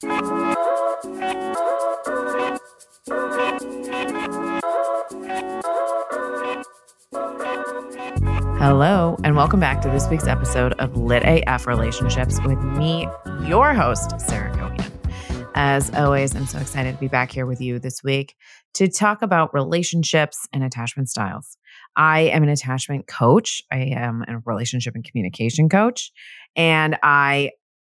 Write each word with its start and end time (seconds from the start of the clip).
Hello, 0.00 0.36
and 9.24 9.34
welcome 9.34 9.58
back 9.58 9.82
to 9.82 9.88
this 9.88 10.06
week's 10.08 10.28
episode 10.28 10.74
of 10.74 10.96
Lit 10.96 11.24
AF 11.26 11.66
Relationships 11.66 12.38
with 12.44 12.62
me, 12.62 13.08
your 13.42 13.74
host, 13.74 14.20
Sarah 14.20 14.54
Cohan. 14.54 14.78
As 15.56 15.92
always, 15.94 16.36
I'm 16.36 16.46
so 16.46 16.60
excited 16.60 16.92
to 16.94 17.00
be 17.00 17.08
back 17.08 17.32
here 17.32 17.44
with 17.44 17.60
you 17.60 17.80
this 17.80 18.04
week 18.04 18.36
to 18.74 18.86
talk 18.86 19.22
about 19.22 19.52
relationships 19.52 20.46
and 20.52 20.62
attachment 20.62 21.08
styles. 21.08 21.56
I 21.96 22.20
am 22.20 22.44
an 22.44 22.50
attachment 22.50 23.08
coach, 23.08 23.62
I 23.72 23.78
am 23.78 24.24
a 24.28 24.38
relationship 24.46 24.94
and 24.94 25.02
communication 25.02 25.68
coach, 25.68 26.12
and 26.54 26.96
I 27.02 27.50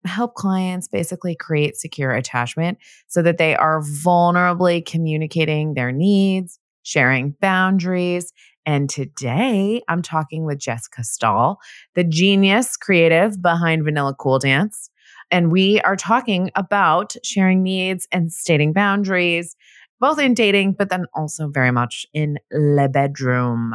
help 0.06 0.36
clients 0.36 0.88
basically 0.88 1.36
create 1.36 1.78
secure 1.78 2.12
attachment 2.12 2.78
so 3.08 3.22
that 3.22 3.38
they 3.38 3.56
are 3.56 3.82
vulnerably 3.82 4.86
communicating 4.86 5.74
their 5.74 5.92
needs, 5.92 6.60
sharing 6.84 7.36
boundaries, 7.42 8.34
and 8.66 8.90
today 8.90 9.82
I'm 9.90 10.02
talking 10.02 10.46
with 10.46 10.58
Jessica 10.58 11.04
Stahl, 11.04 11.60
the 11.96 12.04
genius 12.04 12.78
creative 12.78 13.42
behind 13.42 13.84
Vanilla 13.84 14.16
Cool 14.18 14.40
Dance. 14.40 14.90
And 15.32 15.52
we 15.52 15.82
are 15.82 15.96
talking 15.96 16.52
about 16.56 17.16
sharing 17.24 17.64
needs 17.64 18.08
and 18.12 18.32
stating 18.32 18.72
boundaries, 18.72 19.56
both 20.00 20.20
in 20.20 20.34
dating, 20.34 20.74
but 20.74 20.90
then 20.90 21.06
also 21.14 21.50
very 21.50 21.72
much 21.72 22.06
in 22.14 22.38
the 22.52 22.90
bedroom. 22.92 23.74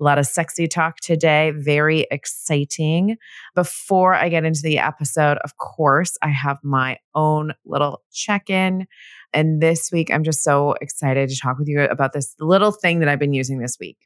A 0.00 0.04
lot 0.04 0.18
of 0.18 0.26
sexy 0.26 0.68
talk 0.68 1.00
today, 1.00 1.52
very 1.56 2.06
exciting. 2.10 3.16
Before 3.56 4.14
I 4.14 4.28
get 4.28 4.44
into 4.44 4.62
the 4.62 4.78
episode, 4.78 5.38
of 5.38 5.56
course, 5.56 6.16
I 6.22 6.28
have 6.28 6.58
my 6.62 6.98
own 7.16 7.52
little 7.64 8.02
check 8.12 8.48
in. 8.48 8.86
And 9.32 9.60
this 9.60 9.90
week, 9.92 10.12
I'm 10.12 10.22
just 10.22 10.44
so 10.44 10.74
excited 10.80 11.28
to 11.30 11.36
talk 11.36 11.58
with 11.58 11.66
you 11.66 11.80
about 11.80 12.12
this 12.12 12.34
little 12.38 12.70
thing 12.70 13.00
that 13.00 13.08
I've 13.08 13.18
been 13.18 13.32
using 13.32 13.58
this 13.58 13.76
week. 13.80 13.98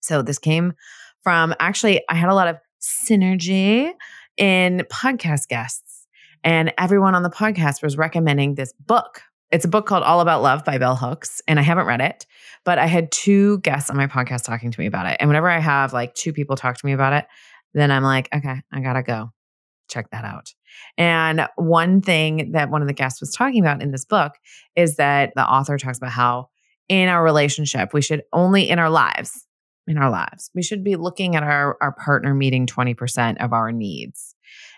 So 0.00 0.20
this 0.20 0.38
came 0.38 0.74
from 1.22 1.54
actually, 1.58 2.02
I 2.10 2.14
had 2.14 2.28
a 2.28 2.34
lot 2.34 2.48
of 2.48 2.58
synergy 2.82 3.90
in 4.36 4.84
podcast 4.92 5.48
guests, 5.48 6.06
and 6.42 6.72
everyone 6.76 7.14
on 7.14 7.22
the 7.22 7.30
podcast 7.30 7.82
was 7.82 7.96
recommending 7.96 8.56
this 8.56 8.74
book. 8.74 9.22
It's 9.50 9.64
a 9.64 9.68
book 9.68 9.86
called 9.86 10.02
All 10.02 10.20
About 10.20 10.42
Love 10.42 10.64
by 10.64 10.78
Bell 10.78 10.96
Hooks, 10.96 11.40
and 11.46 11.58
I 11.58 11.62
haven't 11.62 11.86
read 11.86 12.00
it, 12.00 12.26
but 12.64 12.78
I 12.78 12.86
had 12.86 13.12
two 13.12 13.58
guests 13.58 13.90
on 13.90 13.96
my 13.96 14.06
podcast 14.06 14.44
talking 14.44 14.70
to 14.70 14.80
me 14.80 14.86
about 14.86 15.06
it. 15.06 15.16
And 15.20 15.28
whenever 15.28 15.48
I 15.48 15.60
have 15.60 15.92
like 15.92 16.14
two 16.14 16.32
people 16.32 16.56
talk 16.56 16.76
to 16.76 16.86
me 16.86 16.92
about 16.92 17.12
it, 17.12 17.26
then 17.72 17.90
I'm 17.90 18.02
like, 18.02 18.28
okay, 18.34 18.62
I 18.72 18.80
gotta 18.80 19.02
go 19.02 19.30
check 19.88 20.10
that 20.10 20.24
out. 20.24 20.52
And 20.96 21.46
one 21.56 22.00
thing 22.00 22.52
that 22.52 22.70
one 22.70 22.82
of 22.82 22.88
the 22.88 22.94
guests 22.94 23.20
was 23.20 23.32
talking 23.32 23.60
about 23.60 23.82
in 23.82 23.90
this 23.90 24.04
book 24.04 24.32
is 24.76 24.96
that 24.96 25.32
the 25.36 25.44
author 25.46 25.78
talks 25.78 25.98
about 25.98 26.10
how 26.10 26.48
in 26.88 27.08
our 27.08 27.22
relationship, 27.22 27.92
we 27.92 28.02
should 28.02 28.22
only 28.32 28.68
in 28.68 28.78
our 28.78 28.90
lives, 28.90 29.46
in 29.86 29.98
our 29.98 30.10
lives. 30.10 30.50
We 30.54 30.62
should 30.62 30.84
be 30.84 30.96
looking 30.96 31.36
at 31.36 31.42
our, 31.42 31.76
our 31.80 31.92
partner 31.92 32.34
meeting 32.34 32.66
20% 32.66 33.42
of 33.42 33.52
our 33.52 33.72
needs. 33.72 34.33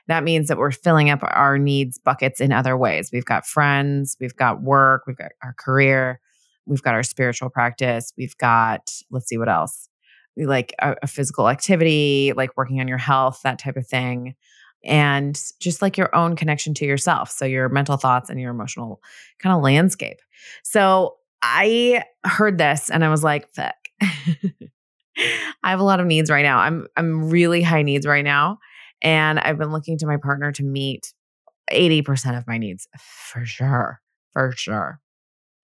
That 0.09 0.25
means 0.25 0.49
that 0.49 0.59
we're 0.59 0.71
filling 0.71 1.11
up 1.11 1.21
our 1.23 1.59
needs 1.59 1.99
buckets 1.99 2.41
in 2.41 2.53
other 2.53 2.77
ways. 2.77 3.11
We've 3.13 3.25
got 3.25 3.47
friends, 3.47 4.17
we've 4.21 4.37
got 4.37 4.63
work, 4.63 5.03
we've 5.07 5.17
got 5.17 5.33
our 5.43 5.55
career, 5.59 6.21
we've 6.67 6.83
got 6.83 6.95
our 6.95 7.03
spiritual 7.03 7.51
practice, 7.51 8.13
we've 8.17 8.37
got, 8.39 8.91
let's 9.11 9.29
see 9.29 9.39
what 9.39 9.49
else, 9.49 9.89
we 10.37 10.47
like 10.47 10.75
a, 10.81 10.95
a 11.03 11.07
physical 11.07 11.49
activity, 11.49 12.33
like 12.37 12.57
working 12.57 12.81
on 12.81 12.89
your 12.89 12.99
health, 12.99 13.41
that 13.43 13.59
type 13.59 13.77
of 13.77 13.87
thing. 13.87 14.35
And 14.85 15.41
just 15.59 15.83
like 15.83 15.97
your 15.97 16.15
own 16.15 16.37
connection 16.37 16.73
to 16.75 16.85
yourself. 16.85 17.31
So, 17.31 17.45
your 17.45 17.69
mental 17.69 17.97
thoughts 17.97 18.31
and 18.31 18.41
your 18.41 18.53
emotional 18.53 19.01
kind 19.41 19.57
of 19.57 19.63
landscape. 19.63 20.19
So, 20.63 21.17
I 21.43 22.05
heard 22.25 22.59
this 22.59 22.91
and 22.91 23.05
I 23.05 23.09
was 23.09 23.25
like, 23.25 23.49
fuck. 23.49 23.75
I 24.01 25.71
have 25.71 25.81
a 25.81 25.85
lot 25.85 25.99
of 25.99 26.07
needs 26.07 26.31
right 26.31 26.43
now. 26.45 26.59
I'm 26.59 26.87
I'm 26.97 27.31
really 27.31 27.63
high 27.63 27.83
needs 27.83 28.07
right 28.07 28.25
now 28.25 28.59
and 29.03 29.39
I've 29.39 29.59
been 29.59 29.73
looking 29.73 29.99
to 29.99 30.07
my 30.07 30.17
partner 30.17 30.53
to 30.53 30.63
meet 30.65 31.13
80% 31.71 32.39
of 32.39 32.47
my 32.47 32.59
needs 32.59 32.89
for 32.99 33.45
sure. 33.45 34.01
For 34.33 34.53
sure. 34.53 35.01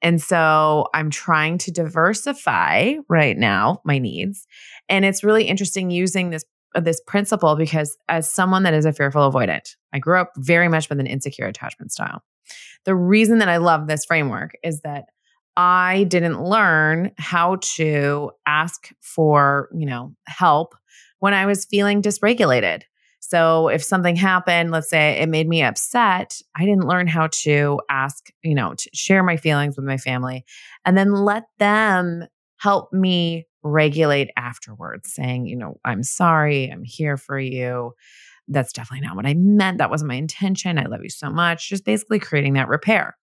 And 0.00 0.20
so 0.20 0.88
I'm 0.94 1.10
trying 1.10 1.58
to 1.58 1.70
diversify 1.70 2.94
right 3.08 3.38
now 3.38 3.80
my 3.84 3.98
needs. 3.98 4.46
And 4.88 5.04
it's 5.04 5.22
really 5.22 5.44
interesting 5.44 5.90
using 5.90 6.30
this 6.30 6.44
uh, 6.74 6.80
this 6.80 7.00
principle 7.06 7.54
because 7.54 7.96
as 8.08 8.30
someone 8.30 8.62
that 8.62 8.74
is 8.74 8.86
a 8.86 8.92
fearful 8.92 9.30
avoidant, 9.30 9.76
I 9.92 9.98
grew 9.98 10.18
up 10.18 10.32
very 10.38 10.68
much 10.68 10.88
with 10.88 10.98
an 11.00 11.06
insecure 11.06 11.46
attachment 11.46 11.92
style. 11.92 12.22
The 12.84 12.94
reason 12.94 13.38
that 13.38 13.48
I 13.48 13.58
love 13.58 13.86
this 13.86 14.04
framework 14.04 14.52
is 14.64 14.80
that 14.80 15.04
I 15.56 16.04
didn't 16.04 16.42
learn 16.42 17.12
how 17.18 17.58
to 17.74 18.30
ask 18.46 18.88
for, 19.00 19.68
you 19.74 19.84
know, 19.84 20.14
help 20.26 20.74
when 21.18 21.34
I 21.34 21.46
was 21.46 21.66
feeling 21.66 22.00
dysregulated. 22.00 22.82
So 23.32 23.68
if 23.68 23.82
something 23.82 24.14
happened, 24.14 24.72
let's 24.72 24.90
say 24.90 25.12
it 25.12 25.26
made 25.26 25.48
me 25.48 25.62
upset, 25.62 26.38
I 26.54 26.66
didn't 26.66 26.86
learn 26.86 27.06
how 27.06 27.28
to 27.44 27.80
ask, 27.88 28.28
you 28.42 28.54
know, 28.54 28.74
to 28.74 28.90
share 28.92 29.22
my 29.22 29.38
feelings 29.38 29.74
with 29.74 29.86
my 29.86 29.96
family 29.96 30.44
and 30.84 30.98
then 30.98 31.14
let 31.14 31.44
them 31.58 32.26
help 32.58 32.92
me 32.92 33.46
regulate 33.62 34.28
afterwards, 34.36 35.14
saying, 35.14 35.46
you 35.46 35.56
know, 35.56 35.80
I'm 35.82 36.02
sorry, 36.02 36.68
I'm 36.70 36.84
here 36.84 37.16
for 37.16 37.38
you. 37.38 37.94
That's 38.48 38.70
definitely 38.70 39.06
not 39.06 39.16
what 39.16 39.24
I 39.24 39.32
meant. 39.32 39.78
That 39.78 39.88
wasn't 39.88 40.08
my 40.08 40.16
intention. 40.16 40.78
I 40.78 40.84
love 40.84 41.00
you 41.02 41.08
so 41.08 41.30
much. 41.30 41.70
Just 41.70 41.86
basically 41.86 42.18
creating 42.18 42.52
that 42.52 42.68
repair. 42.68 43.16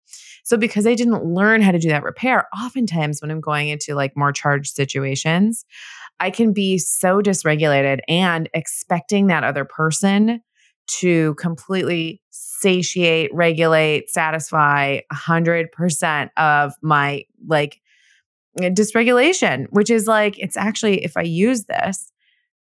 So 0.43 0.57
because 0.57 0.87
I 0.87 0.95
didn't 0.95 1.23
learn 1.23 1.61
how 1.61 1.73
to 1.73 1.79
do 1.79 1.91
that 1.91 2.03
repair, 2.03 2.49
oftentimes 2.59 3.21
when 3.21 3.31
I'm 3.31 3.43
going 3.43 3.69
into 3.69 3.95
like 3.95 4.17
more 4.17 4.33
charged 4.33 4.75
situations, 4.75 5.67
I 6.21 6.31
can 6.31 6.53
be 6.53 6.79
so 6.79 7.21
dysregulated 7.21 8.01
and 8.09 8.49
expecting 8.55 9.29
that 9.29 9.45
other 9.45 9.65
person 9.65 10.41
to 11.01 11.34
completely 11.34 12.23
satiate, 12.31 13.33
regulate, 13.33 14.11
satisfy 14.11 15.01
100% 15.12 16.31
of 16.37 16.73
my 16.83 17.25
like 17.47 17.81
dysregulation, 18.59 19.67
which 19.71 19.91
is 19.91 20.07
like, 20.07 20.39
it's 20.39 20.57
actually, 20.57 21.05
if 21.05 21.17
I 21.17 21.23
use 21.23 21.65
this, 21.65 22.11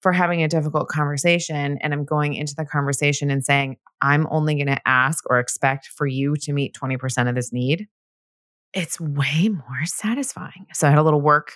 for 0.02 0.12
having 0.12 0.42
a 0.42 0.48
difficult 0.48 0.88
conversation 0.88 1.78
and 1.80 1.92
I'm 1.92 2.04
going 2.04 2.34
into 2.34 2.54
the 2.54 2.66
conversation 2.66 3.30
and 3.30 3.44
saying, 3.44 3.76
I'm 4.02 4.28
only 4.30 4.54
going 4.54 4.66
to 4.66 4.80
ask 4.86 5.24
or 5.28 5.40
expect 5.40 5.86
for 5.86 6.06
you 6.06 6.36
to 6.42 6.52
meet 6.52 6.76
20% 6.80 7.28
of 7.28 7.34
this 7.34 7.52
need, 7.52 7.88
it's 8.72 9.00
way 9.00 9.48
more 9.48 9.84
satisfying. 9.84 10.66
So 10.74 10.86
I 10.86 10.90
had 10.90 10.98
a 10.98 11.02
little 11.02 11.22
work 11.22 11.54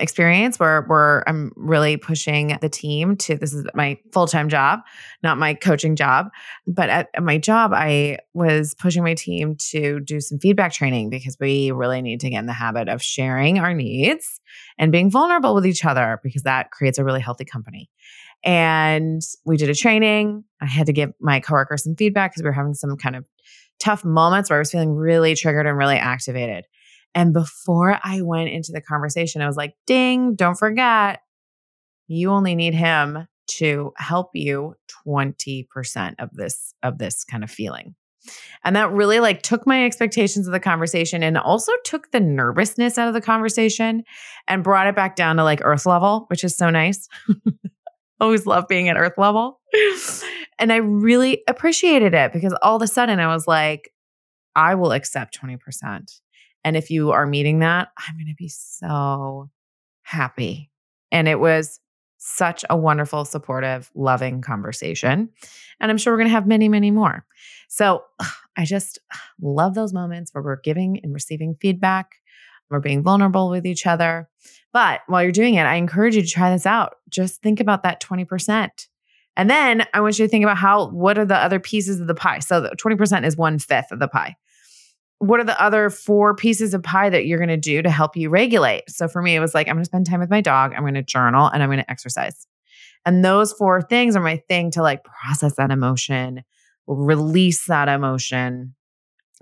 experience 0.00 0.58
where 0.58 0.82
where 0.82 1.28
I'm 1.28 1.52
really 1.56 1.96
pushing 1.96 2.56
the 2.60 2.68
team 2.68 3.16
to 3.18 3.36
this 3.36 3.52
is 3.52 3.64
my 3.74 3.98
full-time 4.12 4.48
job, 4.48 4.80
not 5.22 5.38
my 5.38 5.54
coaching 5.54 5.94
job, 5.94 6.30
but 6.66 6.88
at, 6.88 7.08
at, 7.14 7.22
my 7.22 7.38
job 7.38 7.72
I 7.74 8.18
was 8.34 8.74
pushing 8.74 9.02
my 9.04 9.14
team 9.14 9.56
to 9.70 10.00
do 10.00 10.20
some 10.20 10.38
feedback 10.38 10.72
training 10.72 11.10
because 11.10 11.36
we 11.38 11.70
really 11.70 12.02
need 12.02 12.20
to 12.20 12.30
get 12.30 12.38
in 12.38 12.46
the 12.46 12.52
habit 12.52 12.88
of 12.88 13.02
sharing 13.02 13.58
our 13.58 13.74
needs 13.74 14.40
and 14.78 14.90
being 14.90 15.10
vulnerable 15.10 15.54
with 15.54 15.66
each 15.66 15.84
other 15.84 16.18
because 16.22 16.42
that 16.42 16.70
creates 16.70 16.98
a 16.98 17.04
really 17.04 17.20
healthy 17.20 17.44
company. 17.44 17.90
And 18.42 19.20
we 19.44 19.56
did 19.56 19.68
a 19.68 19.74
training. 19.74 20.44
I 20.60 20.66
had 20.66 20.86
to 20.86 20.92
give 20.92 21.12
my 21.20 21.40
coworkers 21.40 21.84
some 21.84 21.94
feedback 21.94 22.32
because 22.32 22.42
we 22.42 22.48
were 22.48 22.54
having 22.54 22.74
some 22.74 22.96
kind 22.96 23.16
of 23.16 23.24
tough 23.78 24.04
moments 24.04 24.50
where 24.50 24.58
I 24.58 24.60
was 24.60 24.70
feeling 24.70 24.94
really 24.94 25.34
triggered 25.34 25.66
and 25.66 25.76
really 25.76 25.96
activated. 25.96 26.64
And 27.14 27.32
before 27.32 27.98
I 28.02 28.22
went 28.22 28.50
into 28.50 28.72
the 28.72 28.80
conversation, 28.80 29.42
I 29.42 29.46
was 29.46 29.56
like, 29.56 29.74
ding, 29.86 30.34
don't 30.36 30.56
forget, 30.56 31.22
you 32.06 32.30
only 32.30 32.54
need 32.54 32.74
him 32.74 33.26
to 33.58 33.92
help 33.96 34.30
you 34.34 34.74
20% 35.06 36.14
of 36.18 36.30
this 36.32 36.74
of 36.82 36.98
this 36.98 37.24
kind 37.24 37.42
of 37.42 37.50
feeling. 37.50 37.94
And 38.64 38.76
that 38.76 38.92
really 38.92 39.18
like 39.18 39.42
took 39.42 39.66
my 39.66 39.84
expectations 39.84 40.46
of 40.46 40.52
the 40.52 40.60
conversation 40.60 41.22
and 41.22 41.38
also 41.38 41.72
took 41.84 42.10
the 42.10 42.20
nervousness 42.20 42.98
out 42.98 43.08
of 43.08 43.14
the 43.14 43.20
conversation 43.20 44.04
and 44.46 44.62
brought 44.62 44.86
it 44.86 44.94
back 44.94 45.16
down 45.16 45.36
to 45.36 45.44
like 45.44 45.60
earth 45.64 45.86
level, 45.86 46.26
which 46.28 46.44
is 46.44 46.56
so 46.56 46.70
nice. 46.70 47.08
Always 48.20 48.46
love 48.46 48.68
being 48.68 48.88
at 48.88 48.98
earth 48.98 49.16
level. 49.16 49.60
And 50.58 50.72
I 50.72 50.76
really 50.76 51.42
appreciated 51.48 52.12
it 52.12 52.32
because 52.32 52.54
all 52.60 52.76
of 52.76 52.82
a 52.82 52.86
sudden 52.86 53.18
I 53.18 53.28
was 53.28 53.46
like, 53.46 53.90
I 54.54 54.74
will 54.74 54.92
accept 54.92 55.40
20%. 55.40 56.20
And 56.64 56.76
if 56.76 56.90
you 56.90 57.12
are 57.12 57.26
meeting 57.26 57.60
that, 57.60 57.88
I'm 57.96 58.16
going 58.16 58.28
to 58.28 58.34
be 58.36 58.48
so 58.48 59.50
happy. 60.02 60.70
And 61.10 61.28
it 61.28 61.40
was 61.40 61.80
such 62.18 62.64
a 62.68 62.76
wonderful, 62.76 63.24
supportive, 63.24 63.90
loving 63.94 64.42
conversation. 64.42 65.30
And 65.80 65.90
I'm 65.90 65.96
sure 65.96 66.12
we're 66.12 66.18
going 66.18 66.28
to 66.28 66.34
have 66.34 66.46
many, 66.46 66.68
many 66.68 66.90
more. 66.90 67.24
So 67.68 68.02
I 68.56 68.66
just 68.66 68.98
love 69.40 69.74
those 69.74 69.94
moments 69.94 70.34
where 70.34 70.44
we're 70.44 70.60
giving 70.60 71.00
and 71.02 71.14
receiving 71.14 71.56
feedback. 71.60 72.16
We're 72.68 72.80
being 72.80 73.02
vulnerable 73.02 73.48
with 73.48 73.66
each 73.66 73.86
other. 73.86 74.28
But 74.72 75.00
while 75.06 75.22
you're 75.22 75.32
doing 75.32 75.54
it, 75.54 75.62
I 75.62 75.76
encourage 75.76 76.14
you 76.14 76.22
to 76.22 76.28
try 76.28 76.50
this 76.50 76.66
out. 76.66 76.96
Just 77.08 77.42
think 77.42 77.58
about 77.58 77.82
that 77.84 78.00
20%. 78.00 78.68
And 79.36 79.48
then 79.48 79.86
I 79.94 80.00
want 80.00 80.18
you 80.18 80.26
to 80.26 80.28
think 80.28 80.44
about 80.44 80.58
how, 80.58 80.90
what 80.90 81.16
are 81.16 81.24
the 81.24 81.36
other 81.36 81.58
pieces 81.58 82.00
of 82.00 82.06
the 82.06 82.14
pie? 82.14 82.40
So 82.40 82.70
20% 82.78 83.24
is 83.24 83.36
one 83.36 83.58
fifth 83.58 83.90
of 83.90 83.98
the 83.98 84.08
pie. 84.08 84.36
What 85.20 85.38
are 85.38 85.44
the 85.44 85.62
other 85.62 85.90
four 85.90 86.34
pieces 86.34 86.72
of 86.72 86.82
pie 86.82 87.10
that 87.10 87.26
you're 87.26 87.38
going 87.38 87.48
to 87.48 87.56
do 87.58 87.82
to 87.82 87.90
help 87.90 88.16
you 88.16 88.30
regulate? 88.30 88.88
So 88.88 89.06
for 89.06 89.20
me, 89.20 89.36
it 89.36 89.40
was 89.40 89.54
like, 89.54 89.68
I'm 89.68 89.76
going 89.76 89.84
to 89.84 89.88
spend 89.88 90.06
time 90.06 90.18
with 90.18 90.30
my 90.30 90.40
dog, 90.40 90.72
I'm 90.74 90.82
going 90.82 90.94
to 90.94 91.02
journal, 91.02 91.46
and 91.46 91.62
I'm 91.62 91.68
going 91.68 91.78
to 91.78 91.90
exercise. 91.90 92.46
And 93.04 93.22
those 93.22 93.52
four 93.52 93.82
things 93.82 94.16
are 94.16 94.22
my 94.22 94.42
thing 94.48 94.70
to 94.72 94.82
like 94.82 95.04
process 95.04 95.56
that 95.56 95.70
emotion, 95.70 96.42
release 96.86 97.66
that 97.66 97.88
emotion. 97.88 98.74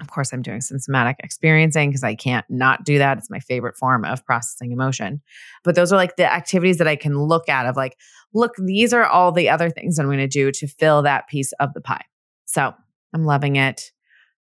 Of 0.01 0.11
course, 0.11 0.33
I'm 0.33 0.43
doing 0.43 0.61
somatic 0.61 1.17
experiencing 1.21 1.91
because 1.91 2.05
I 2.05 2.17
can't 2.17 2.47
not 2.49 2.85
do 2.85 2.99
that. 2.99 3.19
It's 3.19 3.31
my 3.31 3.41
favorite 3.41 3.77
form 3.77 4.05
of 4.05 4.25
processing 4.25 4.73
emotion. 4.73 5.23
But 5.63 5.77
those 5.77 5.93
are 5.93 5.97
like 5.97 6.17
the 6.17 6.33
activities 6.33 6.79
that 6.79 6.89
I 6.89 6.97
can 6.97 7.17
look 7.21 7.49
at 7.49 7.67
of 7.67 7.77
like, 7.77 7.97
look, 8.35 8.55
these 8.59 8.93
are 8.93 9.07
all 9.07 9.31
the 9.31 9.49
other 9.49 9.71
things 9.71 9.99
I'm 9.99 10.07
going 10.07 10.19
to 10.19 10.27
do 10.27 10.51
to 10.51 10.67
fill 10.67 11.03
that 11.03 11.29
piece 11.29 11.53
of 11.61 11.73
the 11.75 11.81
pie. 11.81 12.05
So 12.47 12.75
I'm 13.15 13.25
loving 13.25 13.57
it 13.57 13.93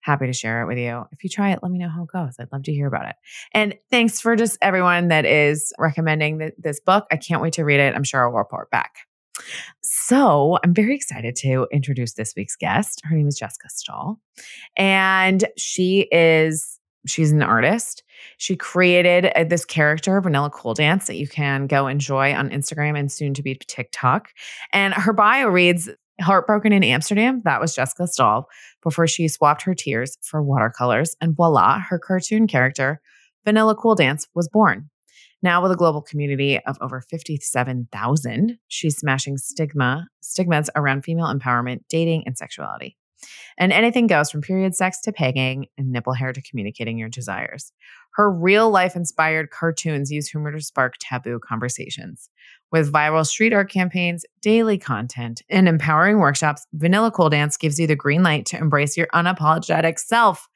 happy 0.02 0.28
to 0.28 0.34
share 0.34 0.62
it 0.62 0.68
with 0.68 0.78
you. 0.78 1.04
If 1.12 1.24
you 1.24 1.30
try 1.30 1.52
it, 1.52 1.60
let 1.62 1.72
me 1.72 1.80
know 1.80 1.90
how 1.90 2.04
it 2.04 2.10
goes. 2.10 2.36
I'd 2.40 2.52
love 2.52 2.64
to 2.64 2.74
hear 2.74 2.88
about 2.88 3.08
it. 3.08 3.16
And 3.54 3.76
thanks 3.90 4.22
for 4.22 4.36
just 4.36 4.58
everyone 4.62 5.10
that 5.10 5.26
is 5.26 5.74
recommending 5.80 6.38
the, 6.38 6.54
this 6.58 6.80
book. 6.80 7.06
I 7.12 7.18
can't 7.18 7.42
wait 7.42 7.54
to 7.54 7.64
read 7.64 7.80
it. 7.80 7.96
I'm 7.96 8.04
sure 8.04 8.24
I'll 8.24 8.34
report 8.34 8.70
back. 8.72 8.96
So 9.82 10.58
I'm 10.64 10.74
very 10.74 10.96
excited 10.96 11.36
to 11.38 11.68
introduce 11.72 12.14
this 12.14 12.34
week's 12.36 12.56
guest. 12.56 13.02
Her 13.04 13.16
name 13.16 13.28
is 13.28 13.38
Jessica 13.38 13.70
Stahl, 13.70 14.20
and 14.76 15.46
she 15.58 16.08
is 16.12 16.80
she's 17.06 17.32
an 17.32 17.42
artist. 17.42 18.04
She 18.38 18.56
created 18.56 19.32
uh, 19.36 19.44
this 19.46 19.66
character, 19.66 20.20
Vanilla 20.22 20.50
Cool 20.50 20.74
Dance, 20.74 21.08
that 21.08 21.16
you 21.16 21.28
can 21.28 21.68
go 21.68 21.88
enjoy 21.88 22.34
on 22.34 22.50
Instagram 22.50 22.98
and 22.98 23.12
soon 23.12 23.34
to 23.36 23.44
be 23.44 23.56
TikTok. 23.56 24.30
And 24.74 24.94
her 24.94 25.14
bio 25.14 25.48
reads 25.48 25.90
Heartbroken 26.20 26.74
in 26.74 26.84
Amsterdam, 26.84 27.42
that 27.46 27.62
was 27.62 27.76
Jessica 27.76 28.08
Stahl 28.08 28.48
before 28.82 29.08
she 29.08 29.28
swapped 29.28 29.62
her 29.64 29.76
tears 29.76 30.18
for 30.22 30.42
watercolors. 30.42 31.16
And 31.22 31.36
voila, 31.36 31.80
her 31.80 32.00
cartoon 32.00 32.48
character, 32.48 33.02
Vanilla 33.46 33.76
Cool 33.76 33.96
Dance, 33.96 34.28
was 34.34 34.50
born. 34.50 34.90
Now, 35.44 35.62
with 35.62 35.72
a 35.72 35.76
global 35.76 36.02
community 36.02 36.60
of 36.66 36.78
over 36.82 37.02
57,000, 37.02 38.58
she's 38.68 38.98
smashing 38.98 39.38
stigma, 39.38 40.08
stigmas 40.22 40.70
around 40.76 41.04
female 41.04 41.28
empowerment, 41.28 41.82
dating, 41.90 42.24
and 42.26 42.36
sexuality. 42.36 42.98
And 43.58 43.74
anything 43.74 44.08
goes 44.08 44.30
from 44.30 44.42
period 44.42 44.76
sex 44.76 45.02
to 45.02 45.12
pegging 45.12 45.68
and 45.78 45.92
nipple 45.92 46.14
hair 46.14 46.34
to 46.34 46.42
communicating 46.42 46.98
your 46.98 47.10
desires. 47.10 47.72
Her 48.16 48.32
real 48.32 48.70
life 48.70 48.96
inspired 48.96 49.52
cartoons 49.52 50.12
use 50.12 50.28
humor 50.28 50.52
to 50.52 50.62
spark 50.62 50.96
taboo 51.00 51.40
conversations. 51.40 52.30
With 52.72 52.92
viral 52.92 53.26
street 53.26 53.54
art 53.54 53.72
campaigns, 53.72 54.26
daily 54.42 54.78
content, 54.78 55.42
and 55.50 55.68
empowering 55.68 56.20
workshops, 56.20 56.66
Vanilla 56.74 57.12
Cool 57.12 57.30
Dance 57.30 57.58
gives 57.58 57.80
you 57.80 57.88
the 57.88 57.96
green 57.96 58.24
light 58.24 58.46
to 58.48 58.58
embrace 58.58 58.98
your 58.98 59.08
unapologetic 59.14 60.00
self. 60.00 60.48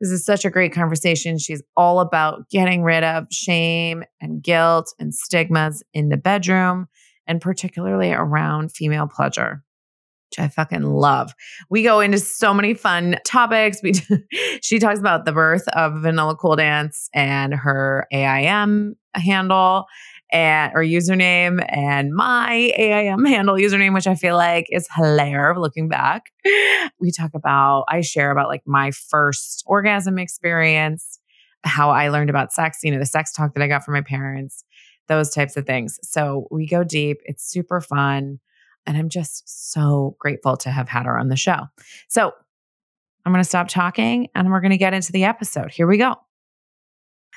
This 0.00 0.10
is 0.10 0.24
such 0.24 0.44
a 0.44 0.50
great 0.50 0.72
conversation. 0.72 1.38
She's 1.38 1.62
all 1.76 2.00
about 2.00 2.48
getting 2.50 2.82
rid 2.82 3.04
of 3.04 3.26
shame 3.30 4.02
and 4.20 4.42
guilt 4.42 4.92
and 4.98 5.14
stigmas 5.14 5.82
in 5.94 6.08
the 6.08 6.16
bedroom, 6.16 6.88
and 7.26 7.40
particularly 7.40 8.12
around 8.12 8.72
female 8.72 9.06
pleasure 9.06 9.62
which 10.32 10.42
I 10.42 10.48
fucking 10.48 10.82
love. 10.82 11.34
We 11.68 11.82
go 11.82 12.00
into 12.00 12.18
so 12.18 12.54
many 12.54 12.74
fun 12.74 13.16
topics. 13.24 13.82
We 13.82 13.92
she 14.62 14.78
talks 14.78 14.98
about 14.98 15.24
the 15.24 15.32
birth 15.32 15.68
of 15.68 16.00
Vanilla 16.00 16.36
Cool 16.36 16.56
Dance 16.56 17.10
and 17.12 17.54
her 17.54 18.06
AIM 18.12 18.96
handle 19.14 19.84
and 20.32 20.72
or 20.74 20.82
username 20.82 21.62
and 21.68 22.14
my 22.14 22.72
AIM 22.76 23.26
handle 23.26 23.56
username, 23.56 23.92
which 23.92 24.06
I 24.06 24.14
feel 24.14 24.36
like 24.36 24.66
is 24.70 24.88
hilarious 24.96 25.58
looking 25.58 25.88
back. 25.88 26.30
We 26.98 27.10
talk 27.10 27.32
about, 27.34 27.84
I 27.88 28.00
share 28.00 28.30
about 28.30 28.48
like 28.48 28.62
my 28.64 28.90
first 28.90 29.62
orgasm 29.66 30.18
experience, 30.18 31.18
how 31.64 31.90
I 31.90 32.08
learned 32.08 32.30
about 32.30 32.52
sex, 32.52 32.78
you 32.82 32.90
know, 32.90 32.98
the 32.98 33.06
sex 33.06 33.32
talk 33.32 33.52
that 33.52 33.62
I 33.62 33.68
got 33.68 33.84
from 33.84 33.94
my 33.94 34.00
parents, 34.00 34.64
those 35.08 35.28
types 35.28 35.58
of 35.58 35.66
things. 35.66 35.98
So 36.02 36.46
we 36.50 36.66
go 36.66 36.84
deep. 36.84 37.18
It's 37.26 37.44
super 37.44 37.82
fun. 37.82 38.38
And 38.86 38.96
I'm 38.96 39.08
just 39.08 39.72
so 39.72 40.16
grateful 40.18 40.56
to 40.58 40.70
have 40.70 40.88
had 40.88 41.06
her 41.06 41.18
on 41.18 41.28
the 41.28 41.36
show. 41.36 41.68
So 42.08 42.32
I'm 43.24 43.32
going 43.32 43.42
to 43.42 43.48
stop 43.48 43.68
talking 43.68 44.28
and 44.34 44.50
we're 44.50 44.60
going 44.60 44.72
to 44.72 44.78
get 44.78 44.94
into 44.94 45.12
the 45.12 45.24
episode. 45.24 45.70
Here 45.70 45.86
we 45.86 45.98
go. 45.98 46.16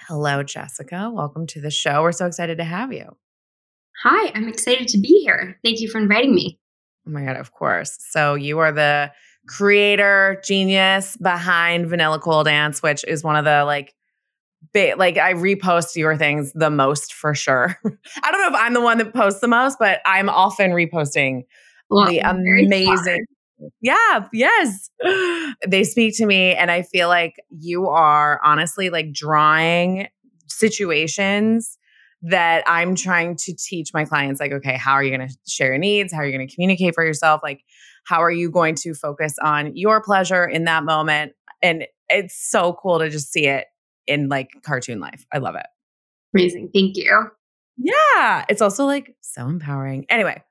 Hello, 0.08 0.44
Jessica. 0.44 1.10
Welcome 1.12 1.48
to 1.48 1.62
the 1.62 1.72
show. 1.72 2.02
We're 2.02 2.12
so 2.12 2.28
excited 2.28 2.58
to 2.58 2.64
have 2.64 2.94
you. 2.94 3.16
Hi, 4.04 4.32
I'm 4.36 4.48
excited 4.48 4.88
to 4.90 5.00
be 5.00 5.22
here. 5.24 5.58
Thank 5.64 5.80
you 5.80 5.88
for 5.88 5.98
inviting 6.00 6.36
me. 6.36 6.60
Oh 7.08 7.12
my 7.12 7.24
God, 7.24 7.38
of 7.38 7.54
course. 7.54 7.98
So, 8.10 8.36
you 8.36 8.60
are 8.60 8.72
the 8.72 9.12
creator, 9.48 10.42
genius 10.44 11.18
behind 11.18 11.88
Vanilla 11.88 12.20
Cool 12.20 12.44
Dance, 12.44 12.84
which 12.84 13.06
is 13.08 13.24
one 13.24 13.36
of 13.36 13.46
the 13.46 13.64
like, 13.64 13.95
big, 14.74 14.98
like 14.98 15.18
I 15.18 15.34
repost 15.34 15.96
your 15.96 16.18
things 16.18 16.52
the 16.54 16.70
most 16.70 17.14
for 17.14 17.34
sure. 17.36 17.78
I 18.24 18.32
don't 18.32 18.42
know 18.42 18.58
if 18.58 18.62
I'm 18.64 18.74
the 18.74 18.82
one 18.82 18.98
that 19.00 19.14
posts 19.14 19.42
the 19.42 19.48
most, 19.48 19.78
but 19.80 20.02
I'm 20.06 20.30
often 20.30 20.72
reposting 20.72 21.44
well, 21.90 22.08
the 22.08 22.20
amazing 22.20 23.26
yeah, 23.82 24.28
yes. 24.34 24.90
They 25.68 25.84
speak 25.84 26.18
to 26.18 26.26
me, 26.26 26.54
and 26.54 26.70
I 26.70 26.82
feel 26.82 27.08
like 27.08 27.36
you 27.50 27.88
are 27.88 28.42
honestly 28.44 28.90
like 28.90 29.14
drawing 29.14 30.08
situations 30.48 31.78
that 32.22 32.64
I'm 32.68 32.96
trying 32.96 33.36
to 33.38 33.56
teach 33.56 33.94
my 33.94 34.06
clients 34.06 34.40
like, 34.40 34.52
okay, 34.52 34.78
how 34.78 34.94
are 34.94 35.04
you 35.04 35.16
going 35.16 35.28
to 35.28 35.36
share 35.48 35.68
your 35.68 35.78
needs? 35.78 36.12
How 36.12 36.20
are 36.20 36.26
you 36.26 36.36
going 36.36 36.48
to 36.48 36.54
communicate 36.54 36.96
for 36.96 37.06
yourself? 37.06 37.42
Like, 37.44 37.62
how 38.06 38.22
are 38.22 38.32
you 38.32 38.50
going 38.50 38.76
to 38.76 38.94
focus 38.94 39.36
on 39.42 39.76
your 39.76 40.02
pleasure 40.02 40.46
in 40.46 40.66
that 40.66 40.84
moment? 40.84 41.34
And 41.62 41.86
it's 42.10 42.36
so 42.36 42.74
cool 42.82 43.00
to 43.00 43.10
just 43.10 43.32
see 43.32 43.48
it 43.48 43.66
in 44.08 44.30
like 44.30 44.50
cartoon 44.64 45.00
life. 45.00 45.26
I 45.34 45.40
love 45.40 45.56
it. 45.56 45.66
Amazing. 46.34 46.72
Thank 46.74 46.98
you. 46.98 47.30
Yeah, 47.78 48.46
it's 48.50 48.62
also 48.62 48.86
like 48.86 49.16
so 49.22 49.48
empowering. 49.48 50.06
Anyway, 50.10 50.42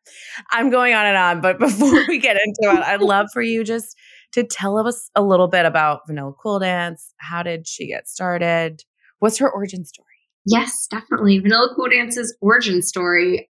I'm 0.50 0.70
going 0.70 0.94
on 0.94 1.06
and 1.06 1.16
on, 1.16 1.40
but 1.40 1.58
before 1.58 2.04
we 2.06 2.18
get 2.18 2.36
into 2.36 2.74
it, 2.76 2.82
I'd 2.82 3.00
love 3.00 3.28
for 3.32 3.42
you 3.42 3.64
just 3.64 3.96
to 4.32 4.44
tell 4.44 4.76
us 4.78 5.10
a 5.14 5.22
little 5.22 5.48
bit 5.48 5.64
about 5.64 6.06
Vanilla 6.06 6.32
Cool 6.32 6.58
Dance. 6.58 7.14
How 7.18 7.42
did 7.42 7.66
she 7.66 7.86
get 7.86 8.08
started? 8.08 8.82
What's 9.20 9.38
her 9.38 9.50
origin 9.50 9.84
story? 9.84 10.08
Yes, 10.46 10.86
definitely. 10.90 11.38
Vanilla 11.38 11.72
Cool 11.74 11.88
Dance's 11.88 12.36
origin 12.40 12.82
story. 12.82 13.48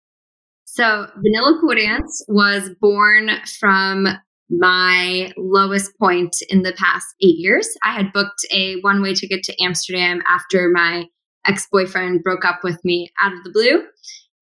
So, 0.65 1.07
Vanilla 1.15 1.57
Cool 1.62 1.75
Dance 1.75 2.25
was 2.27 2.69
born 2.80 3.30
from 3.59 4.07
my 4.51 5.31
lowest 5.38 5.98
point 5.98 6.36
in 6.50 6.62
the 6.62 6.74
past 6.74 7.07
eight 7.21 7.38
years. 7.38 7.68
I 7.83 7.94
had 7.94 8.12
booked 8.13 8.45
a 8.51 8.80
one 8.81 9.01
way 9.01 9.13
ticket 9.13 9.44
to 9.44 9.63
Amsterdam 9.63 10.21
after 10.27 10.69
my 10.69 11.06
ex 11.47 11.68
boyfriend 11.71 12.23
broke 12.23 12.45
up 12.45 12.59
with 12.64 12.83
me 12.83 13.11
out 13.21 13.33
of 13.33 13.44
the 13.44 13.52
blue. 13.52 13.83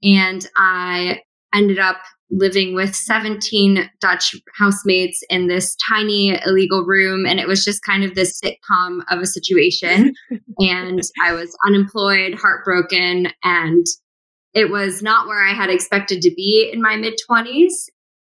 And 0.03 0.45
I 0.55 1.21
ended 1.53 1.79
up 1.79 1.97
living 2.31 2.75
with 2.75 2.95
17 2.95 3.89
Dutch 4.01 4.35
housemates 4.55 5.23
in 5.29 5.47
this 5.47 5.75
tiny 5.89 6.39
illegal 6.45 6.85
room. 6.85 7.25
And 7.25 7.39
it 7.39 7.47
was 7.47 7.63
just 7.63 7.83
kind 7.83 8.03
of 8.03 8.13
this 8.15 8.39
sitcom 8.39 8.99
of 9.09 9.19
a 9.19 9.25
situation. 9.25 10.13
and 10.59 11.01
I 11.23 11.33
was 11.33 11.55
unemployed, 11.65 12.35
heartbroken, 12.35 13.27
and 13.43 13.85
it 14.53 14.69
was 14.69 15.01
not 15.01 15.27
where 15.27 15.43
I 15.43 15.53
had 15.53 15.69
expected 15.69 16.21
to 16.21 16.33
be 16.35 16.69
in 16.71 16.81
my 16.81 16.95
mid 16.95 17.19
20s, 17.29 17.71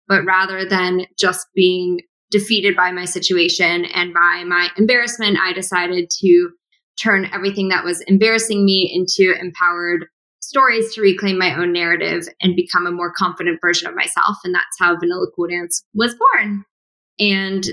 but 0.09 0.25
rather 0.25 0.65
than 0.65 1.05
just 1.17 1.47
being 1.55 2.01
defeated 2.31 2.75
by 2.75 2.91
my 2.91 3.05
situation 3.05 3.85
and 3.85 4.13
by 4.13 4.43
my 4.45 4.69
embarrassment, 4.77 5.37
I 5.41 5.53
decided 5.53 6.09
to 6.19 6.49
turn 7.01 7.29
everything 7.31 7.69
that 7.69 7.85
was 7.85 8.01
embarrassing 8.01 8.65
me 8.65 8.91
into 8.93 9.39
empowered 9.39 10.05
stories 10.41 10.93
to 10.93 11.01
reclaim 11.01 11.37
my 11.37 11.55
own 11.55 11.71
narrative 11.71 12.27
and 12.41 12.55
become 12.55 12.85
a 12.85 12.91
more 12.91 13.13
confident 13.15 13.59
version 13.61 13.87
of 13.87 13.95
myself. 13.95 14.37
And 14.43 14.53
that's 14.53 14.65
how 14.79 14.97
Vanilla 14.97 15.27
Cool 15.35 15.47
Dance 15.47 15.83
was 15.93 16.15
born. 16.33 16.65
And 17.19 17.63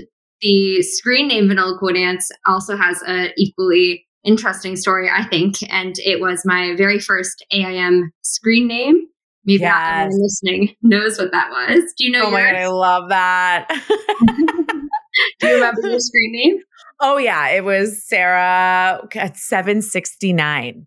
the 0.41 0.83
screen 0.83 1.27
name 1.27 1.47
Vanilla 1.47 1.77
Cool 1.79 1.93
Dance 1.93 2.29
also 2.45 2.77
has 2.77 3.01
an 3.07 3.31
equally 3.37 4.05
interesting 4.23 4.75
story, 4.75 5.09
I 5.09 5.25
think. 5.25 5.55
And 5.69 5.95
it 5.99 6.19
was 6.21 6.43
my 6.45 6.75
very 6.75 6.99
first 6.99 7.43
AIM 7.51 8.11
screen 8.21 8.67
name. 8.67 9.07
Maybe 9.47 9.61
yes. 9.61 9.77
anyone 9.77 10.21
listening 10.21 10.75
knows 10.81 11.17
what 11.17 11.31
that 11.31 11.49
was. 11.49 11.93
Do 11.97 12.05
you 12.05 12.11
know? 12.11 12.23
Oh 12.25 12.29
yours? 12.29 12.33
my 12.33 12.51
god, 12.51 12.55
I 12.55 12.67
love 12.67 13.09
that. 13.09 13.67
Do 15.39 15.47
you 15.47 15.55
remember 15.55 15.87
your 15.87 15.99
screen 15.99 16.31
name? 16.33 16.59
Oh 16.99 17.17
yeah, 17.17 17.49
it 17.49 17.63
was 17.63 18.03
Sarah 18.05 19.07
at 19.15 19.37
769. 19.37 20.85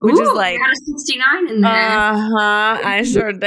Which 0.00 0.14
Ooh, 0.14 0.22
is 0.22 0.32
like 0.32 0.60
a 0.60 0.76
69 0.96 1.48
in 1.48 1.60
there. 1.60 1.72
Uh-huh. 1.72 2.80
I 2.84 3.02
sure 3.02 3.32
did. 3.32 3.42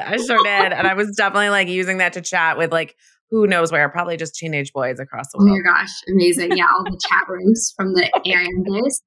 I 0.00 0.16
sure 0.16 0.42
did. 0.42 0.72
And 0.72 0.88
I 0.88 0.94
was 0.94 1.14
definitely 1.16 1.50
like 1.50 1.68
using 1.68 1.98
that 1.98 2.14
to 2.14 2.20
chat 2.20 2.58
with 2.58 2.72
like 2.72 2.96
who 3.30 3.46
knows 3.46 3.70
where, 3.70 3.88
probably 3.88 4.16
just 4.16 4.34
teenage 4.34 4.72
boys 4.72 4.98
across 4.98 5.26
the 5.32 5.38
world. 5.38 5.50
Oh 5.50 5.54
my 5.54 5.78
gosh, 5.78 5.90
amazing. 6.12 6.56
Yeah, 6.56 6.66
all 6.74 6.82
the 6.84 6.98
chat 7.08 7.28
rooms 7.28 7.72
from 7.76 7.94
the 7.94 8.10
AIM 8.24 8.64
days. 8.64 9.02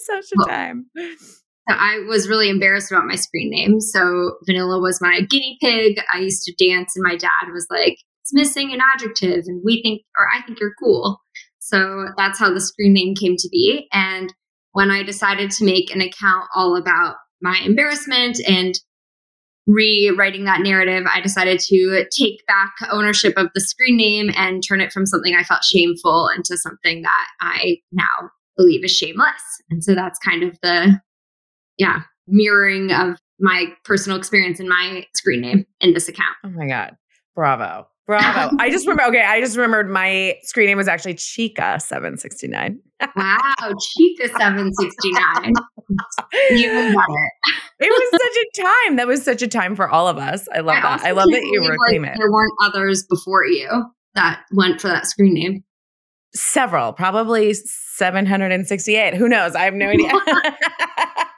Such 0.00 0.24
a 0.32 0.48
time. 0.48 0.86
I 1.68 2.00
was 2.08 2.28
really 2.28 2.50
embarrassed 2.50 2.90
about 2.90 3.06
my 3.06 3.14
screen 3.14 3.50
name. 3.50 3.80
So 3.80 4.36
Vanilla 4.46 4.80
was 4.80 5.00
my 5.00 5.20
guinea 5.20 5.58
pig. 5.60 5.98
I 6.12 6.18
used 6.18 6.42
to 6.44 6.54
dance, 6.68 6.94
and 6.96 7.04
my 7.04 7.16
dad 7.16 7.52
was 7.52 7.66
like, 7.70 7.98
it's 8.22 8.34
missing 8.34 8.72
an 8.72 8.80
adjective, 8.94 9.44
and 9.46 9.62
we 9.64 9.82
think, 9.82 10.02
or 10.18 10.26
I 10.28 10.42
think 10.44 10.60
you're 10.60 10.74
cool. 10.82 11.20
So 11.58 12.06
that's 12.16 12.38
how 12.38 12.52
the 12.52 12.60
screen 12.60 12.92
name 12.92 13.14
came 13.14 13.36
to 13.36 13.48
be. 13.50 13.86
And 13.92 14.32
when 14.72 14.90
I 14.90 15.02
decided 15.02 15.50
to 15.52 15.64
make 15.64 15.94
an 15.94 16.00
account 16.00 16.46
all 16.54 16.76
about 16.76 17.16
my 17.40 17.60
embarrassment 17.64 18.38
and 18.48 18.74
rewriting 19.66 20.44
that 20.44 20.60
narrative, 20.60 21.04
I 21.12 21.20
decided 21.20 21.60
to 21.60 22.04
take 22.16 22.44
back 22.46 22.72
ownership 22.90 23.34
of 23.36 23.48
the 23.54 23.60
screen 23.60 23.96
name 23.96 24.30
and 24.36 24.62
turn 24.66 24.80
it 24.80 24.92
from 24.92 25.06
something 25.06 25.34
I 25.34 25.44
felt 25.44 25.62
shameful 25.62 26.28
into 26.34 26.56
something 26.56 27.02
that 27.02 27.26
I 27.40 27.76
now 27.92 28.30
believe 28.56 28.84
is 28.84 28.90
shameless. 28.90 29.42
And 29.70 29.84
so 29.84 29.94
that's 29.94 30.18
kind 30.18 30.42
of 30.42 30.58
the, 30.62 31.00
yeah, 31.82 32.02
mirroring 32.28 32.92
of 32.92 33.18
my 33.40 33.66
personal 33.84 34.16
experience 34.16 34.60
in 34.60 34.68
my 34.68 35.04
screen 35.16 35.40
name 35.40 35.66
in 35.80 35.92
this 35.94 36.08
account. 36.08 36.36
Oh 36.44 36.50
my 36.50 36.68
God. 36.68 36.96
Bravo. 37.34 37.88
Bravo. 38.06 38.56
I 38.60 38.70
just 38.70 38.86
remember, 38.86 39.02
okay, 39.08 39.24
I 39.24 39.40
just 39.40 39.56
remembered 39.56 39.90
my 39.90 40.36
screen 40.42 40.66
name 40.66 40.78
was 40.78 40.86
actually 40.86 41.14
Chica769. 41.14 42.76
wow, 43.16 43.36
Chica769. 43.58 45.50
you 46.50 46.68
better. 46.70 47.32
It 47.80 47.86
It 47.86 47.90
was 47.90 48.10
such 48.12 48.36
a 48.36 48.62
time. 48.62 48.96
That 48.96 49.08
was 49.08 49.24
such 49.24 49.42
a 49.42 49.48
time 49.48 49.74
for 49.74 49.88
all 49.88 50.06
of 50.06 50.18
us. 50.18 50.46
I 50.54 50.60
love 50.60 50.76
I 50.76 50.80
that. 50.82 51.00
I 51.02 51.10
love 51.10 51.26
that 51.30 51.42
you 51.42 51.68
reclaim 51.68 52.02
like 52.02 52.12
it. 52.12 52.18
There 52.18 52.30
weren't 52.30 52.52
others 52.62 53.04
before 53.10 53.44
you 53.44 53.86
that 54.14 54.42
went 54.52 54.80
for 54.80 54.86
that 54.86 55.06
screen 55.06 55.34
name. 55.34 55.64
Several, 56.32 56.92
probably 56.92 57.52
768. 57.54 59.14
Who 59.14 59.28
knows? 59.28 59.56
I 59.56 59.64
have 59.64 59.74
no 59.74 59.86
idea. 59.90 60.12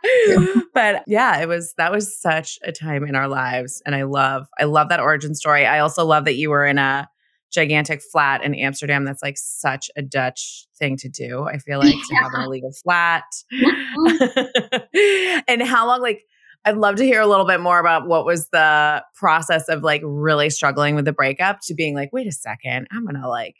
but 0.74 1.02
yeah, 1.06 1.40
it 1.40 1.48
was 1.48 1.74
that 1.78 1.92
was 1.92 2.18
such 2.20 2.58
a 2.62 2.72
time 2.72 3.04
in 3.04 3.14
our 3.14 3.28
lives. 3.28 3.82
And 3.86 3.94
I 3.94 4.02
love, 4.02 4.46
I 4.58 4.64
love 4.64 4.88
that 4.88 5.00
origin 5.00 5.34
story. 5.34 5.66
I 5.66 5.78
also 5.78 6.04
love 6.04 6.24
that 6.24 6.34
you 6.34 6.50
were 6.50 6.66
in 6.66 6.78
a 6.78 7.08
gigantic 7.52 8.02
flat 8.02 8.42
in 8.44 8.54
Amsterdam. 8.54 9.04
That's 9.04 9.22
like 9.22 9.36
such 9.38 9.90
a 9.96 10.02
Dutch 10.02 10.66
thing 10.78 10.96
to 10.98 11.08
do. 11.08 11.44
I 11.44 11.58
feel 11.58 11.78
like 11.78 11.94
yeah. 11.94 12.00
to 12.08 12.14
have 12.16 12.34
an 12.34 12.42
illegal 12.42 12.72
flat. 12.72 13.24
Mm-hmm. 13.52 15.40
and 15.48 15.62
how 15.62 15.86
long, 15.86 16.02
like, 16.02 16.24
I'd 16.64 16.76
love 16.76 16.96
to 16.96 17.04
hear 17.04 17.20
a 17.20 17.26
little 17.26 17.46
bit 17.46 17.60
more 17.60 17.78
about 17.78 18.08
what 18.08 18.24
was 18.24 18.48
the 18.48 19.04
process 19.14 19.68
of 19.68 19.82
like 19.82 20.00
really 20.04 20.50
struggling 20.50 20.94
with 20.94 21.04
the 21.04 21.12
breakup 21.12 21.58
to 21.64 21.74
being 21.74 21.94
like, 21.94 22.10
wait 22.12 22.26
a 22.26 22.32
second, 22.32 22.88
I'm 22.90 23.04
gonna 23.04 23.28
like, 23.28 23.56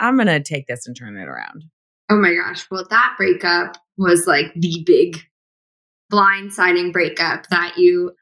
I'm 0.00 0.16
gonna 0.16 0.42
take 0.42 0.66
this 0.66 0.86
and 0.86 0.96
turn 0.96 1.16
it 1.16 1.28
around. 1.28 1.64
Oh 2.08 2.16
my 2.16 2.34
gosh. 2.34 2.66
Well, 2.70 2.86
that 2.88 3.14
breakup 3.18 3.76
was 3.98 4.26
like 4.26 4.46
the 4.54 4.82
big 4.86 5.18
blindsiding 6.12 6.92
breakup 6.92 7.46
that 7.50 7.74
you 7.76 8.12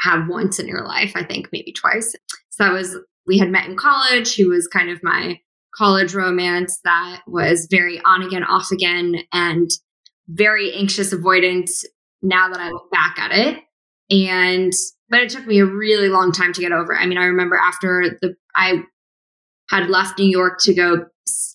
have 0.00 0.28
once 0.28 0.58
in 0.58 0.68
your 0.68 0.86
life, 0.86 1.12
I 1.14 1.24
think 1.24 1.48
maybe 1.52 1.72
twice. 1.72 2.14
So 2.50 2.64
that 2.64 2.72
was, 2.72 2.96
we 3.26 3.38
had 3.38 3.50
met 3.50 3.66
in 3.66 3.76
college. 3.76 4.34
He 4.34 4.44
was 4.44 4.68
kind 4.68 4.90
of 4.90 5.02
my 5.02 5.40
college 5.74 6.14
romance 6.14 6.80
that 6.84 7.22
was 7.26 7.66
very 7.70 8.00
on 8.04 8.22
again, 8.22 8.44
off 8.44 8.70
again, 8.72 9.16
and 9.32 9.70
very 10.28 10.74
anxious 10.74 11.14
avoidant 11.14 11.70
now 12.22 12.48
that 12.48 12.60
I 12.60 12.70
look 12.70 12.90
back 12.90 13.18
at 13.18 13.32
it. 13.32 13.62
And, 14.10 14.72
but 15.08 15.20
it 15.20 15.30
took 15.30 15.46
me 15.46 15.60
a 15.60 15.66
really 15.66 16.08
long 16.08 16.32
time 16.32 16.52
to 16.52 16.60
get 16.60 16.72
over. 16.72 16.96
I 16.96 17.06
mean, 17.06 17.18
I 17.18 17.26
remember 17.26 17.56
after 17.56 18.18
the, 18.20 18.34
I 18.54 18.82
had 19.70 19.88
left 19.90 20.18
New 20.18 20.28
York 20.28 20.58
to 20.60 20.74
go 20.74 21.06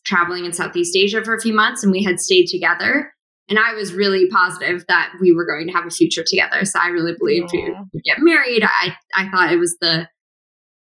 traveling 0.05 0.45
in 0.45 0.53
Southeast 0.53 0.95
Asia 0.95 1.23
for 1.23 1.35
a 1.35 1.41
few 1.41 1.53
months 1.53 1.83
and 1.83 1.91
we 1.91 2.03
had 2.03 2.19
stayed 2.19 2.47
together. 2.47 3.13
And 3.51 3.59
I 3.59 3.73
was 3.73 3.93
really 3.93 4.29
positive 4.29 4.85
that 4.87 5.11
we 5.19 5.33
were 5.33 5.45
going 5.45 5.67
to 5.67 5.73
have 5.73 5.85
a 5.85 5.89
future 5.89 6.23
together. 6.25 6.63
So 6.63 6.79
I 6.79 6.87
really 6.87 7.13
believed 7.19 7.49
we 7.51 7.69
would 7.69 8.03
get 8.05 8.19
married. 8.19 8.63
I, 8.63 8.95
I 9.13 9.29
thought 9.29 9.51
it 9.51 9.57
was 9.57 9.75
the 9.81 10.07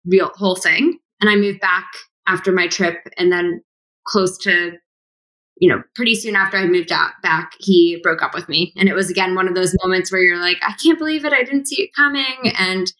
real 0.05 0.31
whole 0.35 0.55
thing. 0.55 0.97
And 1.19 1.29
I 1.29 1.35
moved 1.35 1.59
back 1.59 1.85
after 2.27 2.53
my 2.53 2.67
trip 2.67 2.95
and 3.17 3.29
then 3.29 3.61
close 4.07 4.37
to 4.39 4.77
you 5.57 5.69
know, 5.69 5.83
pretty 5.93 6.15
soon 6.15 6.35
after 6.35 6.57
I 6.57 6.65
moved 6.65 6.91
out 6.91 7.11
back, 7.21 7.51
he 7.59 7.99
broke 8.01 8.23
up 8.23 8.33
with 8.33 8.49
me. 8.49 8.73
And 8.77 8.89
it 8.89 8.95
was 8.95 9.11
again 9.11 9.35
one 9.35 9.47
of 9.47 9.53
those 9.53 9.75
moments 9.83 10.11
where 10.11 10.21
you're 10.21 10.41
like, 10.41 10.57
I 10.65 10.73
can't 10.81 10.97
believe 10.97 11.23
it. 11.23 11.33
I 11.33 11.43
didn't 11.43 11.67
see 11.67 11.83
it 11.83 11.91
coming. 11.95 12.53
And 12.57 12.91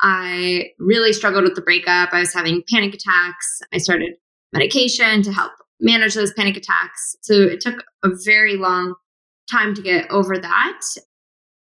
I 0.00 0.70
really 0.80 1.12
struggled 1.12 1.44
with 1.44 1.54
the 1.54 1.62
breakup. 1.62 2.12
I 2.12 2.18
was 2.18 2.34
having 2.34 2.64
panic 2.68 2.92
attacks. 2.94 3.60
I 3.72 3.78
started 3.78 4.14
medication 4.52 5.22
to 5.22 5.32
help 5.32 5.52
manage 5.80 6.14
those 6.14 6.32
panic 6.32 6.56
attacks. 6.56 7.14
So 7.22 7.34
it 7.34 7.60
took 7.60 7.84
a 8.02 8.08
very 8.24 8.56
long 8.56 8.94
time 9.50 9.74
to 9.74 9.82
get 9.82 10.10
over 10.10 10.38
that. 10.38 10.80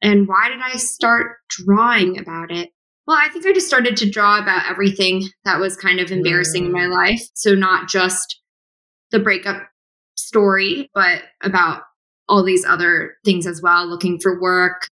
And 0.01 0.27
why 0.27 0.49
did 0.49 0.59
I 0.61 0.77
start 0.77 1.37
drawing 1.49 2.19
about 2.19 2.51
it? 2.51 2.69
Well, 3.07 3.17
I 3.17 3.29
think 3.29 3.45
I 3.45 3.53
just 3.53 3.67
started 3.67 3.95
to 3.97 4.09
draw 4.09 4.39
about 4.39 4.69
everything 4.69 5.23
that 5.45 5.59
was 5.59 5.77
kind 5.77 5.99
of 5.99 6.11
embarrassing 6.11 6.65
in 6.65 6.71
my 6.71 6.81
mm. 6.81 6.93
life. 6.93 7.21
So, 7.35 7.55
not 7.55 7.87
just 7.87 8.41
the 9.11 9.19
breakup 9.19 9.63
story, 10.15 10.89
but 10.93 11.23
about 11.41 11.83
all 12.27 12.43
these 12.43 12.65
other 12.65 13.15
things 13.23 13.47
as 13.47 13.61
well 13.61 13.87
looking 13.87 14.19
for 14.19 14.41
work, 14.41 14.87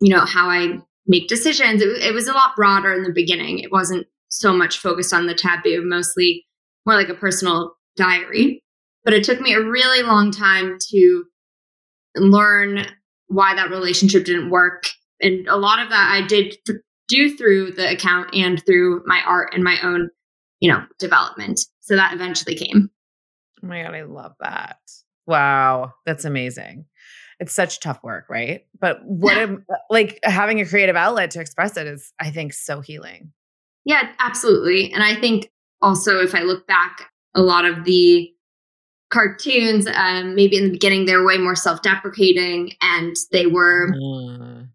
you 0.00 0.14
know, 0.14 0.24
how 0.24 0.48
I 0.48 0.78
make 1.06 1.28
decisions. 1.28 1.82
It, 1.82 1.88
it 2.02 2.14
was 2.14 2.28
a 2.28 2.32
lot 2.32 2.56
broader 2.56 2.94
in 2.94 3.02
the 3.02 3.12
beginning. 3.12 3.58
It 3.58 3.70
wasn't 3.70 4.06
so 4.28 4.52
much 4.52 4.78
focused 4.78 5.12
on 5.12 5.26
the 5.26 5.34
taboo, 5.34 5.82
mostly 5.84 6.46
more 6.86 6.96
like 6.96 7.08
a 7.08 7.14
personal 7.14 7.74
diary. 7.96 8.62
But 9.04 9.14
it 9.14 9.24
took 9.24 9.40
me 9.40 9.52
a 9.52 9.62
really 9.62 10.02
long 10.02 10.30
time 10.30 10.78
to 10.90 11.24
learn 12.16 12.86
why 13.28 13.54
that 13.54 13.70
relationship 13.70 14.24
didn't 14.24 14.50
work. 14.50 14.88
And 15.20 15.46
a 15.48 15.56
lot 15.56 15.78
of 15.78 15.90
that 15.90 16.10
I 16.12 16.26
did 16.26 16.56
th- 16.66 16.80
do 17.08 17.36
through 17.36 17.72
the 17.72 17.90
account 17.90 18.34
and 18.34 18.64
through 18.64 19.02
my 19.06 19.20
art 19.26 19.52
and 19.54 19.62
my 19.64 19.78
own, 19.82 20.10
you 20.60 20.70
know, 20.70 20.82
development. 20.98 21.60
So 21.80 21.96
that 21.96 22.14
eventually 22.14 22.54
came. 22.54 22.90
Oh 23.62 23.66
my 23.66 23.82
God, 23.82 23.94
I 23.94 24.02
love 24.02 24.34
that. 24.40 24.78
Wow, 25.26 25.92
that's 26.06 26.24
amazing. 26.24 26.86
It's 27.38 27.54
such 27.54 27.80
tough 27.80 28.02
work, 28.02 28.26
right? 28.28 28.66
But 28.78 28.98
what 29.04 29.36
I'm 29.36 29.64
uh, 29.72 29.76
like 29.88 30.18
having 30.22 30.60
a 30.60 30.66
creative 30.66 30.96
outlet 30.96 31.30
to 31.32 31.40
express 31.40 31.76
it 31.76 31.86
is, 31.86 32.12
I 32.20 32.30
think, 32.30 32.52
so 32.52 32.80
healing. 32.80 33.32
Yeah, 33.84 34.10
absolutely. 34.18 34.92
And 34.92 35.02
I 35.02 35.18
think 35.18 35.50
also, 35.80 36.20
if 36.20 36.34
I 36.34 36.40
look 36.40 36.66
back, 36.66 37.10
a 37.34 37.40
lot 37.40 37.64
of 37.64 37.84
the 37.84 38.30
cartoons, 39.10 39.86
um, 39.92 40.34
maybe 40.34 40.56
in 40.56 40.64
the 40.64 40.70
beginning, 40.70 41.04
they 41.04 41.16
were 41.16 41.26
way 41.26 41.38
more 41.38 41.56
self 41.56 41.82
deprecating 41.82 42.72
and 42.80 43.16
they 43.32 43.46
were 43.46 43.92
mm. 43.92 44.68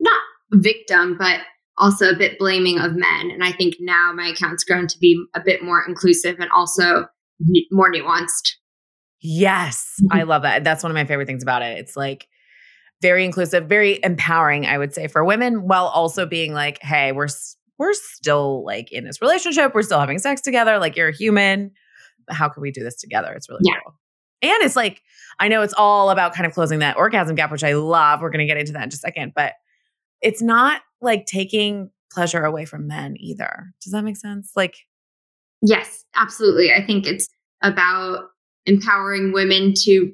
not 0.00 0.20
victim, 0.52 1.16
but 1.18 1.40
also 1.78 2.10
a 2.10 2.16
bit 2.16 2.38
blaming 2.38 2.78
of 2.78 2.94
men. 2.94 3.30
And 3.30 3.44
I 3.44 3.52
think 3.52 3.76
now 3.80 4.12
my 4.14 4.28
account's 4.28 4.64
grown 4.64 4.86
to 4.88 4.98
be 4.98 5.22
a 5.34 5.40
bit 5.40 5.62
more 5.62 5.84
inclusive 5.86 6.36
and 6.40 6.50
also 6.50 7.06
n- 7.40 7.64
more 7.70 7.92
nuanced. 7.92 8.54
Yes. 9.20 9.94
I 10.10 10.22
love 10.22 10.42
that. 10.42 10.64
That's 10.64 10.82
one 10.82 10.90
of 10.90 10.94
my 10.94 11.04
favorite 11.04 11.26
things 11.26 11.42
about 11.42 11.62
it. 11.62 11.78
It's 11.78 11.96
like 11.96 12.28
very 13.02 13.24
inclusive, 13.24 13.68
very 13.68 14.00
empowering, 14.02 14.66
I 14.66 14.78
would 14.78 14.94
say, 14.94 15.06
for 15.06 15.24
women, 15.24 15.68
while 15.68 15.86
also 15.86 16.26
being 16.26 16.52
like, 16.52 16.82
hey, 16.82 17.12
we're 17.12 17.28
we're 17.78 17.92
still 17.92 18.64
like 18.64 18.90
in 18.90 19.04
this 19.04 19.20
relationship, 19.20 19.74
we're 19.74 19.82
still 19.82 20.00
having 20.00 20.18
sex 20.18 20.40
together, 20.40 20.78
like 20.78 20.96
you're 20.96 21.08
a 21.08 21.16
human. 21.16 21.72
How 22.30 22.48
can 22.48 22.60
we 22.60 22.70
do 22.70 22.82
this 22.82 22.96
together? 22.96 23.32
It's 23.32 23.48
really 23.48 23.62
yeah. 23.64 23.74
cool. 23.84 23.94
And 24.42 24.62
it's 24.62 24.76
like, 24.76 25.02
I 25.40 25.48
know 25.48 25.62
it's 25.62 25.74
all 25.76 26.10
about 26.10 26.34
kind 26.34 26.46
of 26.46 26.52
closing 26.52 26.80
that 26.80 26.96
orgasm 26.96 27.36
gap, 27.36 27.50
which 27.50 27.64
I 27.64 27.74
love. 27.74 28.20
We're 28.20 28.30
going 28.30 28.40
to 28.40 28.46
get 28.46 28.58
into 28.58 28.72
that 28.72 28.84
in 28.84 28.90
just 28.90 29.02
a 29.02 29.06
second, 29.06 29.32
but 29.34 29.54
it's 30.20 30.42
not 30.42 30.82
like 31.00 31.26
taking 31.26 31.90
pleasure 32.12 32.44
away 32.44 32.64
from 32.64 32.86
men 32.86 33.16
either. 33.18 33.72
Does 33.82 33.92
that 33.92 34.02
make 34.02 34.16
sense? 34.16 34.52
Like, 34.54 34.76
yes, 35.62 36.04
absolutely. 36.14 36.72
I 36.72 36.84
think 36.84 37.06
it's 37.06 37.28
about 37.62 38.28
empowering 38.66 39.32
women 39.32 39.72
to 39.84 40.12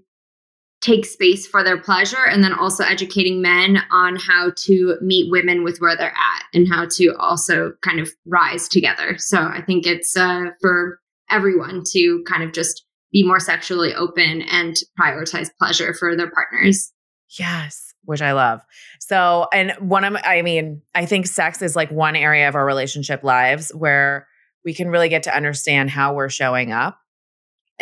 take 0.80 1.06
space 1.06 1.46
for 1.46 1.62
their 1.62 1.80
pleasure 1.80 2.26
and 2.28 2.42
then 2.42 2.52
also 2.52 2.84
educating 2.84 3.40
men 3.40 3.78
on 3.92 4.16
how 4.16 4.50
to 4.56 4.96
meet 5.00 5.30
women 5.30 5.62
with 5.62 5.78
where 5.78 5.96
they're 5.96 6.08
at 6.08 6.42
and 6.52 6.66
how 6.68 6.86
to 6.86 7.14
also 7.18 7.72
kind 7.82 8.00
of 8.00 8.10
rise 8.26 8.68
together. 8.68 9.16
So 9.16 9.38
I 9.38 9.62
think 9.64 9.86
it's 9.86 10.16
uh, 10.16 10.46
for 10.60 10.98
everyone 11.32 11.82
to 11.92 12.22
kind 12.28 12.42
of 12.42 12.52
just 12.52 12.84
be 13.12 13.24
more 13.24 13.40
sexually 13.40 13.94
open 13.94 14.42
and 14.42 14.76
prioritize 15.00 15.48
pleasure 15.58 15.94
for 15.94 16.16
their 16.16 16.30
partners. 16.30 16.92
Yes, 17.38 17.92
which 18.04 18.22
I 18.22 18.32
love. 18.32 18.60
So, 19.00 19.48
and 19.52 19.72
one 19.80 20.04
of, 20.04 20.16
I 20.24 20.42
mean, 20.42 20.82
I 20.94 21.06
think 21.06 21.26
sex 21.26 21.62
is 21.62 21.76
like 21.76 21.90
one 21.90 22.16
area 22.16 22.48
of 22.48 22.54
our 22.54 22.64
relationship 22.64 23.22
lives 23.22 23.70
where 23.74 24.26
we 24.64 24.74
can 24.74 24.88
really 24.88 25.08
get 25.08 25.24
to 25.24 25.34
understand 25.34 25.90
how 25.90 26.14
we're 26.14 26.28
showing 26.28 26.72
up 26.72 26.98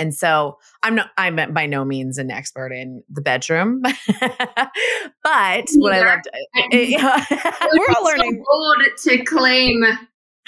and 0.01 0.15
so 0.15 0.57
I'm 0.83 0.95
not 0.95 1.11
I'm 1.19 1.53
by 1.53 1.67
no 1.67 1.85
means 1.85 2.17
an 2.17 2.31
expert 2.31 2.73
in 2.73 3.03
the 3.11 3.21
bedroom. 3.21 3.83
but 3.83 3.93
what 5.23 5.93
I 5.93 6.01
loved 6.01 6.29
eh, 6.73 6.97
eh, 6.97 7.25
we're 7.75 7.95
all 7.95 8.05
learning. 8.05 8.33
So 8.33 8.45
bold 8.47 8.79
to 9.05 9.25
claim 9.25 9.85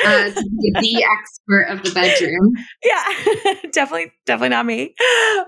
uh, 0.04 0.30
the 0.30 1.06
expert 1.20 1.64
of 1.64 1.82
the 1.82 1.90
bedroom. 1.92 2.54
Yeah, 2.82 3.54
definitely, 3.72 4.12
definitely 4.26 4.50
not 4.50 4.66
me. 4.66 4.94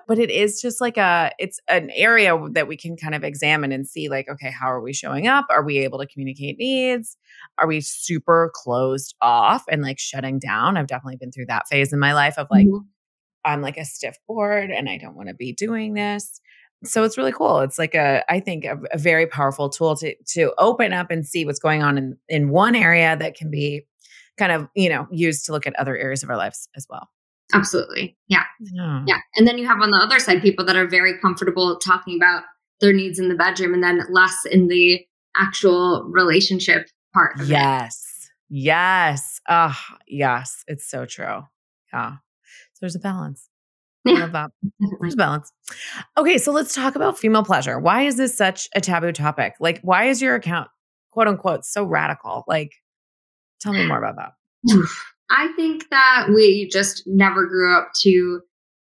But 0.07 0.19
it 0.19 0.31
is 0.31 0.61
just 0.61 0.81
like 0.81 0.97
a, 0.97 1.33
it's 1.39 1.61
an 1.69 1.91
area 1.95 2.39
that 2.53 2.69
we 2.69 2.77
can 2.77 2.97
kind 2.97 3.15
of 3.15 3.25
examine 3.25 3.73
and 3.73 3.87
see, 3.87 4.09
like, 4.09 4.29
okay, 4.29 4.51
how 4.51 4.67
are 4.67 4.81
we 4.81 4.93
showing 4.93 5.27
up? 5.27 5.47
Are 5.51 5.65
we 5.65 5.79
able 5.79 5.99
to 5.99 6.07
communicate 6.07 6.59
needs? 6.59 7.17
Are 7.59 7.67
we 7.67 7.81
super 7.81 8.51
closed 8.55 9.15
off 9.21 9.65
and 9.71 9.83
like 9.83 9.99
shutting 9.99 10.39
down? 10.39 10.77
I've 10.77 10.87
definitely 10.87 11.17
been 11.17 11.33
through 11.33 11.47
that 11.47 11.69
phase 11.69 11.93
in 11.93 11.99
my 11.99 12.13
life 12.13 12.39
of 12.39 12.47
like, 12.51 12.67
mm-hmm 12.67 12.89
I'm 13.45 13.63
like 13.63 13.77
a 13.77 13.85
stiff 13.85 14.17
board 14.27 14.71
and 14.71 14.89
I 14.89 14.99
don't 14.99 15.17
want 15.17 15.29
to 15.29 15.35
be 15.35 15.53
doing 15.53 15.95
this. 15.95 16.41
So 16.85 17.03
it's 17.05 17.17
really 17.17 17.33
cool. 17.33 17.61
It's 17.61 17.79
like 17.79 17.95
a, 17.95 18.25
I 18.29 18.41
think, 18.41 18.65
a, 18.65 18.79
a, 18.93 18.99
very 18.99 19.27
powerful 19.27 19.71
tool 19.71 19.97
to 19.97 20.15
to 20.35 20.53
open 20.59 20.93
up 20.93 21.11
and 21.11 21.27
see 21.27 21.47
what's 21.47 21.59
going 21.59 21.83
on 21.83 21.97
in 21.97 22.17
in 22.29 22.51
one 22.51 22.75
area 22.75 23.17
that 23.17 23.37
can 23.37 23.51
be 23.51 23.87
kind 24.38 24.53
of 24.53 24.69
you 24.75 24.88
know 24.88 25.07
used 25.11 25.45
to 25.47 25.53
look 25.53 25.67
at 25.67 25.75
other 25.76 25.97
areas 25.97 26.23
of 26.23 26.31
our 26.31 26.37
lives 26.37 26.69
as 26.76 26.87
well. 26.88 27.09
Absolutely, 27.53 28.17
yeah, 28.29 28.45
yeah. 28.61 29.05
yeah. 29.07 29.19
And 29.37 29.47
then 29.47 29.59
you 29.59 29.67
have 29.67 29.81
on 29.81 29.91
the 29.91 29.99
other 29.99 30.19
side 30.19 30.43
people 30.43 30.64
that 30.64 30.76
are 30.76 30.87
very 30.87 31.19
comfortable 31.19 31.79
talking 31.79 32.17
about 32.17 32.45
their 32.81 32.93
needs 32.93 33.19
in 33.19 33.29
the 33.29 33.35
bedroom, 33.35 33.75
and 33.75 33.83
then 33.83 34.03
less 34.11 34.37
in 34.50 34.69
the 34.69 35.05
actual 35.37 36.05
relationship 36.05 36.88
part. 37.12 37.35
yes, 37.45 38.29
it. 38.50 38.57
yes, 38.57 39.41
ah, 39.49 39.88
uh, 39.93 39.97
yes. 40.07 40.64
It's 40.67 40.88
so 40.88 41.05
true. 41.05 41.43
Yeah. 41.93 42.12
So 42.73 42.79
there's 42.81 42.97
a 42.97 43.00
balance. 43.00 43.49
I 44.07 44.12
love 44.12 44.33
that. 44.33 44.50
There's 45.00 45.17
balance. 45.17 45.50
Okay, 46.19 46.37
so 46.37 46.53
let's 46.53 46.75
talk 46.75 46.95
about 46.95 47.19
female 47.19 47.43
pleasure. 47.43 47.79
Why 47.79 48.03
is 48.03 48.17
this 48.17 48.37
such 48.37 48.69
a 48.75 48.81
taboo 48.81 49.12
topic? 49.12 49.55
Like, 49.61 49.81
why 49.83 50.05
is 50.05 50.21
your 50.21 50.35
account, 50.35 50.69
quote 51.11 51.26
unquote, 51.26 51.64
so 51.64 51.85
radical? 51.85 52.45
Like, 52.47 52.73
tell 53.64 53.73
me 53.73 53.87
more 53.87 53.99
about 53.99 54.16
that. 54.16 54.33
I 55.30 55.49
think 55.56 55.88
that 55.90 56.26
we 56.35 56.68
just 56.68 57.02
never 57.06 57.47
grew 57.47 57.76
up 57.76 57.88
to 58.02 58.40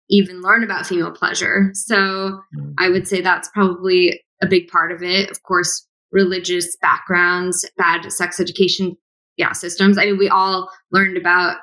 even 0.10 0.42
learn 0.42 0.64
about 0.64 0.86
female 0.86 1.12
pleasure. 1.12 1.72
So 1.74 1.96
mm. 1.96 2.74
I 2.78 2.90
would 2.90 3.08
say 3.08 3.22
that's 3.22 3.50
probably 3.50 4.22
a 4.42 4.48
big 4.48 4.68
part 4.68 4.92
of 4.92 5.02
it. 5.02 5.32
Of 5.32 5.42
course, 5.44 5.88
religious 6.12 6.78
backgrounds, 6.82 7.66
bad 7.78 8.12
sex 8.12 8.40
education 8.40 8.96
yeah, 9.38 9.54
systems. 9.54 9.98
I 9.98 10.06
mean, 10.06 10.18
we 10.20 10.30
all 10.30 10.70
learned 10.92 11.18
about 11.18 11.58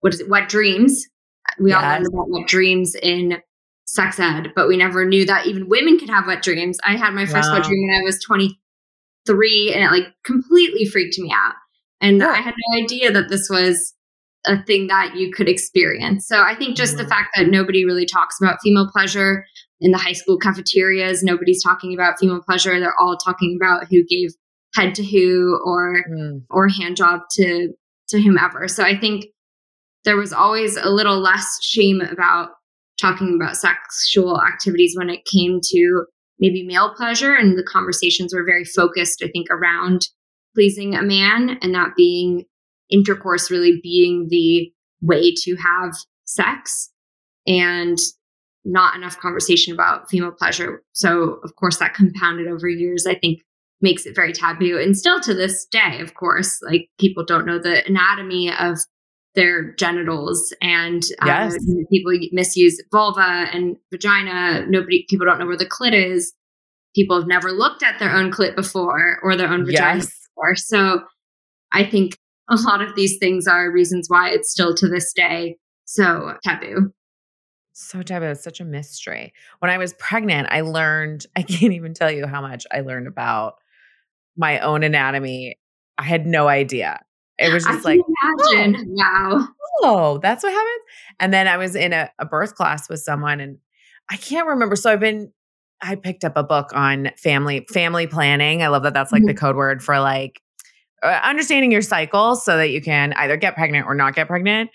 what 0.00 0.12
is 0.12 0.20
it, 0.20 0.28
wet 0.28 0.48
dreams 0.48 1.06
we 1.58 1.70
yes. 1.70 1.82
all 1.82 1.90
learned 1.90 2.06
about 2.06 2.28
wet 2.28 2.46
dreams 2.46 2.94
in 3.02 3.38
sex 3.86 4.18
ed, 4.18 4.52
but 4.54 4.68
we 4.68 4.76
never 4.76 5.04
knew 5.04 5.24
that 5.26 5.46
even 5.46 5.68
women 5.68 5.98
could 5.98 6.10
have 6.10 6.26
wet 6.26 6.42
dreams. 6.42 6.78
I 6.84 6.96
had 6.96 7.14
my 7.14 7.26
first 7.26 7.48
wow. 7.48 7.56
wet 7.56 7.64
dream 7.64 7.88
when 7.88 8.00
I 8.00 8.02
was 8.02 8.22
23 8.24 9.72
and 9.72 9.84
it 9.84 9.90
like 9.90 10.12
completely 10.24 10.84
freaked 10.84 11.18
me 11.18 11.32
out. 11.32 11.54
And 12.00 12.18
yeah. 12.18 12.28
I 12.28 12.36
had 12.36 12.54
no 12.68 12.82
idea 12.82 13.12
that 13.12 13.28
this 13.28 13.48
was 13.50 13.94
a 14.46 14.62
thing 14.64 14.86
that 14.86 15.16
you 15.16 15.32
could 15.32 15.48
experience. 15.48 16.26
So 16.26 16.42
I 16.42 16.54
think 16.54 16.76
just 16.76 16.94
mm-hmm. 16.94 17.02
the 17.02 17.08
fact 17.08 17.30
that 17.36 17.48
nobody 17.48 17.84
really 17.84 18.06
talks 18.06 18.36
about 18.40 18.58
female 18.62 18.88
pleasure 18.92 19.44
in 19.80 19.90
the 19.90 19.98
high 19.98 20.12
school 20.12 20.38
cafeterias, 20.38 21.22
nobody's 21.22 21.62
talking 21.62 21.92
about 21.94 22.18
female 22.18 22.40
pleasure. 22.40 22.78
They're 22.78 22.98
all 22.98 23.16
talking 23.16 23.58
about 23.60 23.86
who 23.90 24.04
gave 24.08 24.30
head 24.74 24.94
to 24.94 25.04
who 25.04 25.60
or 25.64 26.02
mm. 26.10 26.42
or 26.50 26.68
hand 26.68 26.96
job 26.96 27.22
to 27.32 27.72
to 28.08 28.22
whomever. 28.22 28.68
So 28.68 28.84
I 28.84 28.98
think 28.98 29.26
there 30.04 30.16
was 30.16 30.32
always 30.32 30.76
a 30.76 30.88
little 30.88 31.18
less 31.18 31.58
shame 31.62 32.00
about 32.00 32.50
talking 33.00 33.36
about 33.40 33.56
sexual 33.56 34.40
activities 34.40 34.94
when 34.96 35.10
it 35.10 35.24
came 35.24 35.60
to 35.62 36.04
maybe 36.38 36.62
male 36.62 36.94
pleasure. 36.94 37.34
And 37.34 37.58
the 37.58 37.64
conversations 37.64 38.32
were 38.34 38.44
very 38.44 38.64
focused, 38.64 39.22
I 39.22 39.28
think, 39.28 39.48
around 39.50 40.02
pleasing 40.56 40.94
a 40.94 41.02
man 41.02 41.58
and 41.60 41.74
that 41.74 41.90
being 41.96 42.44
intercourse 42.90 43.50
really 43.50 43.80
being 43.82 44.28
the 44.30 44.72
way 45.02 45.34
to 45.34 45.56
have 45.56 45.94
sex 46.24 46.90
and 47.46 47.98
not 48.64 48.96
enough 48.96 49.18
conversation 49.18 49.72
about 49.72 50.08
female 50.08 50.32
pleasure. 50.32 50.82
So, 50.92 51.38
of 51.44 51.54
course, 51.56 51.78
that 51.78 51.94
compounded 51.94 52.48
over 52.48 52.68
years, 52.68 53.06
I 53.06 53.14
think, 53.14 53.40
makes 53.80 54.06
it 54.06 54.16
very 54.16 54.32
taboo. 54.32 54.78
And 54.78 54.96
still 54.96 55.20
to 55.20 55.34
this 55.34 55.66
day, 55.66 56.00
of 56.00 56.14
course, 56.14 56.60
like 56.62 56.88
people 56.98 57.24
don't 57.24 57.46
know 57.46 57.58
the 57.58 57.86
anatomy 57.86 58.52
of 58.58 58.78
their 59.36 59.72
genitals 59.74 60.52
and 60.62 61.02
uh, 61.22 61.26
yes. 61.26 61.54
uh, 61.54 61.84
people 61.92 62.12
misuse 62.32 62.82
vulva 62.90 63.46
and 63.52 63.76
vagina 63.92 64.64
nobody 64.66 65.04
people 65.10 65.26
don't 65.26 65.38
know 65.38 65.46
where 65.46 65.58
the 65.58 65.68
clit 65.68 65.92
is 65.92 66.32
people 66.94 67.18
have 67.18 67.28
never 67.28 67.52
looked 67.52 67.82
at 67.82 67.98
their 67.98 68.10
own 68.16 68.32
clit 68.32 68.56
before 68.56 69.18
or 69.22 69.36
their 69.36 69.48
own 69.48 69.66
vagina 69.66 69.98
yes. 69.98 70.25
Before 70.36 70.54
so 70.54 71.00
i 71.72 71.84
think 71.84 72.16
a 72.48 72.56
lot 72.56 72.82
of 72.82 72.94
these 72.94 73.18
things 73.18 73.46
are 73.46 73.70
reasons 73.70 74.06
why 74.08 74.30
it's 74.30 74.50
still 74.50 74.74
to 74.74 74.88
this 74.88 75.12
day 75.12 75.56
so 75.84 76.34
taboo 76.44 76.92
so 77.72 78.02
taboo 78.02 78.26
it's 78.26 78.44
such 78.44 78.60
a 78.60 78.64
mystery 78.64 79.32
when 79.60 79.70
i 79.70 79.78
was 79.78 79.94
pregnant 79.94 80.46
i 80.50 80.60
learned 80.60 81.26
i 81.36 81.42
can't 81.42 81.72
even 81.72 81.94
tell 81.94 82.10
you 82.10 82.26
how 82.26 82.40
much 82.40 82.66
i 82.72 82.80
learned 82.80 83.06
about 83.06 83.54
my 84.36 84.58
own 84.60 84.82
anatomy 84.82 85.58
i 85.98 86.02
had 86.02 86.26
no 86.26 86.48
idea 86.48 87.00
it 87.38 87.52
was 87.52 87.64
just 87.64 87.84
like, 87.84 88.00
imagine. 88.54 88.76
Oh, 88.78 88.94
wow. 88.94 89.48
Oh, 89.82 90.18
that's 90.18 90.42
what 90.42 90.52
happened. 90.52 90.80
And 91.20 91.34
then 91.34 91.46
I 91.46 91.56
was 91.58 91.76
in 91.76 91.92
a, 91.92 92.10
a 92.18 92.24
birth 92.24 92.54
class 92.54 92.88
with 92.88 93.00
someone 93.00 93.40
and 93.40 93.58
I 94.10 94.16
can't 94.16 94.46
remember. 94.46 94.76
So 94.76 94.90
I've 94.90 95.00
been, 95.00 95.32
I 95.82 95.94
picked 95.94 96.24
up 96.24 96.36
a 96.36 96.42
book 96.42 96.70
on 96.74 97.10
family, 97.16 97.66
family 97.70 98.06
planning. 98.06 98.62
I 98.62 98.68
love 98.68 98.82
that 98.84 98.94
that's 98.94 99.12
like 99.12 99.22
mm-hmm. 99.22 99.28
the 99.28 99.34
code 99.34 99.56
word 99.56 99.82
for 99.82 99.98
like 100.00 100.40
uh, 101.02 101.20
understanding 101.22 101.70
your 101.70 101.82
cycle 101.82 102.36
so 102.36 102.56
that 102.56 102.70
you 102.70 102.80
can 102.80 103.12
either 103.14 103.36
get 103.36 103.54
pregnant 103.54 103.86
or 103.86 103.94
not 103.94 104.14
get 104.14 104.26
pregnant. 104.26 104.70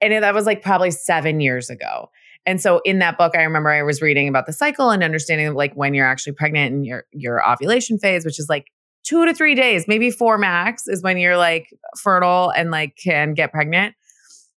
And 0.00 0.22
that 0.22 0.34
was 0.34 0.44
like 0.44 0.62
probably 0.62 0.90
seven 0.90 1.40
years 1.40 1.70
ago. 1.70 2.10
And 2.44 2.60
so 2.60 2.80
in 2.84 3.00
that 3.00 3.18
book, 3.18 3.34
I 3.34 3.42
remember 3.42 3.70
I 3.70 3.82
was 3.82 4.00
reading 4.00 4.28
about 4.28 4.46
the 4.46 4.52
cycle 4.52 4.90
and 4.90 5.02
understanding 5.02 5.52
like 5.54 5.74
when 5.74 5.94
you're 5.94 6.06
actually 6.06 6.34
pregnant 6.34 6.72
and 6.72 6.86
your 6.86 7.04
your 7.12 7.46
ovulation 7.48 7.98
phase, 7.98 8.24
which 8.24 8.38
is 8.38 8.48
like 8.48 8.66
two 9.02 9.24
to 9.24 9.34
three 9.34 9.54
days, 9.54 9.86
maybe 9.88 10.10
four 10.10 10.36
max 10.36 10.86
is 10.86 11.02
when 11.02 11.16
you're 11.16 11.36
like 11.36 11.68
fertile 12.00 12.50
and 12.50 12.70
like 12.70 12.96
can 13.02 13.34
get 13.34 13.52
pregnant. 13.52 13.94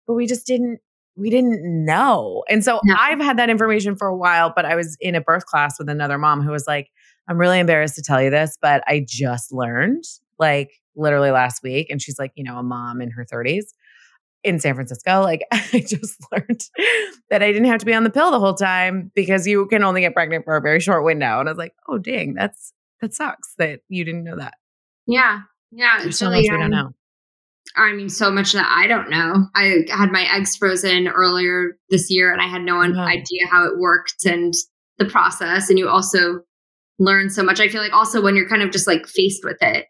But 0.08 0.16
we 0.16 0.26
just 0.26 0.48
didn't, 0.48 0.80
we 1.18 1.30
didn't 1.30 1.60
know. 1.64 2.44
And 2.48 2.64
so 2.64 2.80
no. 2.84 2.96
I've 2.98 3.20
had 3.20 3.38
that 3.38 3.50
information 3.50 3.96
for 3.96 4.08
a 4.08 4.16
while, 4.16 4.54
but 4.56 4.66
I 4.66 4.76
was 4.76 4.96
in 5.02 5.16
a 5.16 5.22
birth 5.22 5.46
class 5.46 5.78
with 5.80 5.90
another 5.90 6.18
mom 6.18 6.42
who 6.42 6.52
was 6.52 6.66
like, 6.68 6.90
I'm 7.28 7.38
really 7.38 7.60
embarrassed 7.60 7.96
to 7.96 8.02
tell 8.02 8.22
you 8.22 8.30
this, 8.30 8.58
but 8.62 8.84
I 8.88 9.06
just 9.06 9.52
learned 9.52 10.04
like 10.40 10.72
literally 10.96 11.32
last 11.32 11.64
week. 11.64 11.88
And 11.90 12.02
she's 12.02 12.20
like, 12.20 12.32
you 12.36 12.44
know, 12.44 12.58
a 12.58 12.64
mom 12.64 13.02
in 13.02 13.10
her 13.12 13.26
30s 13.26 13.66
in 14.44 14.60
San 14.60 14.76
Francisco. 14.76 15.22
Like 15.22 15.46
I 15.52 15.84
just 15.86 16.18
learned 16.32 16.62
that 17.30 17.42
I 17.44 17.52
didn't 17.52 17.68
have 17.68 17.80
to 17.80 17.86
be 17.86 17.94
on 17.94 18.04
the 18.04 18.10
pill 18.10 18.32
the 18.32 18.40
whole 18.40 18.54
time 18.54 19.12
because 19.16 19.48
you 19.48 19.66
can 19.68 19.84
only 19.84 20.02
get 20.02 20.14
pregnant 20.14 20.46
for 20.46 20.56
a 20.56 20.62
very 20.62 20.80
short 20.80 21.04
window. 21.04 21.40
And 21.40 21.50
I 21.50 21.52
was 21.52 21.58
like, 21.58 21.74
oh 21.90 21.98
dang, 21.98 22.34
that's 22.34 22.74
that 23.02 23.14
sucks 23.14 23.54
that 23.58 23.82
you 23.90 24.06
didn't 24.06 24.24
know 24.24 24.38
that. 24.38 24.54
Yeah. 25.08 25.42
Yeah. 25.72 26.00
There's 26.02 26.18
so 26.18 26.30
much 26.30 26.42
we 26.42 26.50
don't 26.50 26.70
know. 26.70 26.94
I 27.78 27.94
mean, 27.94 28.10
so 28.10 28.32
much 28.32 28.54
that 28.54 28.68
I 28.70 28.88
don't 28.88 29.10
know. 29.10 29.48
I 29.56 29.86
had 29.90 30.12
my 30.12 30.28
eggs 30.34 30.56
frozen 30.56 31.08
earlier 31.08 31.78
this 31.90 32.10
year 32.10 32.32
and 32.32 32.42
I 32.42 32.48
had 32.48 32.64
no 32.64 32.82
uh-huh. 32.82 33.02
idea 33.02 33.48
how 33.50 33.66
it 33.66 33.78
worked 33.78 34.26
and 34.26 34.54
the 34.98 35.06
process. 35.06 35.70
And 35.70 35.78
you 35.78 35.88
also 35.88 36.42
learn 37.00 37.30
so 37.30 37.44
much. 37.44 37.60
I 37.60 37.68
feel 37.68 37.82
like 37.82 37.94
also 37.94 38.22
when 38.22 38.36
you're 38.36 38.50
kind 38.50 38.64
of 38.64 38.72
just 38.72 38.88
like 38.88 39.08
faced 39.08 39.44
with 39.44 39.58
it. 39.62 39.86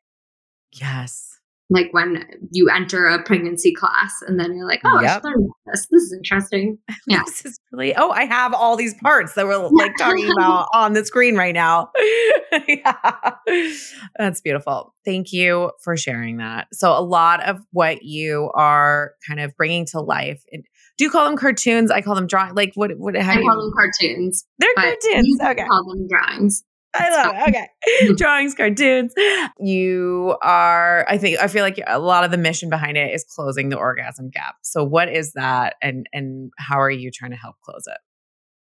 Yes 0.73 1.26
like 1.69 1.89
when 1.91 2.25
you 2.51 2.69
enter 2.69 3.07
a 3.07 3.21
pregnancy 3.23 3.73
class 3.73 4.21
and 4.25 4.39
then 4.39 4.55
you're 4.55 4.67
like, 4.67 4.79
oh, 4.85 5.01
yep. 5.01 5.21
I 5.25 5.31
this. 5.65 5.87
This 5.91 6.03
is 6.03 6.13
interesting. 6.13 6.77
Yeah. 7.09 7.23
this 7.25 7.45
is 7.45 7.59
really, 7.71 7.95
oh, 7.95 8.09
I 8.09 8.25
have 8.25 8.53
all 8.53 8.75
these 8.75 8.93
parts 8.95 9.33
that 9.35 9.45
we're 9.45 9.65
like 9.69 9.93
talking 9.99 10.29
about 10.29 10.67
on 10.73 10.91
the 10.91 11.05
screen 11.05 11.35
right 11.35 11.53
now. 11.53 11.89
yeah. 12.67 13.11
That's 14.17 14.41
beautiful. 14.41 14.93
Thank 15.05 15.31
you 15.31 15.71
for 15.83 15.95
sharing 15.95 16.37
that. 16.37 16.67
So, 16.73 16.91
a 16.91 16.99
lot 16.99 17.43
of 17.43 17.59
what 17.71 18.03
you 18.03 18.51
are 18.55 19.13
kind 19.25 19.39
of 19.39 19.55
bringing 19.55 19.85
to 19.87 20.01
life. 20.01 20.43
do 20.51 21.05
you 21.05 21.09
call 21.09 21.25
them 21.25 21.37
cartoons? 21.37 21.91
I 21.91 22.01
call 22.01 22.15
them 22.15 22.27
drawing. 22.27 22.55
Like 22.55 22.73
what? 22.75 22.91
What? 22.97 23.15
How 23.15 23.31
I 23.31 23.35
call 23.35 23.43
you, 23.43 23.61
them 23.61 23.71
cartoons. 23.73 24.45
They're 24.59 24.73
cartoons. 24.75 25.39
Okay. 25.41 25.65
Call 25.65 25.85
them 25.85 26.07
drawings. 26.09 26.63
I 26.99 27.23
love 27.23 27.35
it. 27.35 27.49
Okay. 27.49 28.13
Drawings, 28.15 28.53
cartoons. 28.53 29.13
You 29.59 30.37
are, 30.41 31.05
I 31.09 31.17
think, 31.17 31.39
I 31.39 31.47
feel 31.47 31.63
like 31.63 31.79
a 31.87 31.99
lot 31.99 32.23
of 32.23 32.31
the 32.31 32.37
mission 32.37 32.69
behind 32.69 32.97
it 32.97 33.13
is 33.13 33.23
closing 33.23 33.69
the 33.69 33.77
orgasm 33.77 34.29
gap. 34.29 34.55
So 34.61 34.83
what 34.83 35.09
is 35.09 35.33
that 35.33 35.75
and 35.81 36.07
and 36.13 36.51
how 36.57 36.79
are 36.79 36.91
you 36.91 37.11
trying 37.11 37.31
to 37.31 37.37
help 37.37 37.55
close 37.63 37.85
it? 37.87 37.97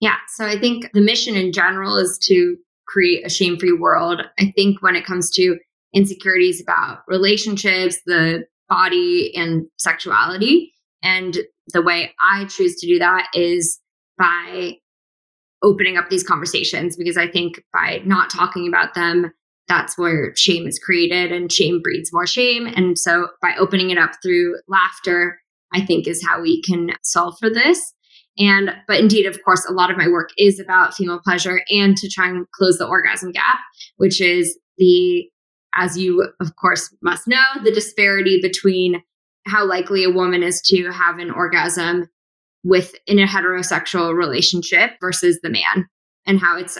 Yeah. 0.00 0.16
So 0.28 0.46
I 0.46 0.58
think 0.58 0.90
the 0.92 1.00
mission 1.00 1.36
in 1.36 1.52
general 1.52 1.96
is 1.96 2.18
to 2.24 2.56
create 2.86 3.26
a 3.26 3.28
shame-free 3.28 3.72
world. 3.72 4.22
I 4.38 4.52
think 4.56 4.82
when 4.82 4.96
it 4.96 5.04
comes 5.04 5.30
to 5.32 5.58
insecurities 5.94 6.62
about 6.62 7.00
relationships, 7.06 7.98
the 8.06 8.44
body 8.68 9.32
and 9.34 9.66
sexuality, 9.76 10.72
and 11.02 11.38
the 11.72 11.82
way 11.82 12.14
I 12.20 12.46
choose 12.46 12.76
to 12.76 12.86
do 12.86 12.98
that 12.98 13.28
is 13.34 13.80
by 14.16 14.74
opening 15.62 15.96
up 15.96 16.08
these 16.08 16.22
conversations 16.22 16.96
because 16.96 17.16
I 17.16 17.28
think 17.28 17.62
by 17.72 18.00
not 18.04 18.30
talking 18.30 18.68
about 18.68 18.94
them, 18.94 19.32
that's 19.66 19.98
where 19.98 20.34
shame 20.34 20.66
is 20.66 20.78
created 20.78 21.30
and 21.30 21.52
shame 21.52 21.80
breeds 21.82 22.12
more 22.12 22.26
shame. 22.26 22.66
And 22.66 22.98
so 22.98 23.28
by 23.42 23.54
opening 23.58 23.90
it 23.90 23.98
up 23.98 24.12
through 24.22 24.56
laughter, 24.66 25.38
I 25.72 25.84
think 25.84 26.06
is 26.06 26.24
how 26.26 26.40
we 26.40 26.62
can 26.62 26.90
solve 27.02 27.36
for 27.38 27.50
this. 27.50 27.92
And, 28.38 28.70
but 28.86 29.00
indeed, 29.00 29.26
of 29.26 29.42
course, 29.44 29.66
a 29.68 29.72
lot 29.72 29.90
of 29.90 29.98
my 29.98 30.08
work 30.08 30.30
is 30.38 30.60
about 30.60 30.94
female 30.94 31.20
pleasure 31.22 31.60
and 31.68 31.96
to 31.96 32.08
try 32.08 32.28
and 32.28 32.50
close 32.52 32.78
the 32.78 32.86
orgasm 32.86 33.32
gap, 33.32 33.58
which 33.96 34.20
is 34.20 34.56
the, 34.78 35.28
as 35.74 35.98
you, 35.98 36.26
of 36.40 36.54
course, 36.56 36.94
must 37.02 37.26
know, 37.26 37.42
the 37.64 37.72
disparity 37.72 38.38
between 38.40 39.02
how 39.46 39.66
likely 39.66 40.04
a 40.04 40.10
woman 40.10 40.42
is 40.42 40.62
to 40.62 40.90
have 40.90 41.18
an 41.18 41.30
orgasm 41.30 42.08
within 42.64 43.18
a 43.18 43.26
heterosexual 43.26 44.16
relationship 44.16 44.92
versus 45.00 45.40
the 45.42 45.50
man 45.50 45.86
and 46.26 46.40
how 46.40 46.58
it's 46.58 46.78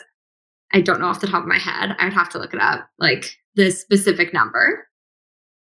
I 0.73 0.81
don't 0.81 1.01
know 1.01 1.07
off 1.07 1.21
the 1.21 1.27
top 1.27 1.43
of 1.43 1.49
my 1.49 1.59
head. 1.59 1.97
I'd 1.99 2.13
have 2.13 2.29
to 2.31 2.39
look 2.39 2.53
it 2.53 2.61
up, 2.61 2.87
like 2.99 3.37
the 3.55 3.71
specific 3.71 4.35
number. 4.35 4.87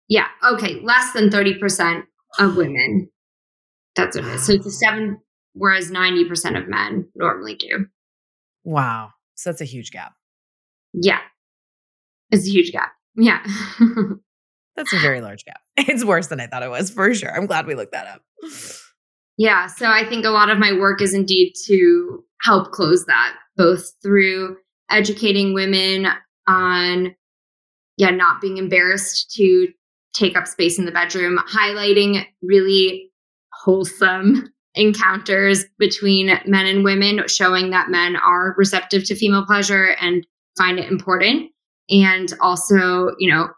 Yeah, 0.08 0.26
okay, 0.42 0.80
less 0.80 1.12
than 1.12 1.30
30% 1.30 2.02
of 2.38 2.56
women. 2.56 3.10
That's 3.96 4.16
what 4.16 4.26
it 4.26 4.34
is. 4.34 4.46
So 4.46 4.54
it's 4.54 4.66
a 4.66 4.70
seven, 4.70 5.18
whereas 5.52 5.90
90% 5.90 6.60
of 6.60 6.68
men 6.68 7.06
normally 7.14 7.54
do. 7.54 7.86
Wow. 8.64 9.10
So 9.34 9.50
that's 9.50 9.60
a 9.60 9.66
huge 9.66 9.90
gap. 9.90 10.14
Yeah. 10.92 11.20
It's 12.30 12.46
a 12.46 12.50
huge 12.50 12.72
gap. 12.72 12.92
Yeah. 13.16 13.44
that's 14.76 14.92
a 14.92 14.98
very 14.98 15.20
large 15.20 15.44
gap. 15.44 15.60
It's 15.86 16.04
worse 16.04 16.28
than 16.28 16.40
I 16.40 16.46
thought 16.46 16.62
it 16.62 16.70
was 16.70 16.90
for 16.90 17.12
sure. 17.14 17.34
I'm 17.34 17.46
glad 17.46 17.66
we 17.66 17.74
looked 17.74 17.92
that 17.92 18.06
up. 18.06 18.22
Yeah. 19.36 19.66
So 19.66 19.86
I 19.90 20.08
think 20.08 20.24
a 20.24 20.30
lot 20.30 20.50
of 20.50 20.58
my 20.58 20.72
work 20.72 21.02
is 21.02 21.14
indeed 21.14 21.54
to 21.66 22.24
help 22.42 22.70
close 22.72 23.06
that, 23.06 23.34
both 23.56 23.92
through 24.02 24.56
educating 24.90 25.54
women 25.54 26.06
on, 26.46 27.14
yeah, 27.96 28.10
not 28.10 28.40
being 28.40 28.58
embarrassed 28.58 29.32
to 29.36 29.68
take 30.14 30.36
up 30.36 30.46
space 30.46 30.78
in 30.78 30.84
the 30.84 30.92
bedroom, 30.92 31.38
highlighting 31.48 32.24
really 32.42 33.10
wholesome 33.52 34.52
encounters 34.76 35.64
between 35.78 36.26
men 36.46 36.66
and 36.66 36.84
women, 36.84 37.26
showing 37.28 37.70
that 37.70 37.90
men 37.90 38.16
are 38.16 38.54
receptive 38.56 39.04
to 39.04 39.14
female 39.14 39.46
pleasure 39.46 39.96
and 40.00 40.26
find 40.56 40.78
it 40.78 40.90
important. 40.90 41.50
And 41.90 42.32
also, 42.40 43.10
you 43.18 43.30
know, 43.30 43.48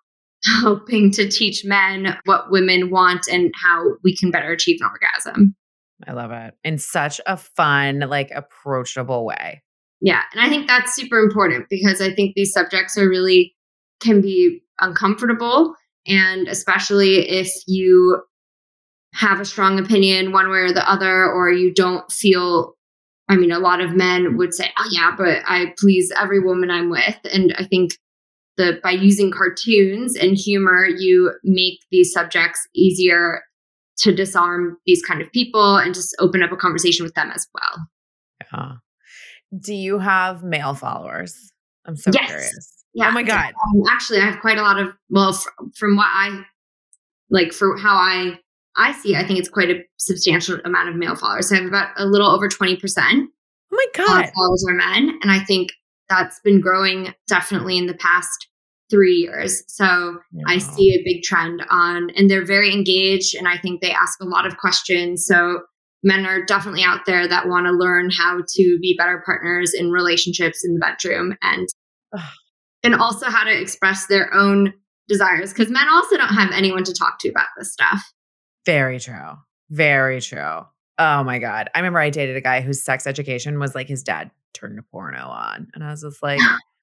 helping 0.61 1.11
to 1.11 1.29
teach 1.29 1.65
men 1.65 2.17
what 2.25 2.51
women 2.51 2.91
want 2.91 3.27
and 3.29 3.53
how 3.63 3.95
we 4.05 4.17
can 4.17 4.31
better 4.31 4.53
achieve 4.53 4.79
an 4.81 4.89
orgasm. 4.89 5.57
I 6.07 6.13
love 6.13 6.31
it. 6.31 6.55
In 6.65 6.79
such 6.79 7.21
a 7.27 7.37
fun, 7.37 8.01
like 8.01 8.31
approachable 8.35 9.25
way. 9.25 9.63
Yeah. 10.01 10.23
And 10.33 10.41
I 10.41 10.49
think 10.49 10.67
that's 10.67 10.95
super 10.95 11.19
important 11.19 11.67
because 11.71 12.01
I 12.01 12.13
think 12.13 12.35
these 12.35 12.53
subjects 12.53 12.99
are 12.99 13.09
really 13.09 13.55
can 14.01 14.21
be 14.21 14.63
uncomfortable. 14.81 15.75
And 16.07 16.49
especially 16.49 17.29
if 17.29 17.51
you 17.67 18.23
have 19.15 19.41
a 19.41 19.47
strong 19.47 19.79
opinion 19.79 20.33
one 20.33 20.51
way 20.51 20.59
or 20.59 20.73
the 20.73 20.89
other, 20.89 21.25
or 21.25 21.51
you 21.51 21.73
don't 21.73 22.11
feel, 22.13 22.75
I 23.31 23.37
mean, 23.37 23.51
a 23.51 23.59
lot 23.59 23.81
of 23.81 23.97
men 23.97 24.37
would 24.37 24.53
say, 24.53 24.71
oh, 24.79 24.89
yeah, 24.91 25.13
but 25.17 25.43
I 25.47 25.73
please 25.79 26.13
every 26.21 26.39
woman 26.39 26.71
I'm 26.71 26.91
with. 26.91 27.19
And 27.33 27.55
I 27.59 27.65
think 27.65 27.93
the 28.59 28.79
by 28.83 28.91
using 28.91 29.31
cartoons 29.31 30.17
and 30.17 30.37
humor, 30.37 30.87
you 30.87 31.33
make 31.43 31.81
these 31.91 32.13
subjects 32.13 32.69
easier 32.75 33.43
to 33.99 34.15
disarm 34.15 34.77
these 34.87 35.03
kind 35.03 35.23
of 35.23 35.31
people 35.33 35.77
and 35.77 35.95
just 35.95 36.15
open 36.19 36.43
up 36.43 36.53
a 36.53 36.57
conversation 36.57 37.05
with 37.05 37.15
them 37.15 37.31
as 37.35 37.47
well. 37.55 37.87
Yeah. 38.53 38.73
Do 39.59 39.75
you 39.75 39.99
have 39.99 40.43
male 40.43 40.75
followers? 40.75 41.53
I'm 41.87 41.97
so 41.97 42.11
yes. 42.13 42.27
curious. 42.27 42.85
Yeah. 42.95 43.09
Oh 43.09 43.13
my 43.13 43.23
god. 43.23 43.53
Um, 43.55 43.83
actually, 43.91 44.21
I 44.21 44.25
have 44.31 44.41
quite 44.41 44.59
a 44.59 44.63
lot 44.63 44.79
of. 44.79 44.93
Well, 45.11 45.31
f- 45.31 45.47
from 45.77 45.97
what 45.97 46.09
I 46.11 46.43
like, 47.31 47.53
for 47.53 47.77
how 47.77 47.95
I 47.95 48.39
I 48.77 48.93
see, 48.93 49.17
I 49.17 49.27
think 49.27 49.39
it's 49.39 49.49
quite 49.49 49.71
a 49.71 49.83
substantial 49.97 50.59
amount 50.65 50.89
of 50.89 50.97
male 50.97 51.17
followers. 51.17 51.49
So 51.49 51.57
I 51.57 51.59
have 51.61 51.69
about 51.69 51.91
a 51.97 52.07
little 52.07 52.29
over 52.29 52.49
twenty 52.49 52.77
percent. 52.77 53.31
Oh 53.73 53.77
my 53.77 53.87
god. 53.95 54.31
Followers 54.35 54.65
are 54.69 54.75
men, 54.75 55.19
and 55.23 55.31
I 55.31 55.41
think 55.41 55.71
that's 56.09 56.41
been 56.41 56.61
growing 56.61 57.15
definitely 57.29 57.79
in 57.79 57.87
the 57.87 57.95
past 57.95 58.49
three 58.91 59.15
years. 59.15 59.63
So 59.69 59.85
wow. 59.85 60.43
I 60.47 60.59
see 60.59 60.95
a 60.95 61.03
big 61.05 61.23
trend 61.23 61.63
on, 61.71 62.11
and 62.11 62.31
they're 62.31 62.45
very 62.45 62.73
engaged, 62.73 63.35
and 63.35 63.49
I 63.49 63.59
think 63.59 63.81
they 63.81 63.93
ask 63.93 64.21
a 64.21 64.27
lot 64.27 64.47
of 64.47 64.59
questions. 64.59 65.27
So 65.27 65.63
men 66.03 66.25
are 66.25 66.45
definitely 66.45 66.85
out 66.85 67.01
there 67.07 67.27
that 67.27 67.49
want 67.49 67.67
to 67.67 67.73
learn 67.73 68.11
how 68.11 68.41
to 68.47 68.79
be 68.81 68.95
better 68.97 69.23
partners 69.27 69.75
in 69.75 69.91
relationships 69.91 70.65
in 70.65 70.75
the 70.75 70.81
bedroom 70.81 71.37
and 71.43 71.69
and 72.83 72.95
also 72.95 73.27
how 73.27 73.43
to 73.43 73.61
express 73.61 74.07
their 74.07 74.33
own 74.33 74.73
desires 75.09 75.53
because 75.53 75.71
men 75.71 75.89
also 75.89 76.17
don't 76.17 76.35
have 76.35 76.51
anyone 76.53 76.85
to 76.85 76.95
talk 76.95 77.19
to 77.21 77.29
about 77.29 77.49
this 77.59 77.73
stuff. 77.73 78.01
Very 78.65 79.01
true. 79.01 79.33
Very 79.71 80.21
true. 80.21 80.63
Oh 80.99 81.25
my 81.25 81.39
god. 81.39 81.69
I 81.75 81.81
remember 81.81 81.99
I 81.99 82.11
dated 82.11 82.37
a 82.37 82.41
guy 82.41 82.61
whose 82.61 82.83
sex 82.83 83.07
education 83.07 83.59
was 83.59 83.75
like 83.75 83.89
his 83.89 84.03
dad 84.03 84.31
turned 84.55 84.79
a 84.79 84.83
porno 84.83 85.27
on 85.27 85.69
and 85.75 85.85
I 85.85 85.91
was 85.91 86.03
just 86.03 86.23
like 86.23 86.41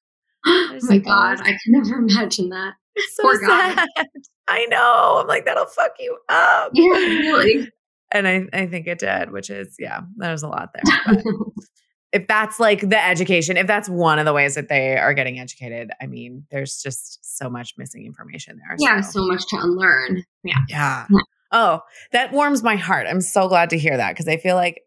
Oh 0.46 0.80
my 0.84 0.98
god, 0.98 1.40
I 1.42 1.52
can 1.52 1.60
never 1.68 1.96
imagine 2.00 2.50
that. 2.50 2.74
It's 2.96 3.16
so 3.16 3.24
Poor 3.24 3.40
sad. 3.40 3.88
Guy. 3.96 4.06
I 4.48 4.66
know. 4.66 5.20
I'm 5.22 5.28
like, 5.28 5.46
that'll 5.46 5.66
fuck 5.66 5.94
you 6.00 6.18
up. 6.30 6.72
Yeah, 6.74 6.92
really. 6.92 7.70
And 8.12 8.28
I, 8.28 8.46
I 8.54 8.68
think 8.68 8.88
it 8.88 9.00
did, 9.00 9.32
which 9.32 9.50
is, 9.50 9.76
yeah, 9.80 10.02
there's 10.18 10.44
a 10.44 10.48
lot 10.48 10.70
there. 10.74 11.24
if 12.12 12.28
that's 12.28 12.60
like 12.60 12.82
the 12.82 13.04
education, 13.04 13.58
if 13.58 13.66
that's 13.66 13.90
one 13.90 14.20
of 14.20 14.26
the 14.26 14.34
ways 14.34 14.56
that 14.56 14.70
they 14.70 14.98
are 14.98 15.14
getting 15.14 15.40
educated, 15.40 15.90
I 16.00 16.06
mean, 16.06 16.46
there's 16.52 16.82
just 16.84 17.20
so 17.38 17.50
much 17.50 17.74
missing 17.78 18.06
information 18.06 18.60
there. 18.60 18.76
Yeah, 18.78 19.02
so, 19.02 19.22
so 19.22 19.28
much 19.28 19.48
to 19.48 19.58
unlearn. 19.60 20.24
Yeah. 20.44 20.60
yeah. 20.70 21.08
Oh, 21.52 21.82
that 22.12 22.34
warms 22.34 22.62
my 22.62 22.76
heart. 22.76 23.08
I'm 23.10 23.22
so 23.22 23.48
glad 23.48 23.70
to 23.72 23.78
hear 23.78 23.98
that 23.98 24.12
because 24.12 24.28
I 24.28 24.38
feel 24.38 24.56
like 24.56 24.82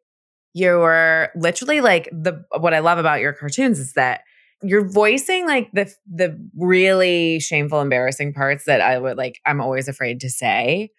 you're 0.52 1.30
literally 1.34 1.80
like 1.80 2.08
the 2.12 2.44
what 2.58 2.74
I 2.74 2.78
love 2.78 2.98
about 2.98 3.20
your 3.20 3.32
cartoons 3.32 3.78
is 3.78 3.92
that 3.92 4.22
you're 4.62 4.88
voicing 4.88 5.46
like 5.46 5.70
the 5.72 5.92
the 6.06 6.38
really 6.56 7.40
shameful 7.40 7.80
embarrassing 7.80 8.32
parts 8.32 8.64
that 8.64 8.80
I 8.80 8.98
would 8.98 9.16
like 9.16 9.40
I'm 9.44 9.60
always 9.60 9.88
afraid 9.88 10.20
to 10.20 10.30
say 10.30 10.90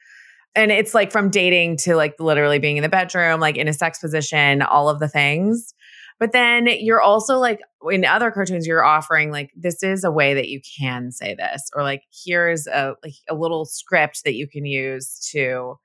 and 0.57 0.71
it's 0.71 0.95
like 0.95 1.11
from 1.11 1.29
dating 1.29 1.77
to 1.77 1.95
like 1.95 2.15
literally 2.19 2.57
being 2.57 2.77
in 2.77 2.83
the 2.83 2.89
bedroom, 2.89 3.39
like 3.39 3.57
in 3.57 3.67
a 3.67 3.73
sex 3.73 3.99
position, 3.99 4.63
all 4.63 4.89
of 4.89 4.99
the 4.99 5.07
things. 5.07 5.75
But 6.19 6.31
then 6.31 6.67
you're 6.67 6.99
also 6.99 7.37
like 7.37 7.59
in 7.91 8.03
other 8.03 8.31
cartoons, 8.31 8.65
you're 8.65 8.83
offering 8.83 9.29
like 9.29 9.51
this 9.55 9.83
is 9.83 10.03
a 10.03 10.09
way 10.09 10.33
that 10.33 10.49
you 10.49 10.59
can 10.79 11.11
say 11.11 11.35
this, 11.35 11.69
or 11.75 11.83
like 11.83 12.01
here's 12.25 12.65
a 12.65 12.95
like 13.03 13.13
a 13.29 13.35
little 13.35 13.65
script 13.65 14.23
that 14.25 14.33
you 14.33 14.47
can 14.47 14.65
use 14.65 15.19
to, 15.31 15.75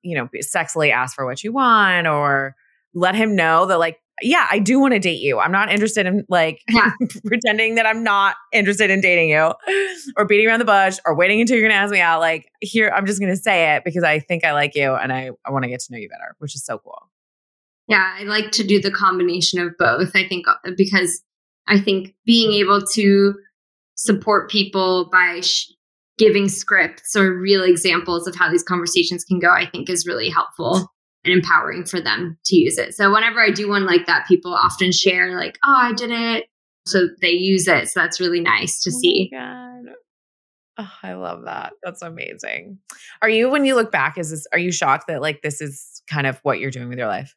you 0.00 0.16
know, 0.16 0.30
sexily 0.42 0.90
ask 0.90 1.14
for 1.14 1.26
what 1.26 1.44
you 1.44 1.52
want, 1.52 2.06
or 2.06 2.56
let 2.94 3.14
him 3.14 3.36
know 3.36 3.66
that 3.66 3.78
like 3.78 3.98
yeah, 4.20 4.46
I 4.50 4.58
do 4.58 4.78
want 4.78 4.92
to 4.92 4.98
date 4.98 5.20
you. 5.20 5.38
I'm 5.38 5.52
not 5.52 5.72
interested 5.72 6.06
in 6.06 6.24
like 6.28 6.62
yeah. 6.68 6.92
pretending 7.26 7.76
that 7.76 7.86
I'm 7.86 8.04
not 8.04 8.36
interested 8.52 8.90
in 8.90 9.00
dating 9.00 9.30
you 9.30 9.52
or 10.16 10.26
beating 10.26 10.46
around 10.46 10.58
the 10.58 10.64
bush 10.64 10.98
or 11.06 11.16
waiting 11.16 11.40
until 11.40 11.56
you're 11.56 11.66
going 11.68 11.76
to 11.76 11.82
ask 11.82 11.92
me 11.92 12.00
out. 12.00 12.20
Like, 12.20 12.50
here, 12.60 12.92
I'm 12.94 13.06
just 13.06 13.20
going 13.20 13.32
to 13.32 13.40
say 13.40 13.74
it 13.74 13.84
because 13.84 14.04
I 14.04 14.18
think 14.18 14.44
I 14.44 14.52
like 14.52 14.74
you 14.74 14.94
and 14.94 15.12
I, 15.12 15.30
I 15.46 15.50
want 15.50 15.64
to 15.64 15.68
get 15.68 15.80
to 15.80 15.92
know 15.92 15.98
you 15.98 16.08
better, 16.08 16.36
which 16.38 16.54
is 16.54 16.64
so 16.64 16.78
cool. 16.78 17.08
Yeah, 17.88 18.14
I 18.18 18.24
like 18.24 18.52
to 18.52 18.64
do 18.64 18.80
the 18.80 18.90
combination 18.90 19.60
of 19.60 19.76
both. 19.78 20.10
I 20.14 20.26
think 20.28 20.46
uh, 20.46 20.70
because 20.76 21.22
I 21.66 21.80
think 21.80 22.14
being 22.24 22.52
able 22.52 22.82
to 22.94 23.34
support 23.94 24.50
people 24.50 25.08
by 25.10 25.40
sh- 25.40 25.72
giving 26.18 26.48
scripts 26.48 27.16
or 27.16 27.34
real 27.34 27.62
examples 27.62 28.26
of 28.26 28.36
how 28.36 28.50
these 28.50 28.62
conversations 28.62 29.24
can 29.24 29.40
go, 29.40 29.50
I 29.50 29.66
think 29.66 29.88
is 29.88 30.06
really 30.06 30.28
helpful 30.28 30.92
and 31.24 31.32
empowering 31.32 31.84
for 31.84 32.00
them 32.00 32.38
to 32.46 32.56
use 32.56 32.78
it. 32.78 32.94
So 32.94 33.12
whenever 33.12 33.40
I 33.40 33.50
do 33.50 33.68
one 33.68 33.86
like 33.86 34.06
that, 34.06 34.26
people 34.26 34.54
often 34.54 34.92
share 34.92 35.36
like, 35.36 35.58
"Oh, 35.64 35.76
I 35.76 35.92
did 35.92 36.10
it." 36.10 36.46
So 36.86 37.08
they 37.20 37.30
use 37.30 37.68
it. 37.68 37.88
So 37.88 38.00
that's 38.00 38.20
really 38.20 38.40
nice 38.40 38.82
to 38.82 38.90
oh 38.90 38.98
see. 38.98 39.30
Oh, 40.78 40.90
I 41.02 41.12
love 41.14 41.44
that. 41.44 41.74
That's 41.82 42.02
amazing. 42.02 42.78
Are 43.20 43.28
you 43.28 43.50
when 43.50 43.64
you 43.64 43.74
look 43.74 43.92
back 43.92 44.18
is 44.18 44.30
this 44.30 44.46
are 44.52 44.58
you 44.58 44.72
shocked 44.72 45.06
that 45.08 45.20
like 45.20 45.42
this 45.42 45.60
is 45.60 46.02
kind 46.10 46.26
of 46.26 46.38
what 46.42 46.60
you're 46.60 46.70
doing 46.70 46.88
with 46.88 46.98
your 46.98 47.08
life? 47.08 47.34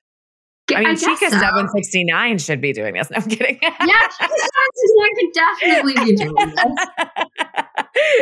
I 0.73 0.79
mean, 0.79 0.87
I 0.87 0.95
Chica 0.95 1.29
so. 1.29 1.37
769 1.37 2.39
should 2.39 2.59
be 2.59 2.73
doing 2.73 2.95
this. 2.95 3.11
No, 3.11 3.17
I'm 3.17 3.29
kidding. 3.29 3.59
yeah, 3.61 4.07
Chica 4.07 4.35
769 4.79 5.15
could 5.15 5.33
definitely 5.33 5.93
be 6.05 6.15
doing 6.15 6.55
this. 6.55 6.75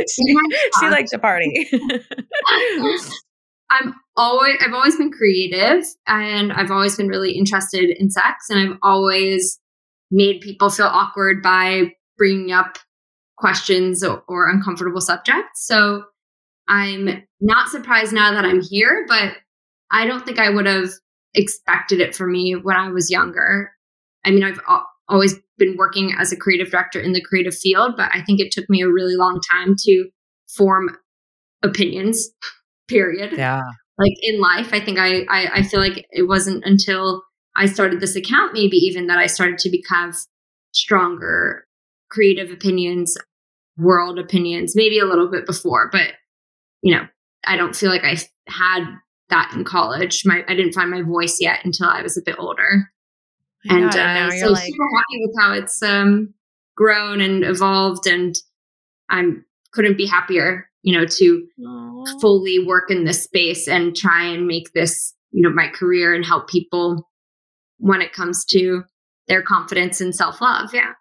she, 0.14 0.36
oh 0.36 0.70
she 0.80 0.90
likes 0.90 1.12
to 1.12 1.20
party. 1.20 1.70
I'm 3.74 3.96
always 4.16 4.58
I've 4.62 4.74
always 4.74 4.96
been 4.98 5.12
creative 5.12 5.84
and 6.08 6.54
I've 6.54 6.72
always 6.72 6.96
been 6.96 7.08
really 7.08 7.32
interested 7.32 7.90
in 7.90 8.10
sex 8.10 8.50
and 8.50 8.60
I've 8.60 8.78
always 8.84 9.60
made 10.12 10.42
people 10.42 10.70
feel 10.70 10.86
awkward 10.86 11.42
by 11.42 11.94
bringing 12.18 12.52
up 12.52 12.78
questions 13.38 14.04
or, 14.04 14.24
or 14.28 14.50
uncomfortable 14.50 15.02
subjects. 15.02 15.66
So 15.66 16.04
I'm 16.68 17.24
not 17.42 17.70
surprised 17.70 18.14
now 18.14 18.32
that 18.34 18.46
I'm 18.46 18.62
here, 18.62 19.06
but 19.08 19.34
I 19.92 20.06
don't 20.06 20.26
think 20.26 20.40
I 20.40 20.50
would 20.50 20.68
have 20.68 20.90
expected 21.34 22.00
it 22.00 22.16
for 22.16 22.28
me 22.28 22.54
when 22.54 22.76
I 22.76 22.90
was 22.90 23.10
younger. 23.10 23.72
I 24.24 24.32
mean, 24.32 24.44
I've 24.44 24.62
always 25.10 25.36
been 25.58 25.76
working 25.78 26.16
as 26.18 26.32
a 26.32 26.38
creative 26.38 26.70
director 26.70 27.00
in 27.00 27.14
the 27.14 27.22
creative 27.22 27.56
field, 27.56 27.94
but 27.98 28.10
I 28.14 28.24
think 28.24 28.40
it 28.40 28.52
took 28.52 28.70
me 28.70 28.82
a 28.82 28.90
really 28.90 29.16
long 29.16 29.42
time 29.52 29.76
to 29.80 30.10
form 30.48 30.96
opinions 31.64 32.30
period. 32.88 33.34
Yeah. 33.38 33.62
Like 33.98 34.14
in 34.22 34.40
life, 34.40 34.70
I 34.74 34.80
think 34.80 34.98
I, 34.98 35.22
I, 35.30 35.50
I 35.56 35.64
feel 35.64 35.80
like 35.80 36.06
it 36.12 36.24
wasn't 36.24 36.64
until 36.66 37.24
I 37.56 37.68
started 37.68 38.00
this 38.00 38.16
account, 38.16 38.54
maybe 38.54 38.78
even 38.78 39.08
that 39.08 39.20
I 39.20 39.28
started 39.28 39.60
to 39.60 39.70
become 39.70 40.14
stronger 40.72 41.66
creative 42.10 42.52
opinions, 42.52 43.18
world 43.78 44.20
opinions, 44.20 44.76
maybe 44.76 45.00
a 45.00 45.06
little 45.06 45.30
bit 45.30 45.46
before, 45.46 45.90
but 45.92 46.14
you 46.82 46.94
know, 46.96 47.08
I 47.46 47.56
don't 47.56 47.76
feel 47.76 47.90
like 47.90 48.04
I 48.04 48.18
had 48.48 48.86
that 49.30 49.54
in 49.54 49.64
college. 49.64 50.24
My 50.26 50.44
I 50.48 50.56
didn't 50.56 50.74
find 50.74 50.92
my 50.92 51.02
voice 51.02 51.38
yet 51.40 51.60
until 51.64 51.88
I 51.88 52.02
was 52.02 52.18
a 52.18 52.22
bit 52.22 52.36
older. 52.38 52.90
And 53.66 53.86
uh, 53.86 54.32
so 54.32 54.50
like- 54.50 54.64
super 54.64 54.90
happy 54.96 55.22
with 55.22 55.36
how 55.40 55.54
it's 55.54 55.82
um, 55.82 56.34
grown 56.76 57.22
and 57.22 57.44
evolved 57.44 58.08
and 58.08 58.36
I'm 59.10 59.46
couldn't 59.72 59.98
be 59.98 60.06
happier, 60.06 60.70
you 60.84 60.98
know, 60.98 61.06
to 61.06 61.48
Aww. 61.60 62.22
fully 62.22 62.64
work 62.64 62.92
in 62.92 63.06
this 63.06 63.24
space 63.24 63.68
and 63.68 63.96
try 63.96 64.26
and 64.26 64.46
make 64.46 64.72
this, 64.74 65.14
you 65.32 65.42
know, 65.42 65.50
my 65.50 65.68
career 65.68 66.14
and 66.14 66.26
help 66.26 66.50
people 66.50 67.10
when 67.78 68.02
it 68.02 68.14
comes 68.14 68.46
to 68.46 68.84
their 69.28 69.42
confidence 69.42 70.02
and 70.02 70.14
self-love. 70.14 70.74
Yeah. 70.74 70.92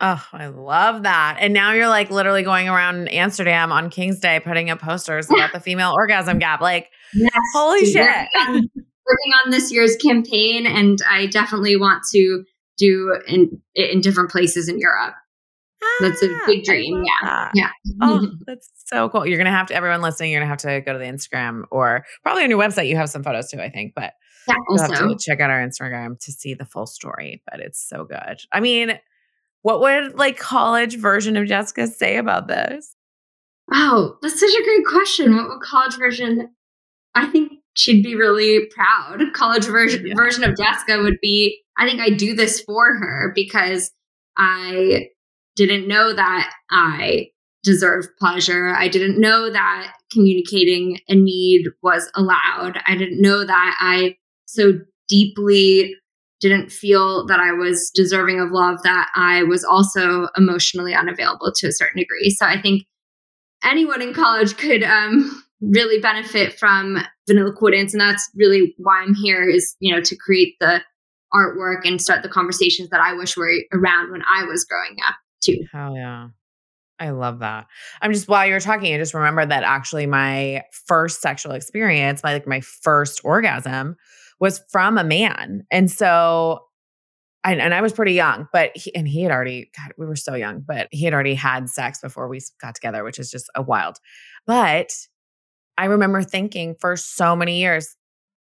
Oh, 0.00 0.24
I 0.32 0.46
love 0.46 1.02
that. 1.02 1.38
And 1.40 1.52
now 1.52 1.72
you're 1.72 1.88
like 1.88 2.10
literally 2.10 2.44
going 2.44 2.68
around 2.68 3.08
Amsterdam 3.08 3.72
on 3.72 3.90
King's 3.90 4.20
Day 4.20 4.40
putting 4.40 4.70
up 4.70 4.80
posters 4.80 5.28
about 5.30 5.52
the 5.52 5.60
female 5.60 5.92
orgasm 5.92 6.38
gap. 6.38 6.60
Like, 6.60 6.88
yes, 7.14 7.32
holy 7.54 7.84
shit. 7.84 8.28
Working 8.46 9.32
on 9.44 9.50
this 9.50 9.72
year's 9.72 9.96
campaign, 9.96 10.66
and 10.66 10.98
I 11.10 11.26
definitely 11.26 11.76
want 11.76 12.02
to 12.12 12.44
do 12.76 13.18
in 13.26 13.60
in 13.74 14.02
different 14.02 14.30
places 14.30 14.68
in 14.68 14.78
Europe. 14.78 15.14
That's 16.00 16.22
a 16.22 16.28
ah, 16.30 16.42
big 16.46 16.64
dream. 16.64 17.04
Yeah. 17.04 17.28
That. 17.28 17.50
Yeah. 17.54 17.70
Oh, 18.00 18.28
that's 18.46 18.70
so 18.86 19.08
cool. 19.08 19.26
You're 19.26 19.38
going 19.38 19.46
to 19.46 19.50
have 19.50 19.66
to, 19.68 19.74
everyone 19.74 20.02
listening, 20.02 20.30
you're 20.30 20.40
going 20.40 20.46
to 20.46 20.50
have 20.50 20.58
to 20.58 20.80
go 20.80 20.92
to 20.92 20.98
the 20.98 21.04
Instagram 21.04 21.64
or 21.70 22.04
probably 22.22 22.44
on 22.44 22.50
your 22.50 22.58
website. 22.58 22.88
You 22.88 22.96
have 22.96 23.10
some 23.10 23.22
photos 23.22 23.50
too, 23.50 23.60
I 23.60 23.68
think, 23.68 23.92
but 23.94 24.12
yeah, 24.46 24.54
you'll 24.68 24.78
have 24.80 24.90
to 24.90 25.16
check 25.20 25.40
out 25.40 25.50
our 25.50 25.66
Instagram 25.66 26.18
to 26.20 26.32
see 26.32 26.54
the 26.54 26.64
full 26.64 26.86
story. 26.86 27.42
But 27.50 27.60
it's 27.60 27.86
so 27.86 28.04
good. 28.04 28.40
I 28.52 28.60
mean, 28.60 28.98
what 29.62 29.80
would 29.80 30.14
like 30.14 30.38
college 30.38 30.96
version 30.96 31.36
of 31.36 31.46
Jessica 31.46 31.86
say 31.86 32.16
about 32.16 32.48
this? 32.48 32.94
Oh, 33.72 34.16
that's 34.22 34.40
such 34.40 34.54
a 34.54 34.64
great 34.64 34.86
question. 34.86 35.36
What 35.36 35.48
would 35.48 35.60
college 35.60 35.96
version? 35.98 36.48
I 37.14 37.26
think 37.26 37.52
she'd 37.74 38.02
be 38.02 38.14
really 38.14 38.66
proud. 38.66 39.22
College 39.34 39.66
version 39.66 40.06
yeah. 40.06 40.14
version 40.16 40.44
of 40.44 40.56
Jessica 40.56 41.02
would 41.02 41.18
be. 41.20 41.60
I 41.76 41.86
think 41.86 42.00
I 42.00 42.10
do 42.10 42.34
this 42.34 42.60
for 42.60 42.96
her 42.96 43.32
because 43.34 43.90
I 44.36 45.08
didn't 45.66 45.88
know 45.88 46.14
that 46.14 46.50
I 46.70 47.28
deserved 47.62 48.08
pleasure. 48.18 48.74
I 48.74 48.88
didn't 48.88 49.20
know 49.20 49.50
that 49.50 49.92
communicating 50.10 51.00
a 51.08 51.14
need 51.14 51.66
was 51.82 52.10
allowed. 52.14 52.80
I 52.86 52.96
didn't 52.96 53.20
know 53.20 53.44
that 53.44 53.76
I 53.80 54.16
so 54.46 54.80
deeply 55.08 55.94
didn't 56.40 56.70
feel 56.70 57.26
that 57.26 57.40
I 57.40 57.52
was 57.52 57.90
deserving 57.94 58.40
of 58.40 58.52
love 58.52 58.82
that 58.84 59.08
I 59.14 59.42
was 59.42 59.64
also 59.64 60.28
emotionally 60.36 60.94
unavailable 60.94 61.52
to 61.56 61.66
a 61.66 61.72
certain 61.72 61.98
degree. 61.98 62.30
So 62.30 62.46
I 62.46 62.62
think 62.62 62.84
anyone 63.64 64.00
in 64.00 64.14
college 64.14 64.56
could 64.56 64.84
um, 64.84 65.42
really 65.60 66.00
benefit 66.00 66.58
from 66.58 66.98
Vanilla 67.26 67.52
Cool 67.52 67.72
Dance 67.72 67.92
and 67.92 68.00
that's 68.00 68.30
really 68.34 68.74
why 68.78 69.02
i'm 69.02 69.14
here 69.14 69.48
is 69.48 69.76
you 69.80 69.94
know 69.94 70.00
to 70.00 70.16
create 70.16 70.54
the 70.60 70.80
artwork 71.34 71.80
and 71.84 72.00
start 72.00 72.22
the 72.22 72.28
conversations 72.28 72.88
that 72.90 73.00
i 73.00 73.12
wish 73.12 73.36
were 73.36 73.52
around 73.72 74.10
when 74.10 74.22
i 74.32 74.44
was 74.44 74.64
growing 74.64 74.96
up 75.06 75.16
too. 75.40 75.64
Hell 75.72 75.94
yeah. 75.96 76.28
I 77.00 77.10
love 77.10 77.40
that. 77.40 77.66
I'm 78.02 78.12
just 78.12 78.28
while 78.28 78.46
you 78.46 78.52
were 78.52 78.60
talking, 78.60 78.92
I 78.92 78.98
just 78.98 79.14
remember 79.14 79.46
that 79.46 79.62
actually 79.62 80.06
my 80.06 80.64
first 80.86 81.20
sexual 81.20 81.52
experience, 81.52 82.22
my 82.22 82.32
like 82.32 82.46
my 82.46 82.60
first 82.60 83.20
orgasm 83.24 83.96
was 84.40 84.60
from 84.70 84.98
a 84.98 85.04
man. 85.04 85.64
And 85.70 85.90
so 85.90 86.60
and, 87.44 87.60
and 87.60 87.72
I 87.72 87.80
was 87.80 87.92
pretty 87.92 88.14
young, 88.14 88.48
but 88.52 88.76
he, 88.76 88.94
and 88.94 89.06
he 89.06 89.22
had 89.22 89.30
already, 89.30 89.70
God, 89.76 89.92
we 89.96 90.06
were 90.06 90.16
so 90.16 90.34
young, 90.34 90.60
but 90.60 90.88
he 90.90 91.04
had 91.04 91.14
already 91.14 91.34
had 91.34 91.68
sex 91.68 92.00
before 92.00 92.28
we 92.28 92.40
got 92.60 92.74
together, 92.74 93.04
which 93.04 93.18
is 93.18 93.30
just 93.30 93.48
a 93.54 93.62
wild. 93.62 93.96
But 94.46 94.90
I 95.78 95.84
remember 95.86 96.22
thinking 96.22 96.74
for 96.80 96.96
so 96.96 97.36
many 97.36 97.60
years, 97.60 97.96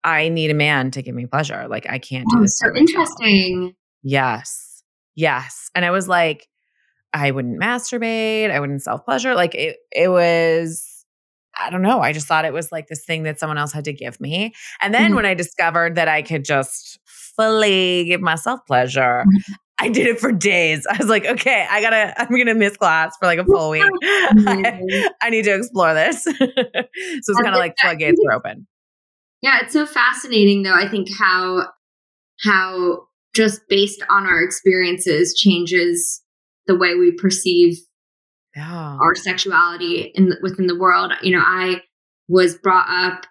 I 0.04 0.28
need 0.28 0.50
a 0.50 0.54
man 0.54 0.90
to 0.92 1.02
give 1.02 1.14
me 1.14 1.24
pleasure. 1.24 1.66
Like 1.66 1.88
I 1.88 1.98
can't 1.98 2.26
do 2.30 2.38
oh, 2.38 2.42
this. 2.42 2.58
So 2.58 2.68
interesting. 2.76 3.74
Yes. 4.02 4.82
Yes. 5.14 5.70
And 5.74 5.84
I 5.84 5.90
was 5.90 6.06
like, 6.06 6.46
I 7.14 7.31
wouldn't 7.31 7.61
masturbate. 7.61 8.50
I 8.50 8.59
wouldn't 8.59 8.83
self 8.83 9.05
pleasure. 9.05 9.35
Like 9.35 9.55
it, 9.55 9.77
it 9.92 10.09
was, 10.09 11.07
I 11.57 11.70
don't 11.70 11.83
know. 11.83 12.00
I 12.00 12.12
just 12.12 12.27
thought 12.27 12.44
it 12.44 12.53
was 12.53 12.72
like 12.72 12.88
this 12.88 13.05
thing 13.05 13.22
that 13.22 13.38
someone 13.38 13.57
else 13.57 13.72
had 13.72 13.85
to 13.85 13.92
give 13.92 14.20
me. 14.20 14.53
And 14.83 14.92
then 14.92 15.07
mm-hmm. 15.07 15.14
when 15.14 15.27
I 15.27 15.35
discovered 15.35 15.94
that 15.94 16.09
I 16.09 16.22
could 16.22 16.44
just 16.44 16.98
fully 17.07 18.07
give 18.07 18.20
myself 18.20 18.61
pleasure, 18.66 19.24
mm-hmm. 19.27 19.53
I 19.79 19.88
did 19.88 20.09
it 20.09 20.18
for 20.18 20.33
days. 20.33 20.87
I 20.90 20.96
was 20.96 21.07
like, 21.07 21.24
okay, 21.24 21.66
I 21.70 21.81
gotta, 21.81 22.20
I'm 22.20 22.37
gonna 22.37 22.55
miss 22.55 22.77
class 22.77 23.16
for 23.18 23.27
like 23.27 23.38
a 23.38 23.44
full 23.44 23.70
week. 23.70 23.85
I, 24.03 25.09
I, 25.22 25.31
need 25.31 25.44
to 25.44 25.55
explore 25.55 25.94
this. 25.94 26.24
so 26.24 26.35
it's 26.37 27.40
kind 27.40 27.55
of 27.55 27.61
like 27.61 27.74
floodgates 27.81 28.20
were 28.24 28.33
open. 28.33 28.66
Yeah, 29.40 29.61
it's 29.62 29.72
so 29.72 29.87
fascinating 29.87 30.64
though. 30.64 30.74
I 30.74 30.88
think 30.88 31.09
how, 31.16 31.68
how 32.42 33.05
just 33.37 33.61
based 33.68 34.03
on 34.11 34.27
our 34.27 34.42
experiences 34.42 35.35
changes 35.35 36.23
the 36.66 36.77
way 36.77 36.94
we 36.94 37.12
perceive 37.12 37.77
yeah. 38.57 38.96
our 39.00 39.14
sexuality 39.14 40.12
in 40.14 40.31
the, 40.31 40.37
within 40.42 40.66
the 40.66 40.79
world. 40.79 41.12
You 41.22 41.37
know, 41.37 41.42
I 41.44 41.83
was 42.29 42.57
brought 42.57 42.87
up 42.88 43.27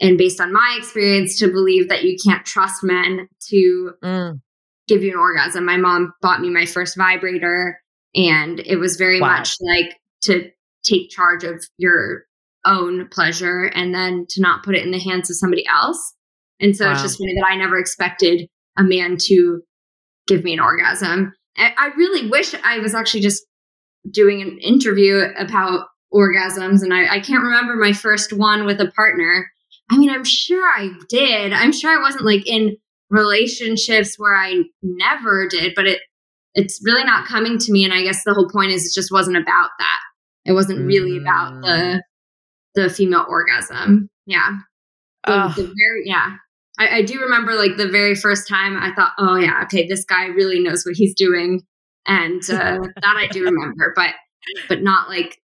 and 0.00 0.18
based 0.18 0.40
on 0.40 0.52
my 0.52 0.76
experience 0.78 1.38
to 1.38 1.48
believe 1.48 1.88
that 1.88 2.02
you 2.02 2.16
can't 2.24 2.44
trust 2.44 2.82
men 2.82 3.28
to 3.48 3.92
mm. 4.02 4.40
give 4.88 5.02
you 5.02 5.12
an 5.12 5.18
orgasm. 5.18 5.64
My 5.64 5.76
mom 5.76 6.12
bought 6.20 6.40
me 6.40 6.50
my 6.50 6.66
first 6.66 6.96
vibrator 6.96 7.78
and 8.14 8.60
it 8.60 8.76
was 8.76 8.96
very 8.96 9.20
wow. 9.20 9.38
much 9.38 9.54
like 9.60 9.96
to 10.22 10.50
take 10.84 11.10
charge 11.10 11.44
of 11.44 11.64
your 11.78 12.24
own 12.66 13.08
pleasure 13.08 13.70
and 13.74 13.94
then 13.94 14.26
to 14.30 14.40
not 14.40 14.64
put 14.64 14.74
it 14.74 14.84
in 14.84 14.90
the 14.90 14.98
hands 14.98 15.30
of 15.30 15.36
somebody 15.36 15.64
else. 15.66 16.14
And 16.60 16.76
so 16.76 16.86
wow. 16.86 16.92
it's 16.92 17.02
just 17.02 17.18
funny 17.18 17.34
that 17.34 17.46
I 17.48 17.56
never 17.56 17.78
expected 17.78 18.48
a 18.78 18.82
man 18.82 19.16
to 19.22 19.62
give 20.26 20.44
me 20.44 20.52
an 20.54 20.60
orgasm. 20.60 21.32
I 21.56 21.90
really 21.96 22.28
wish 22.28 22.54
I 22.54 22.78
was 22.78 22.94
actually 22.94 23.20
just 23.20 23.44
doing 24.10 24.42
an 24.42 24.58
interview 24.58 25.22
about 25.36 25.86
orgasms, 26.12 26.82
and 26.82 26.92
I, 26.92 27.16
I 27.16 27.20
can't 27.20 27.42
remember 27.42 27.76
my 27.76 27.92
first 27.92 28.32
one 28.32 28.64
with 28.64 28.80
a 28.80 28.90
partner. 28.90 29.50
I 29.90 29.98
mean, 29.98 30.10
I'm 30.10 30.24
sure 30.24 30.64
I 30.64 30.90
did. 31.08 31.52
I'm 31.52 31.72
sure 31.72 31.90
I 31.90 32.00
wasn't 32.00 32.24
like 32.24 32.46
in 32.46 32.76
relationships 33.10 34.14
where 34.16 34.34
I 34.34 34.62
never 34.82 35.46
did, 35.48 35.74
but 35.74 35.86
it 35.86 36.00
it's 36.54 36.80
really 36.84 37.04
not 37.04 37.26
coming 37.26 37.58
to 37.58 37.72
me. 37.72 37.84
And 37.84 37.92
I 37.92 38.02
guess 38.02 38.24
the 38.24 38.34
whole 38.34 38.48
point 38.48 38.72
is 38.72 38.86
it 38.86 38.94
just 38.94 39.12
wasn't 39.12 39.36
about 39.36 39.70
that. 39.78 40.00
It 40.44 40.52
wasn't 40.52 40.86
really 40.86 41.16
about 41.16 41.62
the 41.62 41.68
mm. 41.68 42.00
the 42.74 42.90
female 42.90 43.26
orgasm. 43.28 44.10
Yeah. 44.26 44.58
The, 45.26 45.52
the 45.54 45.62
very 45.62 46.02
yeah. 46.04 46.36
I, 46.78 46.98
I 46.98 47.02
do 47.02 47.20
remember 47.20 47.54
like 47.54 47.76
the 47.76 47.88
very 47.88 48.14
first 48.14 48.48
time 48.48 48.76
I 48.76 48.94
thought, 48.94 49.12
oh 49.18 49.36
yeah, 49.36 49.62
okay, 49.64 49.86
this 49.86 50.04
guy 50.04 50.26
really 50.26 50.60
knows 50.60 50.84
what 50.84 50.96
he's 50.96 51.14
doing, 51.14 51.62
and 52.06 52.42
uh, 52.50 52.78
that 53.02 53.16
I 53.16 53.28
do 53.30 53.44
remember, 53.44 53.92
but 53.94 54.14
but 54.68 54.82
not 54.82 55.08
like 55.08 55.38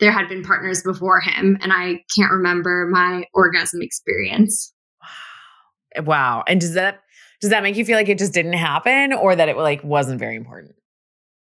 there 0.00 0.12
had 0.12 0.28
been 0.28 0.42
partners 0.42 0.82
before 0.82 1.20
him, 1.20 1.58
and 1.60 1.72
I 1.72 2.04
can't 2.14 2.32
remember 2.32 2.88
my 2.90 3.24
orgasm 3.34 3.82
experience. 3.82 4.72
Wow, 5.96 6.04
wow! 6.04 6.44
And 6.46 6.60
does 6.60 6.74
that 6.74 7.02
does 7.40 7.50
that 7.50 7.62
make 7.62 7.76
you 7.76 7.84
feel 7.84 7.96
like 7.96 8.08
it 8.08 8.18
just 8.18 8.34
didn't 8.34 8.54
happen, 8.54 9.12
or 9.12 9.36
that 9.36 9.48
it 9.48 9.56
like 9.56 9.82
wasn't 9.84 10.18
very 10.18 10.36
important? 10.36 10.74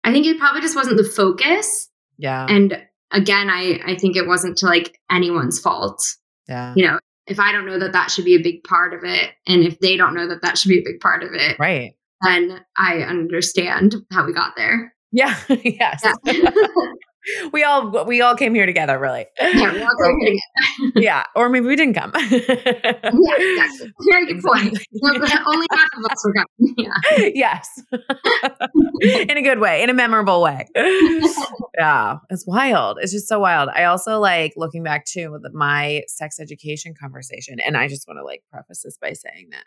I 0.02 0.12
think 0.12 0.26
it 0.26 0.38
probably 0.38 0.60
just 0.60 0.76
wasn't 0.76 0.96
the 0.96 1.04
focus. 1.04 1.88
Yeah, 2.18 2.46
and 2.48 2.82
again, 3.10 3.50
I 3.50 3.80
I 3.84 3.96
think 3.96 4.16
it 4.16 4.26
wasn't 4.26 4.58
to 4.58 4.66
like 4.66 4.98
anyone's 5.10 5.58
fault. 5.58 6.16
Yeah, 6.48 6.74
you 6.76 6.86
know, 6.86 6.98
if 7.26 7.40
I 7.40 7.52
don't 7.52 7.66
know 7.66 7.78
that 7.78 7.92
that 7.92 8.10
should 8.10 8.24
be 8.24 8.34
a 8.34 8.42
big 8.42 8.64
part 8.64 8.94
of 8.94 9.04
it, 9.04 9.30
and 9.46 9.62
if 9.62 9.78
they 9.80 9.96
don't 9.96 10.14
know 10.14 10.28
that 10.28 10.42
that 10.42 10.58
should 10.58 10.68
be 10.68 10.78
a 10.78 10.84
big 10.84 11.00
part 11.00 11.22
of 11.22 11.32
it, 11.32 11.58
right, 11.58 11.94
then 12.22 12.64
I 12.76 12.98
understand 12.98 13.94
how 14.12 14.26
we 14.26 14.32
got 14.32 14.56
there. 14.56 14.94
Yeah. 15.12 15.38
yes. 15.48 16.04
Yeah. 16.24 16.50
we 17.52 17.62
all 17.64 18.04
we 18.04 18.20
all 18.20 18.34
came 18.37 18.54
here 18.54 18.66
together, 18.66 18.98
really. 18.98 19.26
Yeah, 19.40 19.72
we 19.72 19.82
all 19.82 19.88
came 20.02 20.18
here 20.20 20.34
together. 20.76 21.00
yeah, 21.00 21.22
or 21.34 21.48
maybe 21.48 21.66
we 21.66 21.76
didn't 21.76 21.94
come. 21.94 22.12
yeah, 22.30 22.38
exactly. 22.38 23.92
Very 24.10 24.26
good 24.26 24.42
point. 24.42 24.78
Only 25.46 25.66
half 25.70 25.88
of 25.98 26.04
us 26.10 26.24
were 26.24 26.34
coming. 26.34 26.74
Yeah. 26.78 27.30
Yes, 27.34 27.68
in 29.00 29.37
a 29.37 29.42
good 29.42 29.58
way, 29.60 29.82
in 29.82 29.90
a 29.90 29.94
memorable 29.94 30.42
way. 30.42 30.66
yeah, 31.78 32.16
it's 32.30 32.46
wild. 32.46 32.98
It's 33.00 33.12
just 33.12 33.28
so 33.28 33.38
wild. 33.40 33.68
I 33.74 33.84
also 33.84 34.20
like 34.20 34.52
looking 34.56 34.82
back 34.82 35.04
to 35.12 35.38
my 35.52 36.02
sex 36.08 36.38
education 36.40 36.94
conversation, 37.00 37.58
and 37.60 37.76
I 37.76 37.88
just 37.88 38.06
want 38.06 38.18
to 38.18 38.24
like 38.24 38.42
preface 38.50 38.82
this 38.82 38.98
by 38.98 39.12
saying 39.12 39.48
that 39.50 39.64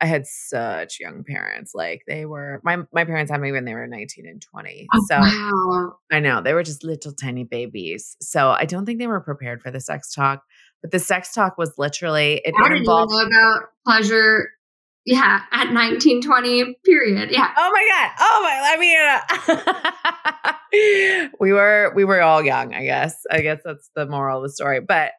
I 0.00 0.06
had 0.06 0.26
such 0.26 1.00
young 1.00 1.24
parents. 1.24 1.72
Like 1.74 2.02
they 2.06 2.24
were 2.24 2.60
my 2.62 2.78
my 2.92 3.04
parents 3.04 3.30
had 3.30 3.40
me 3.40 3.50
when 3.52 3.64
they 3.64 3.74
were 3.74 3.86
19 3.86 4.26
and 4.26 4.40
20. 4.40 4.86
Oh, 4.94 5.06
so 5.08 5.18
wow. 5.18 5.96
I 6.10 6.20
know 6.20 6.40
they 6.40 6.54
were 6.54 6.62
just 6.62 6.84
little 6.84 7.12
tiny 7.12 7.44
babies. 7.44 8.16
So 8.20 8.50
I 8.50 8.64
don't 8.64 8.86
think 8.86 9.00
they 9.00 9.06
were 9.06 9.20
prepared 9.20 9.60
for 9.60 9.70
the 9.70 9.80
sex 9.80 10.12
talk. 10.12 10.44
But 10.82 10.92
the 10.92 11.00
sex 11.00 11.32
talk 11.32 11.58
was 11.58 11.72
literally 11.76 12.40
it, 12.44 12.54
didn't 12.56 12.78
involved 12.78 13.10
know 13.12 13.26
about 13.26 13.70
pleasure. 13.84 14.50
Yeah, 15.04 15.40
at 15.52 15.72
19, 15.72 16.22
20, 16.22 16.74
period. 16.84 17.30
Yeah. 17.30 17.50
Oh 17.56 17.72
my 17.72 17.88
God. 17.88 18.10
Oh 18.20 18.40
my 18.44 18.60
I 18.64 18.76
mean 18.78 18.98
uh, 20.44 21.32
we 21.40 21.52
were 21.52 21.92
we 21.96 22.04
were 22.04 22.22
all 22.22 22.44
young, 22.44 22.72
I 22.72 22.84
guess. 22.84 23.16
I 23.30 23.40
guess 23.40 23.60
that's 23.64 23.90
the 23.96 24.06
moral 24.06 24.38
of 24.38 24.42
the 24.44 24.50
story. 24.50 24.80
But 24.80 25.12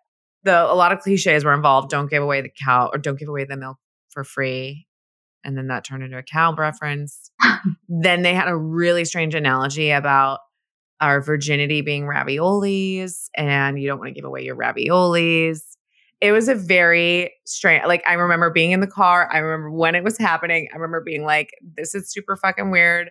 the 0.44 0.72
a 0.72 0.76
lot 0.76 0.94
of 0.94 1.00
cliches 1.00 1.44
were 1.44 1.54
involved. 1.54 1.90
Don't 1.90 2.10
give 2.10 2.24
away 2.24 2.40
the 2.40 2.52
cow 2.64 2.90
or 2.94 2.98
don't 2.98 3.20
give 3.20 3.28
away 3.28 3.44
the 3.44 3.58
milk 3.58 3.78
for 4.10 4.24
free. 4.24 4.88
And 5.44 5.58
then 5.58 5.68
that 5.68 5.86
turned 5.86 6.04
into 6.04 6.18
a 6.18 6.24
cow 6.24 6.54
reference. 6.54 7.32
then 7.90 8.24
they 8.24 8.34
had 8.34 8.48
a 8.48 8.56
really 8.56 9.06
strange 9.06 9.36
analogy 9.36 9.92
about 9.92 10.40
our 11.02 11.22
virginity 11.22 11.82
being 11.82 12.04
raviolis 12.04 13.30
and 13.36 13.82
you 13.82 13.88
don't 13.88 14.00
want 14.00 14.10
to 14.10 14.14
give 14.14 14.26
away 14.26 14.44
your 14.44 14.56
raviolis. 14.56 15.62
It 16.20 16.34
was 16.34 16.50
a 16.50 16.56
very 16.56 17.34
strange, 17.46 17.86
like, 17.88 18.04
I 18.06 18.14
remember 18.14 18.50
being 18.50 18.72
in 18.72 18.82
the 18.82 18.88
car. 18.88 19.30
I 19.32 19.38
remember 19.38 19.72
when 19.72 19.96
it 19.96 20.04
was 20.04 20.18
happening. 20.18 20.68
I 20.74 20.76
remember 20.76 21.02
being 21.02 21.24
like, 21.24 21.52
this 21.78 21.96
is 21.96 22.12
super 22.12 22.36
fucking 22.36 22.72
weird. 22.72 23.10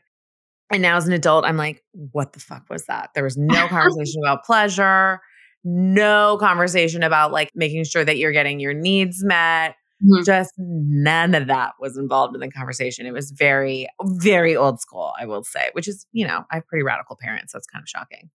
And 0.71 0.83
now 0.83 0.99
as 0.99 1.07
an 1.07 1.15
adult, 1.15 1.47
I'm 1.47 1.57
like, 1.57 1.83
what 2.13 2.35
the 2.35 2.41
fuck 2.41 2.65
was 2.69 2.85
that? 2.87 3.11
There 3.15 3.25
was 3.25 3.39
no 3.39 3.67
conversation 3.69 4.21
about 4.23 4.45
pleasure, 4.45 5.21
no 5.65 6.37
conversation 6.39 7.03
about 7.03 7.33
like 7.33 7.51
making 7.55 7.85
sure 7.85 8.05
that 8.05 8.19
you're 8.19 8.33
getting 8.33 8.61
your 8.61 8.75
needs 8.75 9.25
met. 9.25 9.75
Mm-hmm. 10.03 10.25
Just 10.25 10.55
none 10.59 11.35
of 11.35 11.49
that 11.49 11.73
was 11.81 11.99
involved 11.99 12.35
in 12.35 12.41
the 12.41 12.51
conversation. 12.51 13.07
It 13.07 13.13
was 13.13 13.33
very, 13.33 13.89
very 14.03 14.57
old 14.57 14.81
school, 14.81 15.13
I 15.21 15.27
will 15.27 15.43
say, 15.43 15.71
which 15.73 15.89
is, 15.89 16.07
you 16.13 16.27
know, 16.27 16.45
I 16.51 16.57
have 16.57 16.67
pretty 16.67 16.85
radical 16.85 17.17
parents. 17.21 17.53
So 17.53 17.59
it's 17.59 17.67
kind 17.67 17.83
of 17.83 17.89
shocking. 17.89 18.31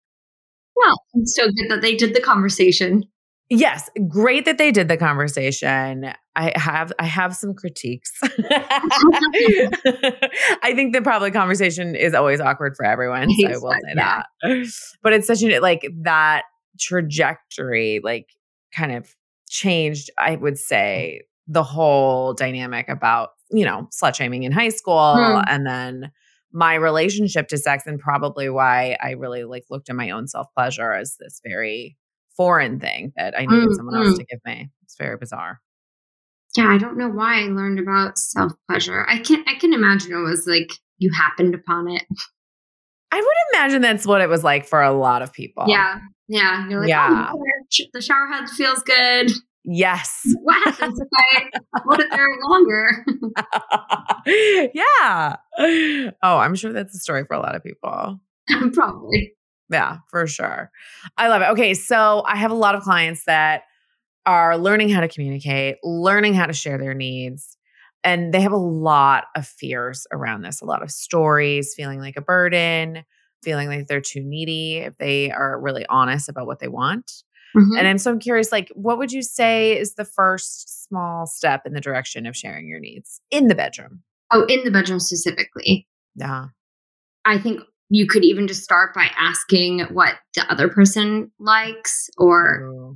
Well, 0.76 0.96
it's 1.14 1.36
so 1.36 1.46
good 1.46 1.70
that 1.70 1.82
they 1.82 1.96
did 1.96 2.14
the 2.16 2.22
conversation. 2.22 3.06
Yes, 3.50 3.90
great 4.08 4.46
that 4.46 4.58
they 4.58 4.72
did 4.72 4.88
the 4.88 4.98
conversation. 4.98 6.12
I 6.36 6.54
have 6.56 6.92
I 6.98 7.06
have 7.06 7.36
some 7.36 7.54
critiques. 7.54 8.12
I 8.24 8.30
think 10.76 10.94
the 10.94 11.02
probably 11.04 11.30
conversation 11.30 11.96
is 11.96 12.14
always 12.16 12.40
awkward 12.40 12.76
for 12.76 12.86
everyone. 12.86 13.30
So 13.30 13.48
I 13.48 13.58
will 13.58 13.72
say 13.72 13.94
yeah. 13.96 14.24
that. 14.42 14.66
But 15.04 15.14
it's 15.14 15.28
such 15.28 15.44
a 15.44 15.60
like 15.60 15.88
that 16.02 16.44
trajectory, 16.80 18.00
like 18.04 18.28
kind 18.76 18.92
of 18.92 19.14
changed, 19.50 20.10
I 20.18 20.36
would 20.36 20.58
say, 20.58 21.22
the 21.48 21.64
whole 21.64 22.34
dynamic 22.34 22.90
about, 22.90 23.32
you 23.52 23.66
know, 23.66 23.90
slut 23.92 24.16
shaming 24.16 24.44
in 24.44 24.52
high 24.52 24.70
school 24.70 25.16
hmm. 25.16 25.42
and 25.48 25.66
then 25.66 26.12
my 26.54 26.76
relationship 26.76 27.48
to 27.48 27.58
sex 27.58 27.84
and 27.88 28.00
probably 28.00 28.50
why 28.50 28.96
I 29.02 29.12
really 29.12 29.44
like 29.44 29.66
looked 29.70 29.90
at 29.90 29.96
my 29.96 30.12
own 30.12 30.28
self 30.28 30.48
pleasure 30.56 30.94
as 30.94 31.18
this 31.20 31.42
very 31.44 31.98
foreign 32.38 32.80
thing 32.80 33.12
that 33.18 33.38
I 33.38 33.46
needed 33.46 33.70
mm, 33.70 33.76
someone 33.76 33.96
else 33.96 34.14
mm. 34.14 34.18
to 34.18 34.26
give 34.26 34.40
me. 34.46 34.70
It's 34.84 34.96
very 34.98 35.18
bizarre. 35.18 35.60
Yeah, 36.56 36.68
I 36.68 36.78
don't 36.78 36.98
know 36.98 37.10
why 37.10 37.42
I 37.42 37.48
learned 37.48 37.80
about 37.80 38.18
self 38.18 38.54
pleasure. 38.70 39.06
I 39.10 39.18
can 39.18 39.44
I 39.48 39.56
can 39.56 39.74
imagine 39.74 40.14
it 40.14 40.22
was 40.22 40.46
like 40.48 40.72
you 41.00 41.12
happened 41.12 41.56
upon 41.56 41.90
it. 41.90 42.04
I 43.12 43.18
would 43.18 43.58
imagine 43.58 43.82
that's 43.82 44.06
what 44.06 44.22
it 44.22 44.30
was 44.30 44.44
like 44.44 44.66
for 44.66 44.82
a 44.82 44.92
lot 44.92 45.22
of 45.22 45.34
people. 45.34 45.66
Yeah. 45.68 46.00
Yeah. 46.28 46.68
You're 46.68 46.82
like, 46.82 46.90
yeah. 46.90 47.32
Oh, 47.32 47.44
the 47.94 48.02
shower 48.02 48.28
head 48.28 48.50
feels 48.50 48.82
good. 48.84 49.32
Yes. 49.66 50.22
What 50.42 50.62
happens 50.66 51.00
if 51.00 51.08
I 51.16 51.50
hold 51.86 52.00
it 52.00 52.10
there 52.12 52.28
longer? 52.44 53.06
yeah. 54.74 55.36
Oh, 56.22 56.38
I'm 56.38 56.56
sure 56.56 56.74
that's 56.74 56.96
a 56.96 57.00
story 57.00 57.24
for 57.26 57.36
a 57.36 57.40
lot 57.40 57.56
of 57.56 57.64
people. 57.64 58.20
Probably. 58.74 59.34
Yeah, 59.70 60.00
for 60.10 60.28
sure. 60.28 60.70
I 61.18 61.30
love 61.30 61.42
it. 61.42 61.50
Okay. 61.52 61.74
So 61.74 62.24
I 62.28 62.36
have 62.36 62.52
a 62.52 62.56
lot 62.56 62.76
of 62.76 62.84
clients 62.84 63.24
that 63.26 63.64
are 64.26 64.58
learning 64.58 64.90
how 64.90 65.02
to 65.02 65.08
communicate, 65.08 65.78
learning 65.84 66.34
how 66.34 66.46
to 66.46 66.54
share 66.54 66.78
their 66.78 66.94
needs. 66.94 67.58
And 68.04 68.34
they 68.34 68.42
have 68.42 68.52
a 68.52 68.58
lot 68.58 69.26
of 69.36 69.48
fears 69.48 70.06
around 70.12 70.42
this, 70.42 70.62
a 70.62 70.66
lot 70.66 70.84
of 70.84 70.92
stories, 70.92 71.74
feeling 71.76 72.00
like 72.00 72.18
a 72.18 72.22
burden, 72.22 73.04
feeling 73.44 73.70
like 73.70 73.88
they're 73.88 74.02
too 74.02 74.24
needy 74.24 74.78
if 74.78 74.98
they 74.98 75.32
are 75.32 75.60
really 75.60 75.86
honest 75.88 76.28
about 76.28 76.48
what 76.48 76.60
they 76.60 76.68
want. 76.68 77.24
Mm-hmm. 77.56 77.78
And 77.78 77.88
I'm 77.88 77.98
so 77.98 78.18
curious, 78.18 78.52
like, 78.52 78.70
what 78.74 78.98
would 78.98 79.12
you 79.12 79.22
say 79.22 79.78
is 79.78 79.96
the 79.96 80.06
first 80.06 80.84
small 80.86 81.28
step 81.28 81.66
in 81.66 81.74
the 81.74 81.82
direction 81.82 82.26
of 82.26 82.36
sharing 82.36 82.68
your 82.68 82.80
needs 82.80 83.22
in 83.32 83.48
the 83.48 83.56
bedroom? 83.56 84.02
Oh, 84.32 84.46
in 84.46 84.64
the 84.64 84.72
bedroom 84.72 85.00
specifically. 85.00 85.88
Yeah. 86.16 86.46
I 87.26 87.38
think 87.38 87.62
you 87.90 88.08
could 88.08 88.24
even 88.24 88.48
just 88.48 88.64
start 88.64 88.94
by 88.94 89.10
asking 89.18 89.82
what 89.92 90.16
the 90.36 90.52
other 90.52 90.68
person 90.68 91.32
likes 91.40 92.10
or 92.18 92.96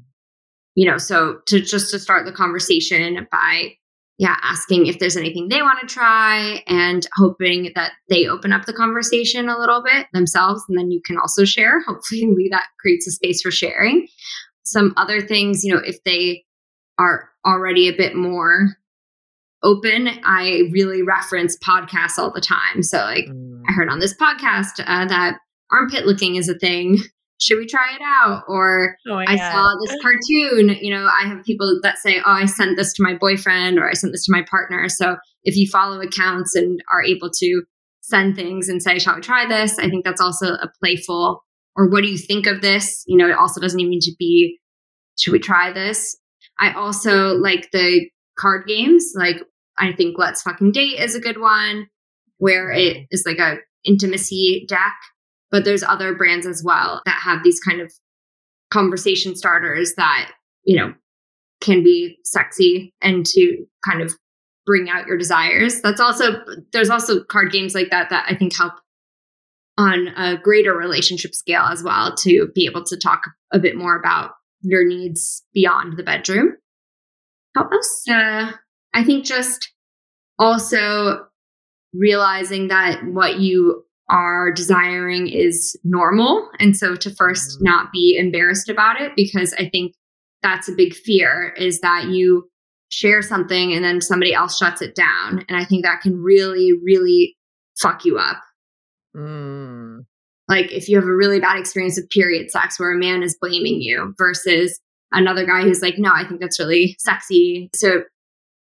you 0.76 0.90
know, 0.90 1.00
so 1.00 1.40
to 1.48 1.60
just 1.60 1.90
to 1.92 2.00
start 2.00 2.26
the 2.26 2.32
conversation 2.32 3.28
by 3.32 3.74
yeah, 4.20 4.36
asking 4.42 4.88
if 4.88 4.98
there's 4.98 5.18
anything 5.18 5.48
they 5.48 5.62
want 5.62 5.80
to 5.80 5.86
try 5.88 6.64
and 6.66 7.08
hoping 7.16 7.72
that 7.76 7.92
they 8.10 8.26
open 8.26 8.52
up 8.52 8.66
the 8.66 8.74
conversation 8.74 9.48
a 9.48 9.58
little 9.58 9.84
bit 9.84 10.08
themselves 10.12 10.64
and 10.68 10.78
then 10.78 10.90
you 10.90 11.02
can 11.06 11.18
also 11.18 11.46
share. 11.46 11.82
Hopefully 11.88 12.48
that 12.52 12.66
creates 12.80 13.08
a 13.08 13.12
space 13.12 13.42
for 13.42 13.52
sharing 13.52 14.08
some 14.68 14.94
other 14.98 15.22
things, 15.22 15.64
you 15.64 15.74
know, 15.74 15.82
if 15.84 16.04
they 16.04 16.44
are 17.00 17.30
already 17.46 17.88
a 17.88 17.96
bit 17.96 18.16
more 18.16 18.78
open, 19.64 20.10
I 20.24 20.70
really 20.72 21.02
reference 21.02 21.58
podcasts 21.58 22.18
all 22.18 22.32
the 22.32 22.42
time. 22.42 22.84
So, 22.84 22.98
like, 22.98 23.26
mm. 23.26 23.62
I 23.68 23.74
heard 23.74 23.90
on 23.90 24.00
this 24.00 24.16
podcast 24.16 24.84
uh, 24.86 25.06
that 25.06 25.38
armpit 25.72 26.06
looking 26.06 26.36
is 26.36 26.50
a 26.50 26.58
thing. 26.58 27.00
Should 27.40 27.60
we 27.60 27.68
try 27.68 27.94
it 27.94 28.02
out? 28.04 28.44
Or 28.48 28.98
oh 29.08 29.18
I 29.18 29.36
God. 29.36 29.52
saw 29.52 29.76
this 29.86 29.98
cartoon. 30.02 30.78
You 30.82 30.94
know, 30.94 31.08
I 31.08 31.28
have 31.28 31.44
people 31.46 31.80
that 31.84 32.00
say, 32.00 32.20
Oh, 32.20 32.32
I 32.32 32.46
sent 32.46 32.78
this 32.78 32.94
to 32.94 33.04
my 33.04 33.16
boyfriend 33.16 33.78
or 33.78 33.88
I 33.88 33.94
sent 33.94 34.12
this 34.12 34.26
to 34.26 34.32
my 34.32 34.44
partner. 34.50 34.90
So, 34.90 35.18
if 35.44 35.56
you 35.56 35.68
follow 35.68 36.02
accounts 36.02 36.56
and 36.56 36.82
are 36.92 37.04
able 37.04 37.30
to 37.30 37.64
send 38.02 38.36
things 38.36 38.70
and 38.70 38.82
say, 38.82 39.00
Shall 39.00 39.16
we 39.16 39.22
try 39.22 39.46
this? 39.46 39.78
I 39.78 39.90
think 39.90 40.04
that's 40.04 40.22
also 40.22 40.54
a 40.54 40.72
playful 40.80 41.44
or 41.78 41.88
what 41.88 42.02
do 42.02 42.10
you 42.10 42.18
think 42.18 42.48
of 42.48 42.62
this? 42.62 43.04
You 43.08 43.16
know, 43.16 43.30
it 43.30 43.38
also 43.38 43.62
doesn't 43.62 43.80
even 43.80 43.92
need 43.92 44.02
to 44.02 44.16
be, 44.20 44.60
should 45.18 45.32
we 45.32 45.40
try 45.40 45.72
this? 45.72 46.18
I 46.60 46.74
also 46.74 47.36
like 47.36 47.70
the 47.72 48.10
card 48.38 48.68
games. 48.68 49.14
Like, 49.16 49.38
I 49.78 49.94
think 49.94 50.18
Let's 50.18 50.42
Fucking 50.42 50.72
Date 50.72 51.00
is 51.00 51.16
a 51.16 51.20
good 51.20 51.40
one 51.40 51.88
where 52.40 52.72
it 52.72 53.06
is 53.12 53.24
like 53.26 53.38
a 53.38 53.58
intimacy 53.86 54.66
deck, 54.68 54.96
but 55.52 55.66
there's 55.66 55.84
other 55.84 56.16
brands 56.16 56.46
as 56.48 56.64
well 56.64 57.02
that 57.06 57.22
have 57.22 57.44
these 57.44 57.60
kind 57.60 57.80
of 57.80 57.94
conversation 58.72 59.36
starters 59.36 59.94
that, 59.96 60.32
you 60.64 60.76
know, 60.76 60.94
can 61.62 61.84
be 61.84 62.18
sexy 62.24 62.94
and 63.02 63.26
to 63.26 63.66
kind 63.86 64.02
of 64.02 64.14
bring 64.66 64.90
out 64.90 65.08
your 65.08 65.18
desires. 65.18 65.82
That's 65.82 66.02
also, 66.02 66.44
there's 66.74 66.90
also 66.90 67.24
card 67.24 67.52
games 67.52 67.74
like 67.74 67.90
that 67.92 68.10
that 68.10 68.26
I 68.28 68.36
think 68.36 68.56
help 68.56 68.74
on 69.78 70.08
a 70.10 70.38
greater 70.38 70.74
relationship 70.74 71.36
scale 71.36 71.64
as 71.64 71.84
well 71.84 72.16
to 72.16 72.50
be 72.56 72.66
able 72.66 72.84
to 72.84 72.98
talk 72.98 73.22
a 73.52 73.60
bit 73.60 73.76
more 73.76 73.96
about 73.96 74.32
your 74.62 74.86
needs 74.86 75.44
beyond 75.54 75.98
the 75.98 76.04
bedroom. 76.04 76.54
How 77.56 77.68
else? 77.70 78.04
Uh, 78.10 78.52
I 78.94 79.04
think 79.04 79.26
just 79.26 79.72
also 80.40 81.26
realizing 81.94 82.68
that 82.70 83.04
what 83.06 83.40
you 83.40 83.84
are 84.10 84.52
desiring 84.52 85.28
is 85.28 85.78
normal. 85.84 86.50
And 86.60 86.76
so 86.76 86.96
to 86.96 87.10
first 87.12 87.58
mm-hmm. 87.58 87.66
not 87.66 87.92
be 87.92 88.18
embarrassed 88.18 88.70
about 88.70 89.00
it, 89.02 89.14
because 89.16 89.54
I 89.54 89.70
think 89.70 89.94
that's 90.42 90.70
a 90.70 90.76
big 90.76 90.94
fear 90.94 91.54
is 91.58 91.82
that 91.82 92.06
you 92.06 92.50
share 92.90 93.22
something 93.22 93.74
and 93.74 93.84
then 93.84 94.02
somebody 94.02 94.34
else 94.34 94.58
shuts 94.58 94.82
it 94.82 94.96
down. 94.96 95.44
And 95.50 95.58
I 95.58 95.66
think 95.66 95.84
that 95.84 96.02
can 96.02 96.16
really, 96.16 96.72
really 96.84 97.36
fuck 97.78 98.06
you 98.06 98.18
up 98.18 98.42
Mm. 99.18 100.06
Like 100.48 100.72
if 100.72 100.88
you 100.88 100.98
have 100.98 101.08
a 101.08 101.14
really 101.14 101.40
bad 101.40 101.60
experience 101.60 101.98
with 101.98 102.10
period 102.10 102.52
sex 102.52 102.80
where 102.80 102.94
a 102.94 102.98
man 102.98 103.24
is 103.24 103.38
blaming 103.40 103.82
you 103.82 104.14
versus 104.18 104.80
another 105.12 105.46
guy 105.46 105.64
who's 105.64 105.82
like, 105.82 105.98
no, 105.98 106.12
I 106.14 106.26
think 106.28 106.40
that's 106.40 106.60
really 106.60 106.96
sexy. 107.00 107.70
So 107.74 108.04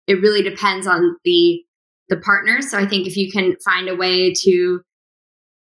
it 0.07 0.21
really 0.21 0.41
depends 0.41 0.87
on 0.87 1.17
the 1.25 1.61
the 2.09 2.17
partner. 2.17 2.61
So 2.61 2.77
I 2.77 2.85
think 2.85 3.07
if 3.07 3.17
you 3.17 3.31
can 3.31 3.55
find 3.65 3.89
a 3.89 3.95
way 3.95 4.31
to 4.43 4.81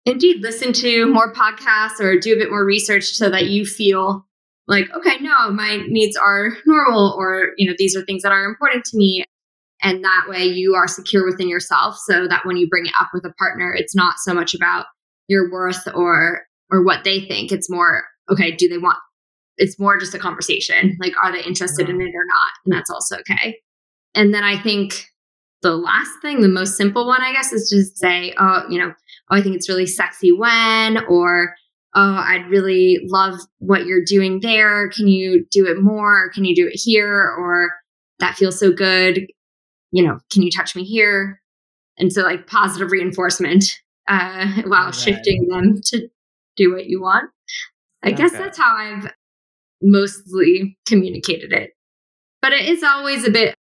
indeed 0.05 0.43
listen 0.43 0.73
to 0.75 1.07
more 1.07 1.33
podcasts 1.33 1.99
or 1.99 2.19
do 2.19 2.35
a 2.35 2.37
bit 2.37 2.51
more 2.51 2.65
research 2.65 3.05
so 3.05 3.31
that 3.31 3.47
you 3.47 3.65
feel 3.65 4.27
like, 4.69 4.87
okay, 4.95 5.17
no, 5.21 5.51
my 5.51 5.83
needs 5.89 6.17
are 6.17 6.57
normal 6.67 7.15
or, 7.19 7.53
you 7.57 7.69
know, 7.69 7.75
these 7.79 7.97
are 7.97 8.05
things 8.05 8.23
that 8.23 8.33
are 8.33 8.44
important 8.44 8.85
to 8.85 8.96
me. 8.96 9.25
And 9.83 10.02
that 10.04 10.27
way 10.29 10.44
you 10.44 10.74
are 10.74 10.88
secure 10.88 11.27
within 11.27 11.48
yourself 11.48 11.96
so 11.98 12.27
that 12.29 12.46
when 12.46 12.56
you 12.56 12.68
bring 12.68 12.87
it 12.87 12.92
up 13.00 13.10
with 13.12 13.24
a 13.24 13.33
partner, 13.35 13.74
it's 13.74 13.94
not 13.94 14.14
so 14.18 14.33
much 14.33 14.54
about 14.54 14.87
your 15.29 15.50
worth 15.50 15.87
or 15.94 16.46
or 16.70 16.83
what 16.83 17.04
they 17.04 17.20
think. 17.20 17.52
It's 17.52 17.70
more, 17.70 18.04
okay, 18.31 18.50
do 18.50 18.68
they 18.68 18.79
want 18.79 18.98
it's 19.58 19.79
more 19.79 19.98
just 19.98 20.14
a 20.14 20.18
conversation. 20.18 20.96
Like, 21.00 21.14
are 21.22 21.33
they 21.33 21.42
interested 21.42 21.88
in 21.88 22.00
it 22.00 22.14
or 22.14 22.27
not? 22.27 22.52
And 22.64 22.74
that's 22.74 22.90
also 22.90 23.16
okay. 23.18 23.58
And 24.14 24.35
then 24.35 24.44
I 24.44 24.60
think 24.60 25.06
the 25.62 25.77
last 25.77 26.10
thing, 26.20 26.42
the 26.42 26.48
most 26.48 26.77
simple 26.77 27.06
one, 27.06 27.22
I 27.22 27.33
guess, 27.33 27.52
is 27.52 27.70
just 27.70 27.96
say, 27.96 28.35
oh, 28.38 28.64
you 28.68 28.79
know, 28.79 28.92
oh, 29.31 29.37
I 29.37 29.42
think 29.42 29.56
it's 29.56 29.68
really 29.68 29.87
sexy 29.87 30.31
when, 30.31 30.98
or 31.08 31.54
oh, 31.94 32.16
I'd 32.16 32.50
really 32.50 33.00
love 33.06 33.40
what 33.58 33.87
you're 33.87 34.04
doing 34.04 34.40
there. 34.40 34.90
Can 34.90 35.08
you 35.08 35.46
do 35.50 35.66
it 35.66 35.83
more? 35.83 36.31
Can 36.35 36.44
you 36.44 36.54
do 36.54 36.66
it 36.66 36.79
here? 36.79 37.35
Or 37.38 37.70
that 38.18 38.37
feels 38.37 38.58
so 38.58 38.72
good 38.72 39.27
you 39.93 40.05
know, 40.05 40.19
can 40.31 40.43
you 40.43 40.51
touch 40.51 40.75
me 40.77 40.85
here? 40.85 41.41
And 41.99 42.13
so, 42.13 42.23
like, 42.23 42.47
positive 42.47 42.91
reinforcement 42.91 43.81
uh, 44.09 44.63
while 44.67 44.87
right. 44.87 44.95
shifting 44.95 45.49
them 45.49 45.81
to 45.87 46.09
do 46.57 46.73
what 46.73 46.87
you 46.87 47.01
want. 47.01 47.31
I 48.03 48.09
okay. 48.09 48.17
guess 48.17 48.33
that's 48.33 48.59
how 48.59 48.75
I've 48.77 49.13
mostly 49.83 50.79
communicated 50.87 51.53
it. 51.53 51.71
But 52.43 52.53
it 52.53 52.69
is 52.69 52.83
always 52.83 53.27
a 53.27 53.31
bit, 53.31 53.55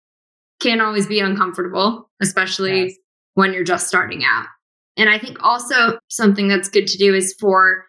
can 0.59 0.81
always 0.81 1.07
be 1.07 1.19
uncomfortable, 1.19 2.09
especially 2.21 2.83
yes. 2.83 2.93
when 3.33 3.53
you're 3.53 3.63
just 3.63 3.87
starting 3.87 4.23
out. 4.23 4.47
And 4.97 5.09
I 5.09 5.17
think 5.17 5.41
also 5.41 5.99
something 6.09 6.47
that's 6.47 6.69
good 6.69 6.87
to 6.87 6.97
do 6.97 7.13
is 7.13 7.35
for 7.39 7.85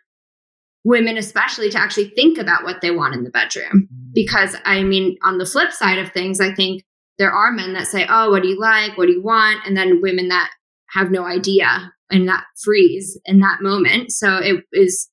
women, 0.85 1.17
especially, 1.17 1.71
to 1.71 1.79
actually 1.79 2.09
think 2.11 2.39
about 2.39 2.65
what 2.65 2.81
they 2.81 2.91
want 2.91 3.15
in 3.15 3.25
the 3.25 3.31
bedroom. 3.31 3.89
Mm. 3.93 4.13
Because 4.15 4.57
I 4.65 4.83
mean, 4.83 5.17
on 5.23 5.39
the 5.39 5.47
flip 5.47 5.73
side 5.73 5.99
of 5.99 6.13
things, 6.13 6.41
I 6.41 6.55
think 6.55 6.83
there 7.19 7.31
are 7.31 7.53
men 7.53 7.73
that 7.75 7.87
say, 7.87 8.07
Oh, 8.09 8.31
what 8.31 8.43
do 8.43 8.49
you 8.49 8.61
like? 8.61 8.97
What 8.97 9.07
do 9.07 9.13
you 9.13 9.23
want? 9.23 9.67
And 9.67 9.77
then 9.77 10.01
women 10.03 10.29
that 10.29 10.51
have 10.91 11.11
no 11.11 11.25
idea 11.25 11.93
and 12.11 12.29
that 12.29 12.45
freeze 12.63 13.19
in 13.25 13.41
that 13.41 13.63
moment. 13.63 14.13
So 14.13 14.37
it 14.37 14.65
is 14.73 15.09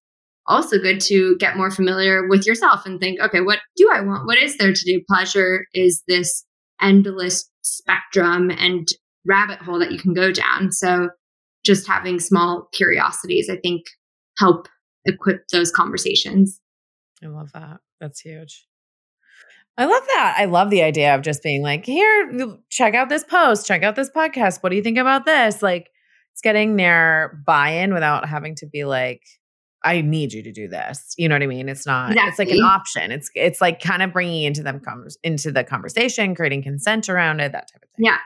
also 0.46 0.78
good 0.78 1.00
to 1.00 1.38
get 1.38 1.58
more 1.58 1.72
familiar 1.72 2.28
with 2.28 2.46
yourself 2.46 2.86
and 2.86 3.00
think, 3.00 3.20
okay, 3.20 3.42
what 3.42 3.60
do 3.78 3.90
I 3.92 4.02
want? 4.02 4.26
What 4.26 4.38
is 4.38 4.58
there 4.58 4.74
to 4.74 4.86
do? 4.86 5.02
Pleasure 5.10 5.66
is 5.74 6.04
this 6.08 6.46
endless 6.82 7.50
spectrum 7.62 8.52
and 8.52 8.88
rabbit 9.26 9.60
hole 9.60 9.80
that 9.80 9.92
you 9.92 9.98
can 9.98 10.14
go 10.14 10.32
down. 10.32 10.72
So 10.72 11.10
just 11.66 11.88
having 11.88 12.20
small 12.20 12.68
curiosities, 12.74 13.50
I 13.50 13.56
think, 13.58 13.84
help 14.38 14.68
equip 15.06 15.48
those 15.48 15.72
conversations. 15.72 16.60
I 17.24 17.28
love 17.28 17.52
that. 17.54 17.80
That's 18.02 18.20
huge. 18.20 18.66
I 19.78 19.86
love 19.86 20.04
that. 20.16 20.36
I 20.38 20.46
love 20.46 20.70
the 20.70 20.84
idea 20.84 21.16
of 21.16 21.22
just 21.22 21.42
being 21.42 21.62
like, 21.62 21.86
here, 21.86 22.58
check 22.70 22.94
out 22.94 23.10
this 23.10 23.24
post, 23.24 23.66
check 23.66 23.84
out 23.84 23.96
this 23.96 24.10
podcast. 24.10 24.62
What 24.62 24.70
do 24.70 24.76
you 24.76 24.84
think 24.84 24.98
about 24.98 25.26
this? 25.26 25.62
Like, 25.64 25.90
it's 26.32 26.42
getting 26.42 26.76
their 26.76 27.42
buy 27.46 27.70
in 27.70 27.94
without 27.94 28.28
having 28.28 28.56
to 28.56 28.66
be 28.66 28.86
like, 28.86 29.22
I 29.84 30.02
need 30.02 30.32
you 30.32 30.42
to 30.44 30.52
do 30.52 30.68
this. 30.68 31.14
You 31.18 31.28
know 31.28 31.36
what 31.36 31.44
I 31.44 31.48
mean? 31.48 31.68
It's 31.70 31.86
not. 31.86 32.12
Exactly. 32.12 32.30
It's 32.30 32.40
like 32.40 32.50
an 32.58 32.64
option. 32.64 33.12
It's 33.12 33.30
it's 33.36 33.62
like 33.62 33.82
kind 33.82 34.02
of 34.02 34.14
bringing 34.14 34.44
into 34.44 34.64
them 34.64 34.82
into 35.24 35.52
the 35.52 35.64
conversation, 35.64 36.36
creating 36.36 36.64
consent 36.64 37.10
around 37.10 37.42
it, 37.42 37.52
that 37.52 37.70
type 37.72 37.84
of 37.84 37.90
thing. 37.96 38.06
Yeah, 38.06 38.18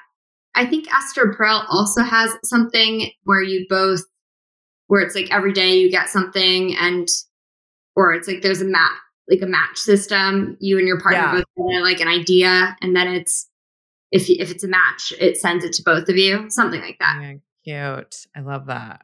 I 0.55 0.65
think 0.65 0.87
Esther 0.93 1.35
Perel 1.37 1.65
also 1.69 2.03
has 2.03 2.31
something 2.43 3.09
where 3.23 3.41
you 3.41 3.65
both, 3.67 4.01
where 4.85 5.01
it's 5.01 5.15
like 5.15 5.31
every 5.31 5.51
day 5.51 5.77
you 5.77 5.89
get 5.89 6.09
something, 6.09 6.75
and 6.77 7.07
or 7.95 8.13
it's 8.13 8.27
like 8.27 8.43
there's 8.43 8.61
a 8.61 8.65
match, 8.65 8.91
like 9.29 9.41
a 9.41 9.47
match 9.47 9.77
system. 9.77 10.57
You 10.59 10.77
and 10.77 10.87
your 10.87 10.99
partner 10.99 11.19
yeah. 11.19 11.31
both 11.33 11.69
get 11.69 11.81
like 11.83 11.99
an 11.99 12.07
idea, 12.07 12.75
and 12.81 12.95
then 12.95 13.07
it's 13.07 13.49
if 14.11 14.29
if 14.29 14.51
it's 14.51 14.63
a 14.63 14.67
match, 14.67 15.13
it 15.19 15.37
sends 15.37 15.65
it 15.65 15.73
to 15.73 15.83
both 15.83 16.09
of 16.09 16.17
you, 16.17 16.49
something 16.49 16.81
like 16.81 16.97
that. 16.99 17.37
Yeah, 17.63 17.95
cute. 17.95 18.15
I 18.35 18.41
love 18.41 18.67
that. 18.67 19.01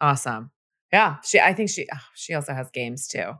Awesome. 0.00 0.50
Yeah, 0.92 1.16
she. 1.24 1.40
I 1.40 1.52
think 1.52 1.70
she. 1.70 1.86
Oh, 1.92 1.98
she 2.14 2.34
also 2.34 2.54
has 2.54 2.70
games 2.70 3.06
too, 3.08 3.32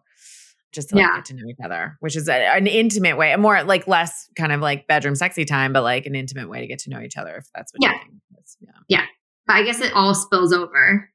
just 0.72 0.90
to 0.90 0.96
like, 0.96 1.02
yeah. 1.02 1.16
get 1.16 1.24
to 1.26 1.34
know 1.34 1.48
each 1.48 1.64
other, 1.64 1.96
which 2.00 2.16
is 2.16 2.28
a, 2.28 2.34
an 2.34 2.66
intimate 2.66 3.16
way, 3.16 3.32
a 3.32 3.38
more 3.38 3.62
like 3.64 3.86
less 3.86 4.28
kind 4.36 4.52
of 4.52 4.60
like 4.60 4.86
bedroom 4.86 5.14
sexy 5.14 5.44
time, 5.44 5.72
but 5.72 5.82
like 5.82 6.06
an 6.06 6.14
intimate 6.14 6.48
way 6.48 6.60
to 6.60 6.66
get 6.66 6.80
to 6.80 6.90
know 6.90 7.00
each 7.00 7.16
other. 7.16 7.36
If 7.36 7.46
that's 7.54 7.72
what 7.72 7.82
yeah. 7.82 7.98
yeah, 8.60 8.70
yeah. 8.88 9.04
But 9.46 9.56
I 9.56 9.62
guess 9.62 9.80
it 9.80 9.92
all 9.94 10.14
spills 10.14 10.52
over. 10.52 11.08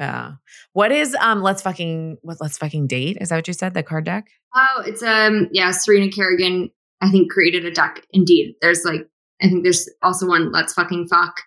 Yeah. 0.00 0.32
What 0.72 0.92
is 0.92 1.14
um? 1.20 1.42
Let's 1.42 1.60
fucking 1.60 2.16
what? 2.22 2.38
Let's 2.40 2.56
fucking 2.56 2.86
date. 2.86 3.18
Is 3.20 3.28
that 3.28 3.36
what 3.36 3.46
you 3.46 3.52
said? 3.52 3.74
The 3.74 3.82
card 3.82 4.06
deck. 4.06 4.28
Oh, 4.56 4.82
it's 4.86 5.02
um. 5.02 5.48
Yeah, 5.52 5.70
Serena 5.72 6.10
Kerrigan. 6.10 6.70
I 7.02 7.10
think 7.10 7.30
created 7.30 7.66
a 7.66 7.70
deck. 7.70 8.02
Indeed, 8.12 8.54
there's 8.62 8.82
like 8.84 9.06
I 9.42 9.48
think 9.48 9.62
there's 9.62 9.88
also 10.02 10.26
one. 10.26 10.52
Let's 10.52 10.72
fucking 10.72 11.08
fuck, 11.08 11.42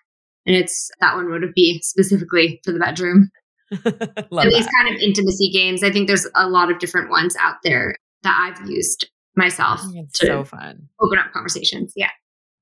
and 0.46 0.54
it's 0.54 0.88
that 1.00 1.16
one 1.16 1.30
would 1.32 1.52
be 1.52 1.80
specifically 1.82 2.60
for 2.64 2.70
the 2.70 2.78
bedroom. 2.78 3.30
At 3.72 4.30
least 4.30 4.70
kind 4.78 4.94
of 4.94 5.00
intimacy 5.00 5.50
games. 5.50 5.82
I 5.82 5.90
think 5.90 6.06
there's 6.06 6.28
a 6.36 6.48
lot 6.48 6.70
of 6.70 6.78
different 6.78 7.10
ones 7.10 7.34
out 7.40 7.56
there 7.64 7.96
that 8.22 8.54
I've 8.56 8.70
used 8.70 9.08
myself. 9.34 9.80
It's 9.94 10.20
so 10.20 10.44
fun. 10.44 10.88
Open 11.00 11.18
up 11.18 11.32
conversations. 11.32 11.92
Yeah. 11.96 12.10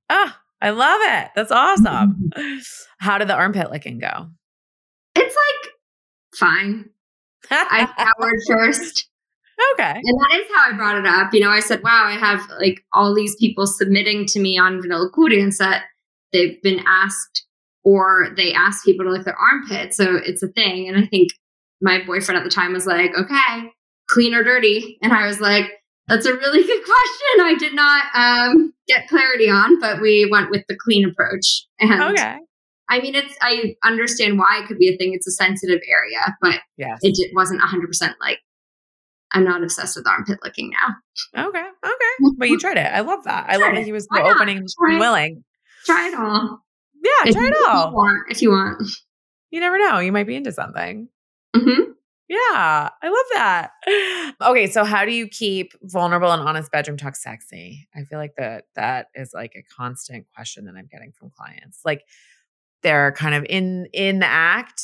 Ah, 0.08 0.40
I 0.62 0.70
love 0.70 1.00
it. 1.02 1.30
That's 1.36 1.52
awesome. 1.52 2.30
How 2.98 3.18
did 3.18 3.28
the 3.28 3.34
armpit 3.34 3.70
licking 3.70 3.98
go? 3.98 4.28
It's 5.14 5.36
like 5.36 5.71
fine. 6.34 6.90
I 7.50 7.88
showered 7.98 8.40
first. 8.48 9.08
Okay. 9.74 9.90
And 9.90 10.20
that 10.20 10.40
is 10.40 10.46
how 10.54 10.72
I 10.72 10.76
brought 10.76 10.98
it 10.98 11.06
up. 11.06 11.32
You 11.32 11.40
know, 11.40 11.50
I 11.50 11.60
said, 11.60 11.82
wow, 11.82 12.04
I 12.04 12.12
have 12.12 12.40
like 12.58 12.84
all 12.92 13.14
these 13.14 13.36
people 13.36 13.66
submitting 13.66 14.26
to 14.26 14.40
me 14.40 14.58
on 14.58 14.80
Vanilla 14.80 15.08
Cool 15.14 15.28
Dance 15.28 15.58
that 15.58 15.84
they've 16.32 16.60
been 16.62 16.82
asked 16.86 17.46
or 17.84 18.28
they 18.36 18.52
ask 18.52 18.84
people 18.84 19.04
to 19.04 19.10
lick 19.10 19.24
their 19.24 19.38
armpit. 19.38 19.94
So 19.94 20.16
it's 20.16 20.42
a 20.42 20.48
thing. 20.48 20.88
And 20.88 20.96
I 20.96 21.06
think 21.06 21.30
my 21.80 22.02
boyfriend 22.04 22.38
at 22.38 22.44
the 22.44 22.50
time 22.50 22.72
was 22.72 22.86
like, 22.86 23.10
okay, 23.16 23.70
clean 24.08 24.34
or 24.34 24.42
dirty? 24.42 24.98
And 25.02 25.12
I 25.12 25.26
was 25.26 25.40
like, 25.40 25.66
that's 26.08 26.26
a 26.26 26.34
really 26.34 26.62
good 26.66 26.84
question. 26.84 27.44
I 27.44 27.54
did 27.58 27.74
not 27.74 28.04
um, 28.14 28.72
get 28.88 29.08
clarity 29.08 29.48
on, 29.48 29.80
but 29.80 30.00
we 30.00 30.28
went 30.30 30.50
with 30.50 30.64
the 30.68 30.76
clean 30.76 31.08
approach. 31.08 31.66
And 31.80 32.02
okay. 32.02 32.38
I 32.92 33.00
mean, 33.00 33.14
it's, 33.14 33.34
I 33.40 33.74
understand 33.82 34.38
why 34.38 34.60
it 34.62 34.66
could 34.68 34.76
be 34.76 34.92
a 34.92 34.98
thing. 34.98 35.14
It's 35.14 35.26
a 35.26 35.30
sensitive 35.30 35.80
area, 35.88 36.36
but 36.42 36.60
yes. 36.76 36.98
it 37.00 37.30
wasn't 37.34 37.62
100% 37.62 38.12
like, 38.20 38.38
I'm 39.32 39.44
not 39.44 39.62
obsessed 39.62 39.96
with 39.96 40.06
armpit 40.06 40.40
licking 40.44 40.70
now. 40.70 41.46
Okay. 41.48 41.58
Okay. 41.58 42.34
But 42.36 42.50
you 42.50 42.58
tried 42.58 42.76
it. 42.76 42.92
I 42.92 43.00
love 43.00 43.24
that. 43.24 43.46
I 43.48 43.56
love 43.56 43.74
that 43.74 43.84
he 43.86 43.92
was 43.92 44.06
so 44.14 44.22
opening 44.22 44.58
and 44.58 44.68
willing. 45.00 45.42
Try 45.86 46.08
it 46.08 46.14
all. 46.14 46.60
Yeah, 47.02 47.28
if 47.28 47.34
try 47.34 47.46
it 47.46 47.54
all. 47.66 47.86
If 47.86 47.92
you, 47.92 47.96
want, 47.96 48.24
if 48.28 48.42
you 48.42 48.50
want. 48.50 48.82
You 49.50 49.60
never 49.60 49.78
know. 49.78 49.98
You 49.98 50.12
might 50.12 50.26
be 50.26 50.36
into 50.36 50.52
something. 50.52 51.08
Mm-hmm. 51.56 51.92
Yeah, 52.28 52.38
I 53.02 53.08
love 53.08 53.26
that. 53.34 53.70
Okay, 54.42 54.66
so 54.66 54.84
how 54.84 55.06
do 55.06 55.12
you 55.12 55.28
keep 55.28 55.72
vulnerable 55.82 56.30
and 56.30 56.46
honest 56.46 56.70
bedroom 56.70 56.98
talk 56.98 57.16
sexy? 57.16 57.88
I 57.96 58.04
feel 58.04 58.18
like 58.18 58.34
that 58.36 58.64
that 58.76 59.06
is 59.14 59.32
like 59.34 59.52
a 59.56 59.62
constant 59.74 60.26
question 60.34 60.66
that 60.66 60.74
I'm 60.76 60.88
getting 60.92 61.12
from 61.12 61.30
clients. 61.30 61.80
Like 61.86 62.04
they're 62.82 63.12
kind 63.12 63.34
of 63.34 63.44
in 63.48 63.86
in 63.92 64.18
the 64.18 64.26
act, 64.26 64.82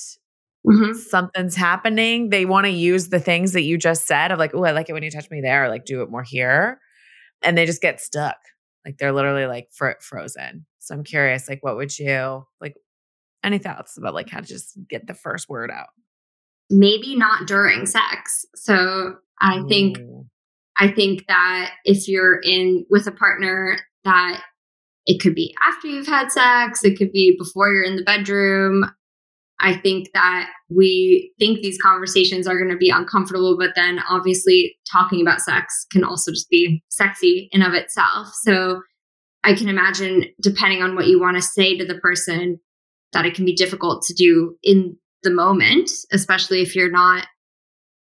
mm-hmm. 0.67 0.93
something's 0.95 1.57
happening. 1.57 2.31
They 2.31 2.45
want 2.45 2.67
to 2.67 2.71
use 2.71 3.09
the 3.09 3.21
things 3.21 3.53
that 3.53 3.63
you 3.63 3.79
just 3.79 4.07
said 4.07 4.33
of 4.33 4.39
like, 4.39 4.55
oh, 4.55 4.65
I 4.65 4.73
like 4.73 4.89
it 4.89 4.93
when 4.93 5.03
you 5.03 5.11
touch 5.11 5.31
me 5.31 5.41
there, 5.41 5.65
or 5.65 5.69
like 5.69 5.85
do 5.85 6.03
it 6.03 6.11
more 6.11 6.23
here, 6.23 6.81
and 7.43 7.57
they 7.57 7.67
just 7.67 7.83
get 7.83 8.01
stuck. 8.01 8.37
Like 8.85 8.99
they're 8.99 9.13
literally 9.13 9.47
like 9.47 9.69
fr- 9.73 10.01
frozen. 10.01 10.67
So 10.79 10.95
I'm 10.95 11.05
curious, 11.05 11.49
like, 11.49 11.63
what 11.63 11.77
would 11.77 11.99
you 11.99 12.45
like? 12.61 12.75
Any 13.45 13.59
thoughts 13.59 13.97
about 13.97 14.15
like 14.15 14.29
how 14.29 14.41
to 14.41 14.47
just 14.47 14.77
get 14.89 15.07
the 15.07 15.15
first 15.15 15.49
word 15.49 15.71
out? 15.71 15.89
Maybe 16.71 17.15
not 17.15 17.47
during 17.47 17.87
sex. 17.87 18.45
So 18.57 19.15
I 19.41 19.59
Ooh. 19.59 19.69
think 19.69 19.99
I 20.79 20.89
think 20.89 21.27
that 21.29 21.73
if 21.85 22.09
you're 22.09 22.39
in 22.41 22.85
with 22.91 23.07
a 23.07 23.13
partner 23.13 23.79
that 24.05 24.43
it 25.09 25.21
could 25.21 25.35
be 25.35 25.55
after 25.67 25.89
you've 25.89 26.07
had 26.07 26.31
sex, 26.31 26.85
it 26.85 26.97
could 26.99 27.11
be 27.11 27.35
before 27.37 27.73
you're 27.73 27.83
in 27.83 27.97
the 27.97 28.05
bedroom. 28.05 28.85
I 29.59 29.75
think 29.75 30.11
that 30.15 30.51
we 30.69 31.33
think 31.39 31.63
these 31.63 31.81
conversations 31.83 32.47
are 32.47 32.59
going 32.59 32.71
to 32.71 32.77
be 32.77 32.91
uncomfortable, 32.91 33.57
but 33.59 33.71
then 33.75 34.01
obviously 34.09 34.77
talking 34.93 35.21
about 35.21 35.41
sex 35.41 35.87
can 35.91 36.05
also 36.05 36.31
just 36.31 36.49
be 36.51 36.85
sexy 36.91 37.49
in 37.51 37.63
of 37.63 37.73
itself. 37.73 38.29
So 38.43 38.83
I 39.43 39.55
can 39.55 39.69
imagine, 39.69 40.27
depending 40.41 40.83
on 40.83 40.95
what 40.95 41.07
you 41.07 41.19
want 41.19 41.37
to 41.37 41.43
say 41.43 41.77
to 41.77 41.85
the 41.85 41.99
person, 41.99 42.61
that 43.15 43.25
it 43.25 43.35
can 43.35 43.47
be 43.47 43.55
difficult 43.55 44.03
to 44.05 44.15
do 44.15 44.57
in 44.63 44.97
the 45.23 45.31
moment, 45.31 45.91
especially 46.13 46.61
if 46.61 46.77
you're 46.77 46.91
not 46.91 47.27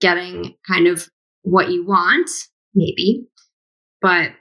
getting 0.02 0.56
kind 0.68 0.88
of 0.88 1.08
what 1.44 1.70
you 1.70 1.86
want, 1.86 2.30
maybe. 2.74 3.24
But 4.02 4.32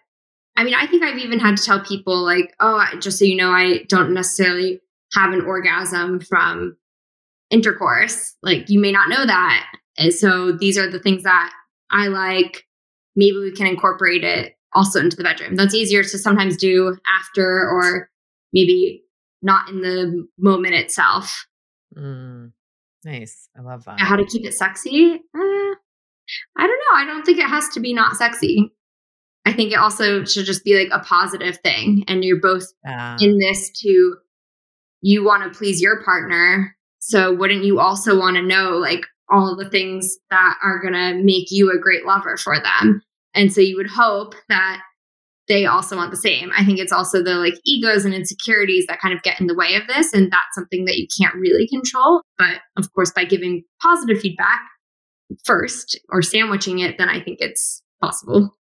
I 0.56 0.64
mean, 0.64 0.74
I 0.74 0.86
think 0.86 1.02
I've 1.02 1.18
even 1.18 1.38
had 1.38 1.56
to 1.56 1.62
tell 1.62 1.84
people, 1.84 2.24
like, 2.24 2.54
oh, 2.60 2.84
just 3.00 3.18
so 3.18 3.24
you 3.24 3.36
know, 3.36 3.50
I 3.50 3.84
don't 3.88 4.14
necessarily 4.14 4.80
have 5.12 5.32
an 5.32 5.42
orgasm 5.42 6.20
from 6.20 6.76
intercourse. 7.50 8.34
Like, 8.42 8.68
you 8.68 8.80
may 8.80 8.92
not 8.92 9.08
know 9.08 9.26
that. 9.26 9.66
And 9.98 10.12
so 10.12 10.52
these 10.52 10.78
are 10.78 10.90
the 10.90 10.98
things 10.98 11.22
that 11.22 11.52
I 11.90 12.08
like. 12.08 12.66
Maybe 13.14 13.38
we 13.38 13.52
can 13.52 13.66
incorporate 13.66 14.24
it 14.24 14.56
also 14.74 15.00
into 15.00 15.16
the 15.16 15.24
bedroom. 15.24 15.56
That's 15.56 15.74
easier 15.74 16.02
to 16.02 16.18
sometimes 16.18 16.56
do 16.56 16.96
after 17.18 17.46
or 17.46 18.10
maybe 18.52 19.02
not 19.42 19.68
in 19.68 19.80
the 19.80 20.26
moment 20.38 20.74
itself. 20.74 21.46
Mm, 21.96 22.52
nice. 23.04 23.48
I 23.56 23.62
love 23.62 23.84
that. 23.84 24.00
How 24.00 24.16
to 24.16 24.24
keep 24.24 24.44
it 24.44 24.54
sexy? 24.54 25.22
Uh, 25.34 25.74
I 26.58 26.66
don't 26.66 26.68
know. 26.68 26.96
I 26.96 27.04
don't 27.06 27.24
think 27.24 27.38
it 27.38 27.48
has 27.48 27.68
to 27.70 27.80
be 27.80 27.94
not 27.94 28.16
sexy. 28.16 28.72
I 29.46 29.52
think 29.52 29.72
it 29.72 29.78
also 29.78 30.24
should 30.24 30.44
just 30.44 30.64
be 30.64 30.76
like 30.76 30.88
a 30.92 31.04
positive 31.04 31.58
thing. 31.62 32.04
And 32.08 32.24
you're 32.24 32.40
both 32.40 32.64
uh, 32.86 33.16
in 33.20 33.38
this 33.38 33.70
to, 33.80 34.16
you 35.02 35.24
want 35.24 35.50
to 35.50 35.56
please 35.56 35.80
your 35.80 36.02
partner. 36.02 36.76
So 36.98 37.32
wouldn't 37.32 37.64
you 37.64 37.78
also 37.78 38.18
want 38.18 38.36
to 38.36 38.42
know 38.42 38.72
like 38.72 39.06
all 39.30 39.56
the 39.56 39.70
things 39.70 40.18
that 40.30 40.56
are 40.62 40.80
going 40.80 40.94
to 40.94 41.22
make 41.22 41.46
you 41.50 41.70
a 41.70 41.80
great 41.80 42.04
lover 42.04 42.36
for 42.36 42.56
them? 42.60 43.02
And 43.34 43.52
so 43.52 43.60
you 43.60 43.76
would 43.76 43.90
hope 43.90 44.34
that 44.48 44.80
they 45.46 45.64
also 45.64 45.96
want 45.96 46.10
the 46.10 46.16
same. 46.16 46.50
I 46.56 46.64
think 46.64 46.80
it's 46.80 46.90
also 46.90 47.22
the 47.22 47.34
like 47.34 47.54
egos 47.64 48.04
and 48.04 48.12
insecurities 48.12 48.86
that 48.88 49.00
kind 49.00 49.14
of 49.14 49.22
get 49.22 49.40
in 49.40 49.46
the 49.46 49.54
way 49.54 49.76
of 49.76 49.86
this. 49.86 50.12
And 50.12 50.32
that's 50.32 50.54
something 50.54 50.86
that 50.86 50.98
you 50.98 51.06
can't 51.20 51.36
really 51.36 51.68
control. 51.68 52.22
But 52.36 52.62
of 52.76 52.92
course, 52.92 53.12
by 53.12 53.24
giving 53.24 53.62
positive 53.80 54.20
feedback 54.20 54.60
first 55.44 56.00
or 56.08 56.20
sandwiching 56.20 56.80
it, 56.80 56.98
then 56.98 57.08
I 57.08 57.20
think 57.20 57.38
it's 57.40 57.80
possible. 58.02 58.56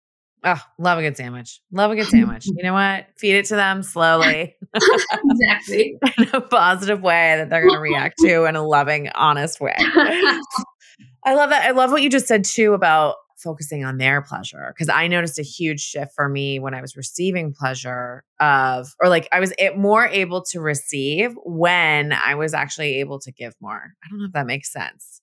Oh, 0.48 0.62
love 0.78 1.00
a 1.00 1.02
good 1.02 1.18
sandwich. 1.18 1.60
Love 1.72 1.90
a 1.90 1.96
good 1.96 2.06
sandwich. 2.06 2.46
you 2.46 2.64
know 2.64 2.74
what? 2.74 3.08
Feed 3.18 3.36
it 3.36 3.46
to 3.46 3.56
them 3.56 3.82
slowly. 3.82 4.56
exactly. 4.76 5.98
in 6.20 6.28
a 6.34 6.42
positive 6.42 7.02
way 7.02 7.36
that 7.38 7.50
they're 7.50 7.64
going 7.64 7.74
to 7.74 7.80
react 7.80 8.20
to 8.20 8.46
in 8.46 8.56
a 8.56 8.62
loving, 8.62 9.10
honest 9.16 9.60
way. 9.60 9.76
I 9.80 11.34
love 11.34 11.50
that. 11.50 11.66
I 11.66 11.72
love 11.72 11.92
what 11.92 12.04
you 12.04 12.12
just 12.12 12.28
said 12.28 12.44
too 12.44 12.74
about 12.74 13.16
focusing 13.38 13.84
on 13.84 13.98
their 13.98 14.22
pleasure 14.22 14.72
because 14.74 14.88
I 14.88 15.08
noticed 15.08 15.40
a 15.40 15.44
huge 15.44 15.82
shift 15.82 16.12
for 16.16 16.30
me 16.30 16.60
when 16.60 16.76
I 16.76 16.82
was 16.82 16.96
receiving 16.96 17.54
pleasure 17.54 18.24
of 18.40 18.88
or 19.02 19.10
like 19.10 19.28
I 19.32 19.40
was 19.40 19.52
more 19.76 20.06
able 20.06 20.44
to 20.52 20.60
receive 20.60 21.34
when 21.44 22.14
I 22.14 22.36
was 22.36 22.54
actually 22.54 23.00
able 23.00 23.20
to 23.20 23.32
give 23.32 23.56
more. 23.60 23.94
I 24.04 24.10
don't 24.10 24.20
know 24.20 24.26
if 24.26 24.34
that 24.34 24.46
makes 24.46 24.72
sense. 24.72 25.22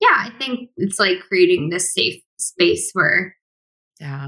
Yeah, 0.00 0.16
I 0.16 0.30
think 0.38 0.70
it's 0.76 0.98
like 0.98 1.18
creating 1.28 1.70
this 1.70 1.92
safe 1.92 2.22
space 2.38 2.90
where 2.92 3.36
yeah. 4.02 4.26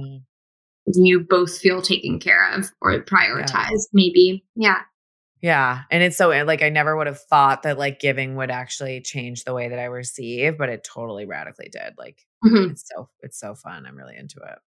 you 0.86 1.20
both 1.20 1.58
feel 1.58 1.82
taken 1.82 2.18
care 2.18 2.52
of 2.52 2.70
or 2.80 2.98
prioritized 3.04 3.70
yeah. 3.70 3.92
maybe. 3.92 4.44
Yeah. 4.56 4.80
Yeah. 5.42 5.82
And 5.90 6.02
it's 6.02 6.16
so 6.16 6.30
like 6.44 6.62
I 6.62 6.70
never 6.70 6.96
would 6.96 7.06
have 7.06 7.20
thought 7.20 7.64
that 7.64 7.78
like 7.78 8.00
giving 8.00 8.36
would 8.36 8.50
actually 8.50 9.02
change 9.02 9.44
the 9.44 9.52
way 9.52 9.68
that 9.68 9.78
I 9.78 9.84
receive, 9.84 10.56
but 10.56 10.70
it 10.70 10.88
totally 10.90 11.26
radically 11.26 11.68
did. 11.70 11.94
Like 11.98 12.18
mm-hmm. 12.44 12.70
it's 12.70 12.84
so 12.90 13.10
it's 13.20 13.38
so 13.38 13.54
fun. 13.54 13.84
I'm 13.84 13.96
really 13.96 14.16
into 14.16 14.40
it. 14.40 14.58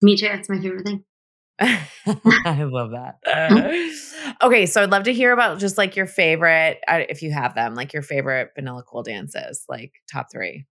Me 0.00 0.16
too. 0.16 0.28
It's 0.30 0.48
my 0.48 0.60
favorite 0.60 0.86
thing. 0.86 1.04
I 1.60 2.62
love 2.70 2.92
that. 2.92 3.16
Uh, 3.26 4.46
okay, 4.46 4.66
so 4.66 4.82
I'd 4.82 4.90
love 4.90 5.04
to 5.04 5.12
hear 5.12 5.32
about 5.32 5.58
just 5.58 5.76
like 5.76 5.96
your 5.96 6.06
favorite, 6.06 6.78
uh, 6.86 7.00
if 7.08 7.22
you 7.22 7.32
have 7.32 7.56
them, 7.56 7.74
like 7.74 7.92
your 7.92 8.02
favorite 8.02 8.50
Vanilla 8.54 8.84
Cool 8.86 9.02
dances, 9.02 9.64
like 9.68 9.94
top 10.12 10.28
three. 10.30 10.66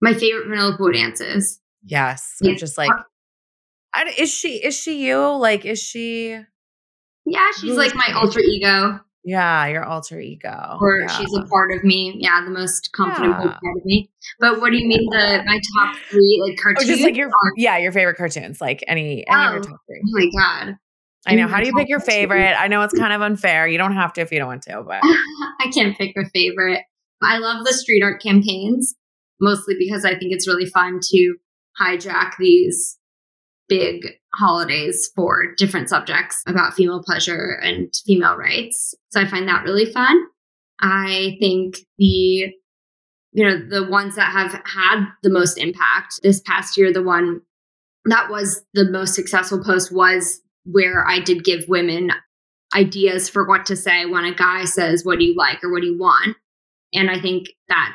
My 0.00 0.14
favorite 0.14 0.46
Vanilla 0.48 0.76
Cool 0.76 0.92
dances. 0.92 1.60
Yes, 1.84 2.38
just 2.56 2.78
like, 2.78 2.90
I, 3.94 4.12
is 4.18 4.32
she? 4.32 4.56
Is 4.56 4.78
she 4.78 5.06
you? 5.06 5.18
Like, 5.36 5.64
is 5.64 5.82
she? 5.82 6.38
Yeah, 7.24 7.50
she's 7.60 7.76
like 7.76 7.94
my 7.94 8.12
alter 8.14 8.40
ego. 8.40 9.00
Yeah, 9.24 9.66
your 9.66 9.84
alter 9.84 10.18
ego. 10.20 10.78
Or 10.80 11.00
yeah. 11.00 11.06
she's 11.06 11.32
a 11.36 11.44
part 11.44 11.72
of 11.72 11.84
me. 11.84 12.16
Yeah, 12.18 12.44
the 12.44 12.50
most 12.50 12.90
confident 12.92 13.34
yeah. 13.34 13.42
part 13.42 13.76
of 13.76 13.84
me. 13.84 14.10
But 14.40 14.60
what 14.60 14.70
do 14.70 14.78
you 14.78 14.88
mean 14.88 15.06
the 15.10 15.42
my 15.46 15.60
top 15.76 15.96
three 16.10 16.42
like 16.44 16.58
cartoons? 16.60 16.88
Oh, 16.88 16.92
just 16.92 17.04
like 17.04 17.16
your 17.16 17.30
yeah, 17.56 17.78
your 17.78 17.92
favorite 17.92 18.16
cartoons, 18.16 18.60
like 18.60 18.82
any 18.88 19.24
any 19.26 19.36
oh, 19.36 19.46
of 19.46 19.52
your 19.52 19.60
oh, 19.60 19.62
top 19.62 19.80
three. 19.86 20.00
Oh 20.04 20.10
my 20.12 20.30
god. 20.36 20.76
I 21.24 21.36
know. 21.36 21.46
How 21.46 21.60
do 21.60 21.66
you 21.66 21.74
pick 21.74 21.88
your 21.88 22.00
favorite? 22.00 22.54
I 22.58 22.66
know 22.66 22.82
it's 22.82 22.98
kind 22.98 23.12
of 23.12 23.22
unfair. 23.22 23.68
You 23.68 23.78
don't 23.78 23.94
have 23.94 24.12
to 24.14 24.22
if 24.22 24.32
you 24.32 24.40
don't 24.40 24.48
want 24.48 24.62
to, 24.62 24.82
but 24.82 25.00
I 25.04 25.70
can't 25.72 25.96
pick 25.96 26.16
a 26.16 26.28
favorite. 26.30 26.80
I 27.22 27.38
love 27.38 27.64
the 27.64 27.72
street 27.72 28.02
art 28.02 28.20
campaigns, 28.20 28.96
mostly 29.40 29.76
because 29.78 30.04
I 30.04 30.18
think 30.18 30.32
it's 30.32 30.48
really 30.48 30.66
fun 30.66 30.98
to 31.00 31.36
hijack 31.80 32.32
these 32.38 32.98
big 33.68 34.06
holidays 34.34 35.10
for 35.14 35.54
different 35.56 35.88
subjects 35.88 36.42
about 36.46 36.74
female 36.74 37.02
pleasure 37.02 37.58
and 37.62 37.92
female 38.06 38.36
rights. 38.36 38.94
So 39.10 39.20
I 39.20 39.26
find 39.26 39.48
that 39.48 39.64
really 39.64 39.86
fun. 39.86 40.18
I 40.80 41.36
think 41.40 41.78
the 41.98 42.52
you 43.34 43.44
know 43.44 43.56
the 43.56 43.86
ones 43.88 44.16
that 44.16 44.32
have 44.32 44.60
had 44.66 45.06
the 45.22 45.30
most 45.30 45.56
impact 45.56 46.20
this 46.22 46.40
past 46.40 46.76
year 46.76 46.92
the 46.92 47.02
one 47.02 47.40
that 48.04 48.28
was 48.28 48.62
the 48.74 48.90
most 48.90 49.14
successful 49.14 49.62
post 49.64 49.90
was 49.90 50.40
where 50.64 51.06
I 51.06 51.20
did 51.20 51.44
give 51.44 51.64
women 51.68 52.10
ideas 52.74 53.28
for 53.28 53.46
what 53.46 53.64
to 53.66 53.76
say 53.76 54.04
when 54.04 54.24
a 54.24 54.34
guy 54.34 54.64
says 54.64 55.04
what 55.04 55.18
do 55.18 55.24
you 55.24 55.34
like 55.34 55.64
or 55.64 55.72
what 55.72 55.80
do 55.80 55.86
you 55.86 55.98
want 55.98 56.36
and 56.92 57.10
I 57.10 57.18
think 57.20 57.48
that 57.68 57.94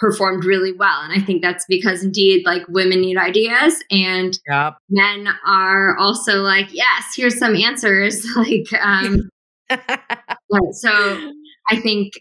performed 0.00 0.44
really 0.44 0.72
well. 0.72 1.02
And 1.02 1.12
I 1.12 1.22
think 1.24 1.42
that's 1.42 1.66
because 1.68 2.02
indeed, 2.02 2.44
like 2.46 2.62
women 2.68 3.02
need 3.02 3.18
ideas 3.18 3.84
and 3.90 4.36
yep. 4.48 4.78
men 4.88 5.28
are 5.46 5.96
also 5.98 6.36
like, 6.38 6.68
yes, 6.72 7.12
here's 7.14 7.38
some 7.38 7.54
answers. 7.54 8.26
like, 8.36 8.72
um, 8.80 9.28
so 10.72 11.32
I 11.68 11.78
think 11.80 12.14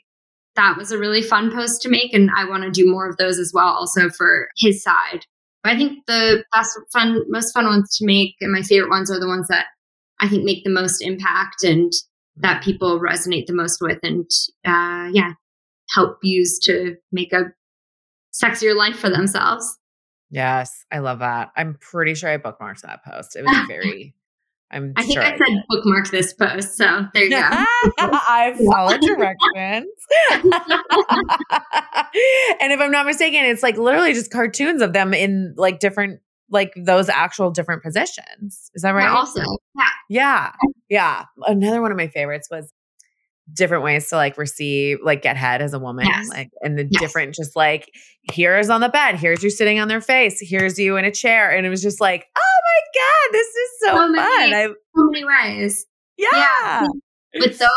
that 0.55 0.75
was 0.77 0.91
a 0.91 0.97
really 0.97 1.21
fun 1.21 1.51
post 1.51 1.82
to 1.84 1.89
make. 1.89 2.13
And 2.13 2.30
I 2.36 2.43
want 2.43 2.63
to 2.63 2.69
do 2.69 2.86
more 2.86 3.07
of 3.09 3.15
those 3.15 3.39
as 3.39 3.51
well, 3.53 3.69
also 3.69 4.09
for 4.09 4.49
his 4.57 4.84
side. 4.84 5.25
But 5.63 5.73
I 5.73 5.77
think 5.77 5.99
the 6.05 6.43
best 6.53 6.77
fun, 6.91 7.23
most 7.30 7.53
fun 7.53 7.65
ones 7.65 7.97
to 7.97 8.05
make 8.05 8.36
and 8.41 8.51
my 8.51 8.61
favorite 8.61 8.89
ones 8.89 9.09
are 9.09 9.19
the 9.19 9.27
ones 9.27 9.47
that 9.47 9.67
I 10.19 10.27
think 10.27 10.43
make 10.43 10.65
the 10.65 10.69
most 10.69 11.01
impact 11.01 11.63
and 11.63 11.91
that 12.36 12.63
people 12.63 12.99
resonate 12.99 13.45
the 13.45 13.53
most 13.53 13.80
with 13.82 13.99
and 14.03 14.30
uh, 14.65 15.09
yeah 15.13 15.34
help 15.89 16.17
use 16.21 16.59
to 16.59 16.95
make 17.11 17.34
a 17.34 17.45
sexier 18.41 18.75
life 18.75 18.97
for 18.97 19.09
themselves. 19.09 19.77
Yes, 20.31 20.85
I 20.91 20.99
love 20.99 21.19
that. 21.19 21.51
I'm 21.55 21.77
pretty 21.79 22.13
sure 22.13 22.29
I 22.29 22.37
bookmarked 22.37 22.81
that 22.81 23.03
post. 23.03 23.35
It 23.35 23.43
was 23.43 23.67
very. 23.67 24.13
I'm. 24.71 24.93
I 24.95 25.01
think 25.01 25.13
sure 25.13 25.23
I 25.23 25.31
said 25.31 25.41
I 25.41 25.63
bookmark 25.67 26.11
this 26.11 26.33
post, 26.33 26.77
so 26.77 27.07
there 27.13 27.23
you 27.23 27.31
go. 27.31 27.39
I 27.41 28.55
followed 28.71 29.01
directions. 29.01 29.87
and 32.61 32.71
if 32.71 32.79
I'm 32.79 32.91
not 32.91 33.07
mistaken, 33.07 33.45
it's 33.45 33.63
like 33.63 33.77
literally 33.77 34.13
just 34.13 34.31
cartoons 34.31 34.83
of 34.83 34.93
them 34.93 35.15
in 35.15 35.55
like 35.57 35.79
different, 35.79 36.21
like 36.51 36.73
those 36.77 37.09
actual 37.09 37.49
different 37.49 37.81
positions. 37.81 38.69
Is 38.75 38.83
that 38.83 38.91
right? 38.91 39.09
also, 39.09 39.41
yeah, 39.75 39.89
yeah, 40.09 40.51
yeah. 40.89 41.25
Another 41.47 41.81
one 41.81 41.91
of 41.91 41.97
my 41.97 42.07
favorites 42.07 42.49
was 42.51 42.71
different 43.54 43.84
ways 43.84 44.08
to 44.10 44.16
like 44.16 44.38
receive 44.38 45.00
like 45.04 45.22
get 45.22 45.38
head 45.38 45.62
as 45.62 45.74
a 45.74 45.80
woman 45.80 46.06
yes. 46.06 46.30
like 46.30 46.50
and 46.62 46.78
the 46.78 46.88
yes. 46.89 47.02
different 47.02 47.34
just 47.34 47.56
like 47.56 47.89
here's 48.32 48.70
on 48.70 48.82
the 48.82 48.89
bed 48.89 49.16
here's 49.16 49.43
you 49.43 49.50
sitting 49.50 49.80
on 49.80 49.88
their 49.88 50.02
face 50.02 50.39
here's 50.41 50.78
you 50.78 50.97
in 50.97 51.06
a 51.06 51.12
chair 51.12 51.50
and 51.50 51.66
it 51.66 51.70
was 51.70 51.82
just 51.82 52.02
like 52.02 52.26
oh 52.38 52.60
my 52.64 53.02
god 53.02 53.34
this 53.34 53.47
is 53.47 53.70
so, 53.80 53.88
so 53.88 53.93
fun 53.95 54.12
many, 54.14 54.54
I, 54.54 54.68
so 54.68 55.10
many 55.12 55.26
ways 55.26 55.86
yeah, 56.18 56.28
yeah. 56.34 56.88
with 57.39 57.60
those 57.60 57.70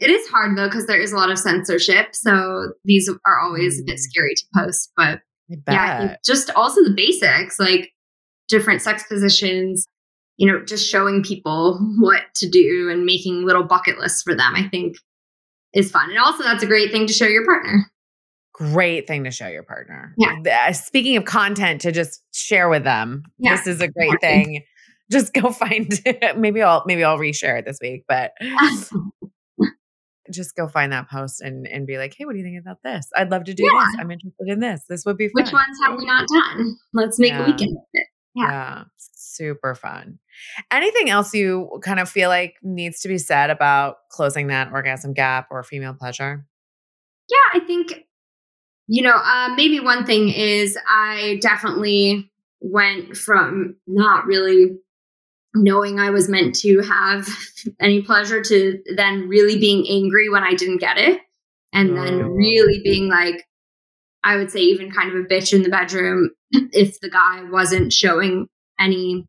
it 0.00 0.10
is 0.10 0.28
hard 0.28 0.56
though 0.56 0.68
because 0.68 0.86
there 0.86 1.00
is 1.00 1.12
a 1.12 1.16
lot 1.16 1.30
of 1.30 1.38
censorship 1.38 2.08
so 2.12 2.72
these 2.84 3.08
are 3.08 3.40
always 3.40 3.80
a 3.80 3.84
bit 3.84 3.96
mm. 3.96 4.00
scary 4.00 4.34
to 4.34 4.44
post 4.56 4.92
but 4.96 5.20
yeah 5.68 6.16
just 6.24 6.50
also 6.50 6.82
the 6.82 6.94
basics 6.94 7.58
like 7.58 7.90
different 8.48 8.82
sex 8.82 9.04
positions 9.08 9.86
you 10.42 10.50
know, 10.50 10.60
just 10.64 10.90
showing 10.90 11.22
people 11.22 11.78
what 12.00 12.22
to 12.34 12.50
do 12.50 12.90
and 12.90 13.06
making 13.06 13.46
little 13.46 13.62
bucket 13.62 13.98
lists 13.98 14.22
for 14.22 14.34
them, 14.34 14.56
I 14.56 14.66
think 14.68 14.96
is 15.72 15.88
fun. 15.88 16.10
And 16.10 16.18
also, 16.18 16.42
that's 16.42 16.64
a 16.64 16.66
great 16.66 16.90
thing 16.90 17.06
to 17.06 17.12
show 17.12 17.28
your 17.28 17.46
partner. 17.46 17.88
Great 18.52 19.06
thing 19.06 19.22
to 19.22 19.30
show 19.30 19.46
your 19.46 19.62
partner. 19.62 20.12
Yeah. 20.18 20.66
Uh, 20.66 20.72
speaking 20.72 21.16
of 21.16 21.26
content 21.26 21.82
to 21.82 21.92
just 21.92 22.24
share 22.34 22.68
with 22.68 22.82
them, 22.82 23.22
yeah. 23.38 23.54
this 23.54 23.68
is 23.68 23.80
a 23.80 23.86
great 23.86 24.20
thing. 24.20 24.64
Just 25.12 25.32
go 25.32 25.52
find 25.52 25.86
it. 26.04 26.36
maybe 26.36 26.60
I'll 26.60 26.82
maybe 26.86 27.04
I'll 27.04 27.18
reshare 27.18 27.60
it 27.60 27.64
this 27.64 27.78
week, 27.80 28.02
but 28.08 28.32
just 30.32 30.56
go 30.56 30.66
find 30.66 30.92
that 30.92 31.08
post 31.08 31.40
and 31.40 31.68
and 31.68 31.86
be 31.86 31.98
like, 31.98 32.16
hey, 32.18 32.24
what 32.24 32.32
do 32.32 32.38
you 32.38 32.44
think 32.44 32.60
about 32.60 32.78
this? 32.82 33.08
I'd 33.14 33.30
love 33.30 33.44
to 33.44 33.54
do 33.54 33.62
yeah. 33.62 33.84
this. 33.84 33.96
I'm 34.00 34.10
interested 34.10 34.48
in 34.48 34.58
this. 34.58 34.82
This 34.88 35.04
would 35.06 35.16
be 35.16 35.28
fun. 35.28 35.44
Which 35.44 35.52
ones 35.52 35.78
have 35.84 35.96
we 35.96 36.04
not 36.04 36.26
done? 36.26 36.76
Let's 36.92 37.20
make 37.20 37.30
yeah. 37.30 37.44
a 37.44 37.46
weekend 37.46 37.76
of 37.76 37.84
it. 37.92 38.06
Yeah. 38.34 38.50
yeah. 38.50 38.84
Super 38.96 39.76
fun. 39.76 40.18
Anything 40.70 41.10
else 41.10 41.34
you 41.34 41.80
kind 41.82 42.00
of 42.00 42.08
feel 42.08 42.28
like 42.28 42.56
needs 42.62 43.00
to 43.00 43.08
be 43.08 43.18
said 43.18 43.50
about 43.50 43.96
closing 44.10 44.48
that 44.48 44.72
orgasm 44.72 45.12
gap 45.12 45.48
or 45.50 45.62
female 45.62 45.94
pleasure? 45.94 46.46
Yeah, 47.28 47.60
I 47.60 47.64
think, 47.64 48.06
you 48.86 49.02
know, 49.02 49.14
uh, 49.14 49.50
maybe 49.56 49.80
one 49.80 50.04
thing 50.04 50.28
is 50.28 50.76
I 50.88 51.38
definitely 51.40 52.30
went 52.60 53.16
from 53.16 53.76
not 53.86 54.26
really 54.26 54.76
knowing 55.54 55.98
I 55.98 56.10
was 56.10 56.28
meant 56.28 56.54
to 56.56 56.80
have 56.80 57.28
any 57.80 58.02
pleasure 58.02 58.42
to 58.42 58.78
then 58.96 59.28
really 59.28 59.58
being 59.58 59.86
angry 59.88 60.28
when 60.28 60.42
I 60.42 60.54
didn't 60.54 60.80
get 60.80 60.98
it. 60.98 61.20
And 61.74 61.96
then 61.96 62.22
really 62.32 62.78
oh. 62.80 62.84
being 62.84 63.08
like, 63.08 63.46
I 64.24 64.36
would 64.36 64.50
say, 64.50 64.60
even 64.60 64.90
kind 64.90 65.10
of 65.10 65.16
a 65.16 65.26
bitch 65.26 65.54
in 65.54 65.62
the 65.62 65.70
bedroom 65.70 66.30
if 66.52 67.00
the 67.00 67.08
guy 67.08 67.44
wasn't 67.50 67.92
showing 67.92 68.46
any 68.78 69.26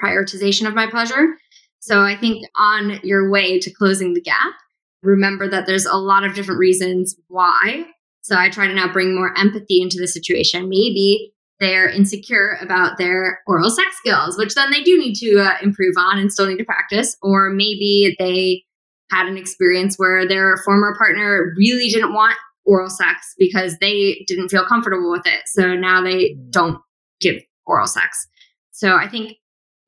prioritization 0.00 0.66
of 0.66 0.74
my 0.74 0.86
pleasure. 0.86 1.36
So 1.80 2.00
I 2.00 2.16
think 2.16 2.46
on 2.56 3.00
your 3.02 3.30
way 3.30 3.58
to 3.58 3.70
closing 3.70 4.14
the 4.14 4.20
gap, 4.20 4.54
remember 5.02 5.48
that 5.48 5.66
there's 5.66 5.86
a 5.86 5.96
lot 5.96 6.24
of 6.24 6.34
different 6.34 6.60
reasons 6.60 7.16
why. 7.28 7.86
So 8.20 8.36
I 8.36 8.50
try 8.50 8.68
to 8.68 8.74
now 8.74 8.92
bring 8.92 9.14
more 9.14 9.36
empathy 9.36 9.82
into 9.82 9.98
the 9.98 10.06
situation. 10.06 10.68
Maybe 10.68 11.32
they're 11.58 11.88
insecure 11.88 12.58
about 12.60 12.98
their 12.98 13.40
oral 13.46 13.70
sex 13.70 13.96
skills, 13.96 14.38
which 14.38 14.54
then 14.54 14.70
they 14.70 14.82
do 14.82 14.98
need 14.98 15.14
to 15.14 15.38
uh, 15.38 15.54
improve 15.62 15.94
on 15.96 16.18
and 16.18 16.32
still 16.32 16.46
need 16.46 16.58
to 16.58 16.64
practice. 16.64 17.16
Or 17.22 17.50
maybe 17.50 18.14
they 18.18 18.64
had 19.10 19.26
an 19.26 19.36
experience 19.36 19.96
where 19.96 20.26
their 20.26 20.56
former 20.64 20.96
partner 20.98 21.52
really 21.56 21.88
didn't 21.88 22.14
want 22.14 22.36
oral 22.64 22.90
sex 22.90 23.34
because 23.38 23.76
they 23.78 24.24
didn't 24.26 24.48
feel 24.48 24.64
comfortable 24.64 25.10
with 25.10 25.26
it. 25.26 25.42
So 25.46 25.74
now 25.74 26.02
they 26.02 26.30
mm. 26.30 26.50
don't 26.50 26.78
give 27.20 27.42
oral 27.66 27.86
sex. 27.86 28.26
So 28.70 28.96
I 28.96 29.08
think 29.08 29.36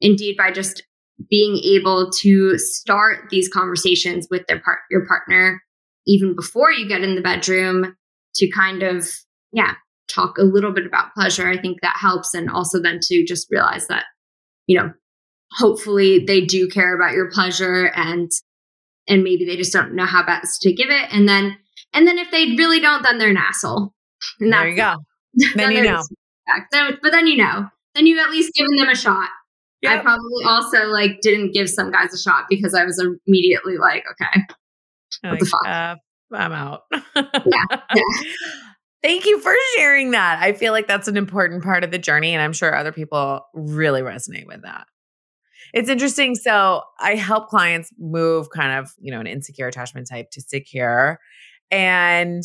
indeed 0.04 0.36
by 0.36 0.50
just 0.50 0.82
being 1.30 1.56
able 1.64 2.10
to 2.10 2.58
start 2.58 3.30
these 3.30 3.48
conversations 3.48 4.26
with 4.30 4.46
their 4.46 4.60
part 4.60 4.80
your 4.90 5.06
partner 5.06 5.62
even 6.06 6.34
before 6.34 6.70
you 6.70 6.88
get 6.88 7.02
in 7.02 7.14
the 7.14 7.20
bedroom 7.20 7.96
to 8.34 8.50
kind 8.50 8.82
of 8.82 9.08
yeah 9.52 9.74
talk 10.08 10.38
a 10.38 10.42
little 10.42 10.72
bit 10.72 10.86
about 10.86 11.14
pleasure, 11.14 11.48
I 11.48 11.60
think 11.60 11.80
that 11.80 11.96
helps. 11.98 12.34
And 12.34 12.50
also 12.50 12.80
then 12.80 13.00
to 13.02 13.24
just 13.24 13.48
realize 13.50 13.86
that, 13.88 14.04
you 14.66 14.78
know, 14.78 14.92
hopefully 15.52 16.24
they 16.24 16.40
do 16.40 16.68
care 16.68 16.94
about 16.94 17.12
your 17.12 17.30
pleasure 17.30 17.86
and 17.94 18.30
and 19.06 19.22
maybe 19.22 19.44
they 19.44 19.56
just 19.56 19.72
don't 19.72 19.94
know 19.94 20.06
how 20.06 20.24
best 20.24 20.62
to 20.62 20.72
give 20.72 20.88
it. 20.90 21.08
And 21.12 21.28
then 21.28 21.58
and 21.92 22.06
then 22.06 22.18
if 22.18 22.30
they 22.30 22.54
really 22.56 22.80
don't, 22.80 23.02
then 23.02 23.18
they're 23.18 23.30
an 23.30 23.36
asshole. 23.36 23.92
And 24.40 24.52
there 24.52 24.68
you 24.68 24.76
go. 24.76 24.96
Then, 25.36 25.52
then 25.56 25.72
you 25.72 25.82
know. 25.82 26.00
but 27.02 27.10
then 27.10 27.26
you 27.26 27.36
know. 27.36 27.68
Then 27.96 28.06
you've 28.06 28.20
at 28.20 28.30
least 28.30 28.52
given 28.54 28.76
them 28.76 28.88
a 28.88 28.94
shot. 28.94 29.28
Yep. 29.84 30.00
I 30.00 30.02
probably 30.02 30.44
also 30.46 30.86
like 30.86 31.20
didn't 31.20 31.52
give 31.52 31.68
some 31.68 31.90
guys 31.90 32.12
a 32.14 32.18
shot 32.18 32.46
because 32.48 32.74
I 32.74 32.84
was 32.84 33.02
immediately 33.26 33.76
like, 33.76 34.04
okay, 34.12 34.42
what 35.20 35.30
like, 35.32 35.40
the 35.40 35.46
fuck? 35.46 35.66
Uh, 35.66 35.96
I'm 36.32 36.52
out. 36.52 36.82
yeah, 37.14 37.64
yeah. 37.70 38.02
Thank 39.02 39.26
you 39.26 39.38
for 39.38 39.54
sharing 39.76 40.12
that. 40.12 40.42
I 40.42 40.54
feel 40.54 40.72
like 40.72 40.88
that's 40.88 41.08
an 41.08 41.18
important 41.18 41.62
part 41.62 41.84
of 41.84 41.90
the 41.90 41.98
journey, 41.98 42.32
and 42.32 42.40
I'm 42.40 42.54
sure 42.54 42.74
other 42.74 42.92
people 42.92 43.42
really 43.52 44.00
resonate 44.00 44.46
with 44.46 44.62
that. 44.62 44.86
It's 45.74 45.90
interesting. 45.90 46.34
So 46.36 46.82
I 46.98 47.16
help 47.16 47.48
clients 47.48 47.90
move 47.98 48.48
kind 48.48 48.78
of, 48.78 48.92
you 48.98 49.12
know, 49.12 49.20
an 49.20 49.26
insecure 49.26 49.66
attachment 49.66 50.08
type 50.08 50.30
to 50.30 50.40
secure. 50.40 51.18
And 51.70 52.42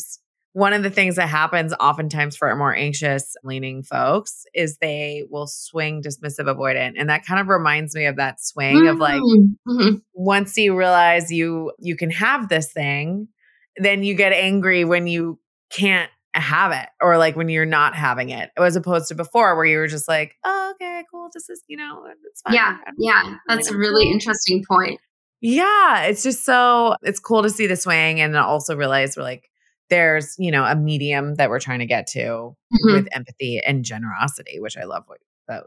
one 0.52 0.72
of 0.72 0.82
the 0.82 0.90
things 0.90 1.16
that 1.16 1.28
happens 1.28 1.72
oftentimes 1.78 2.36
for 2.36 2.54
more 2.56 2.74
anxious 2.74 3.36
leaning 3.44 3.82
folks 3.82 4.44
is 4.54 4.78
they 4.78 5.24
will 5.30 5.46
swing 5.46 6.02
dismissive 6.02 6.46
avoidant 6.46 6.94
and 6.96 7.08
that 7.08 7.24
kind 7.24 7.40
of 7.40 7.48
reminds 7.48 7.94
me 7.94 8.06
of 8.06 8.16
that 8.16 8.40
swing 8.40 8.76
mm-hmm. 8.76 8.88
of 8.88 8.98
like 8.98 9.20
mm-hmm. 9.20 9.70
mm-hmm. 9.70 9.96
once 10.14 10.56
you 10.56 10.76
realize 10.76 11.30
you 11.30 11.72
you 11.78 11.96
can 11.96 12.10
have 12.10 12.48
this 12.48 12.72
thing 12.72 13.28
then 13.76 14.02
you 14.02 14.14
get 14.14 14.32
angry 14.32 14.84
when 14.84 15.06
you 15.06 15.38
can't 15.70 16.10
have 16.34 16.72
it 16.72 16.88
or 17.00 17.18
like 17.18 17.36
when 17.36 17.48
you're 17.48 17.66
not 17.66 17.94
having 17.94 18.30
it 18.30 18.50
as 18.56 18.76
opposed 18.76 19.08
to 19.08 19.14
before 19.14 19.56
where 19.56 19.64
you 19.64 19.78
were 19.78 19.88
just 19.88 20.08
like 20.08 20.36
oh 20.44 20.72
okay 20.74 21.04
cool 21.10 21.28
this 21.34 21.48
is 21.48 21.62
you 21.66 21.76
know 21.76 22.04
it's 22.28 22.40
fine 22.42 22.54
yeah 22.54 22.76
yeah 22.98 23.36
that's 23.48 23.70
a 23.70 23.76
really 23.76 24.08
interesting 24.10 24.64
point 24.68 25.00
yeah 25.40 26.02
it's 26.02 26.22
just 26.22 26.44
so 26.44 26.94
it's 27.02 27.18
cool 27.18 27.42
to 27.42 27.50
see 27.50 27.66
the 27.66 27.76
swing 27.76 28.20
and 28.20 28.36
also 28.36 28.76
realize 28.76 29.16
we're 29.16 29.22
like 29.24 29.49
there's 29.90 30.34
you 30.38 30.50
know 30.50 30.64
a 30.64 30.74
medium 30.74 31.34
that 31.34 31.50
we're 31.50 31.60
trying 31.60 31.80
to 31.80 31.86
get 31.86 32.06
to 32.06 32.20
mm-hmm. 32.20 32.92
with 32.92 33.08
empathy 33.12 33.60
and 33.66 33.84
generosity 33.84 34.58
which 34.60 34.76
i 34.76 34.84
love 34.84 35.04
what 35.06 35.18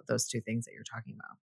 those 0.07 0.27
two 0.27 0.41
things 0.41 0.65
that 0.65 0.71
you're 0.73 0.83
talking 0.83 1.15
about. 1.15 1.37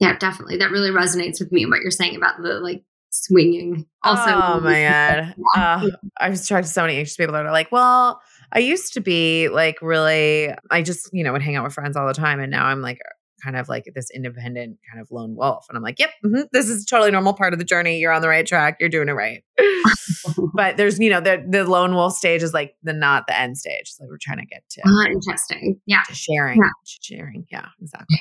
Yeah 0.00 0.16
definitely. 0.18 0.56
That 0.58 0.70
really 0.70 0.90
resonates 0.90 1.40
with 1.40 1.52
me 1.52 1.66
what 1.66 1.80
you're 1.80 1.90
saying 1.90 2.16
about 2.16 2.42
the 2.42 2.60
like 2.60 2.82
swinging. 3.10 3.86
Also 4.02 4.22
oh 4.28 4.60
my 4.60 4.82
god 4.82 5.34
uh, 5.56 5.88
i've 6.18 6.44
talked 6.46 6.66
to 6.66 6.72
so 6.72 6.82
many 6.82 6.96
anxious 6.96 7.16
people 7.16 7.32
that 7.32 7.46
are 7.46 7.52
like 7.52 7.70
well 7.70 8.20
i 8.50 8.58
used 8.58 8.92
to 8.92 9.00
be 9.00 9.48
like 9.50 9.80
really 9.80 10.52
i 10.72 10.82
just 10.82 11.10
you 11.12 11.22
know 11.22 11.32
would 11.32 11.40
hang 11.40 11.54
out 11.54 11.62
with 11.62 11.72
friends 11.72 11.96
all 11.96 12.08
the 12.08 12.12
time 12.12 12.40
and 12.40 12.50
now 12.50 12.66
i'm 12.66 12.82
like 12.82 12.98
kind 13.44 13.56
of 13.56 13.68
like 13.68 13.84
this 13.94 14.10
independent 14.10 14.78
kind 14.90 15.00
of 15.00 15.10
lone 15.10 15.36
wolf. 15.36 15.66
And 15.68 15.76
I'm 15.76 15.82
like, 15.82 15.98
yep, 15.98 16.10
mm-hmm, 16.24 16.42
this 16.52 16.68
is 16.68 16.84
totally 16.84 17.10
normal 17.10 17.34
part 17.34 17.52
of 17.52 17.58
the 17.58 17.64
journey. 17.64 17.98
You're 17.98 18.12
on 18.12 18.22
the 18.22 18.28
right 18.28 18.46
track. 18.46 18.78
You're 18.80 18.88
doing 18.88 19.08
it 19.08 19.12
right. 19.12 19.44
but 20.54 20.76
there's, 20.76 20.98
you 20.98 21.10
know, 21.10 21.20
the 21.20 21.44
the 21.46 21.64
lone 21.64 21.94
wolf 21.94 22.14
stage 22.14 22.42
is 22.42 22.54
like 22.54 22.74
the 22.82 22.92
not 22.92 23.26
the 23.26 23.38
end 23.38 23.58
stage. 23.58 23.92
So 23.92 24.04
we're 24.08 24.18
trying 24.20 24.38
to 24.38 24.46
get 24.46 24.62
to 24.70 24.80
uh, 24.88 25.10
interesting. 25.10 25.80
Yeah. 25.86 26.02
To 26.08 26.14
sharing. 26.14 26.58
Yeah. 26.58 26.68
sharing. 26.84 27.46
Yeah, 27.50 27.68
exactly. 27.80 28.20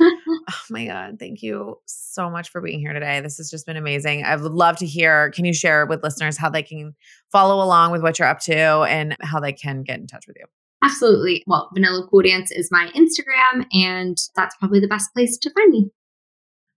oh 0.00 0.60
my 0.70 0.86
God. 0.86 1.16
Thank 1.18 1.42
you 1.42 1.78
so 1.86 2.30
much 2.30 2.50
for 2.50 2.60
being 2.60 2.80
here 2.80 2.92
today. 2.92 3.20
This 3.20 3.36
has 3.36 3.50
just 3.50 3.66
been 3.66 3.76
amazing. 3.76 4.24
I 4.24 4.36
would 4.36 4.52
love 4.52 4.78
to 4.78 4.86
hear. 4.86 5.30
Can 5.30 5.44
you 5.44 5.52
share 5.52 5.84
with 5.86 6.02
listeners 6.02 6.38
how 6.38 6.48
they 6.48 6.62
can 6.62 6.94
follow 7.30 7.62
along 7.62 7.92
with 7.92 8.02
what 8.02 8.18
you're 8.18 8.28
up 8.28 8.40
to 8.40 8.54
and 8.54 9.16
how 9.20 9.40
they 9.40 9.52
can 9.52 9.82
get 9.82 10.00
in 10.00 10.06
touch 10.06 10.26
with 10.26 10.36
you? 10.38 10.46
Absolutely. 10.84 11.42
Well, 11.46 11.70
Vanilla 11.72 12.06
Cool 12.10 12.22
Dance 12.22 12.50
is 12.52 12.68
my 12.70 12.90
Instagram, 12.94 13.66
and 13.72 14.18
that's 14.36 14.54
probably 14.56 14.80
the 14.80 14.88
best 14.88 15.12
place 15.14 15.38
to 15.38 15.50
find 15.50 15.72
me. 15.72 15.90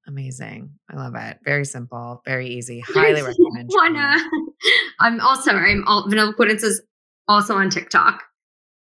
Amazing. 0.08 0.72
I 0.89 0.95
love 0.95 1.16
it. 1.16 1.39
Very 1.43 1.66
simple, 1.66 2.22
very 2.26 2.47
easy. 2.47 2.80
Highly 2.88 3.22
recommend. 3.22 3.70
Wanna. 3.74 4.16
I'm 4.99 5.20
also, 5.20 5.51
I'm 5.51 5.84
all, 5.86 6.08
Vanilla 6.08 6.34
Cool 6.34 6.47
Dance 6.47 6.64
is 6.64 6.82
also 7.28 7.55
on 7.55 7.70
TikTok. 7.70 8.24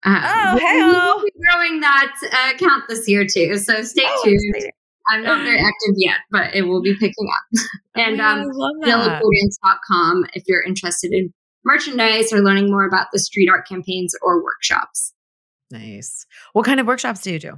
Um, 0.05 0.15
oh, 0.23 0.57
hello. 0.61 1.23
growing 1.41 1.81
that 1.81 2.13
uh, 2.31 2.55
account 2.55 2.85
this 2.87 3.09
year 3.09 3.25
too. 3.25 3.57
So 3.57 3.81
stay 3.83 4.05
oh, 4.05 4.21
tuned. 4.23 4.71
I'm 5.09 5.23
not 5.23 5.43
very 5.43 5.59
active 5.59 5.95
yet, 5.97 6.17
but 6.31 6.55
it 6.55 6.61
will 6.61 6.81
be 6.81 6.93
picking 6.93 7.27
up. 7.35 7.65
and 7.95 8.21
um, 8.21 8.45
vanillacooldancecom 8.83 10.21
if 10.33 10.43
you're 10.47 10.63
interested 10.63 11.11
in 11.11 11.33
merchandise 11.65 12.31
or 12.31 12.39
learning 12.39 12.71
more 12.71 12.87
about 12.87 13.07
the 13.11 13.19
street 13.19 13.49
art 13.49 13.67
campaigns 13.67 14.15
or 14.21 14.41
workshops. 14.41 15.13
Nice. 15.71 16.25
What 16.53 16.65
kind 16.65 16.79
of 16.79 16.87
workshops 16.87 17.21
do 17.21 17.31
you 17.31 17.39
do? 17.39 17.53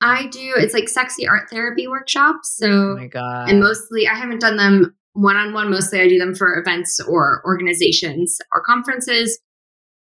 I 0.00 0.26
do, 0.26 0.52
it's 0.56 0.74
like 0.74 0.88
sexy 0.88 1.26
art 1.26 1.48
therapy 1.50 1.88
workshops. 1.88 2.58
Oh 2.62 2.66
so, 2.66 2.70
oh 2.70 2.96
my 2.96 3.06
God. 3.06 3.48
And 3.48 3.60
mostly, 3.60 4.06
I 4.06 4.14
haven't 4.14 4.40
done 4.40 4.56
them 4.56 4.94
one 5.14 5.36
on 5.36 5.54
one. 5.54 5.70
Mostly, 5.70 6.00
I 6.00 6.08
do 6.08 6.18
them 6.18 6.34
for 6.34 6.58
events 6.58 7.00
or 7.00 7.42
organizations 7.44 8.38
or 8.52 8.62
conferences. 8.62 9.38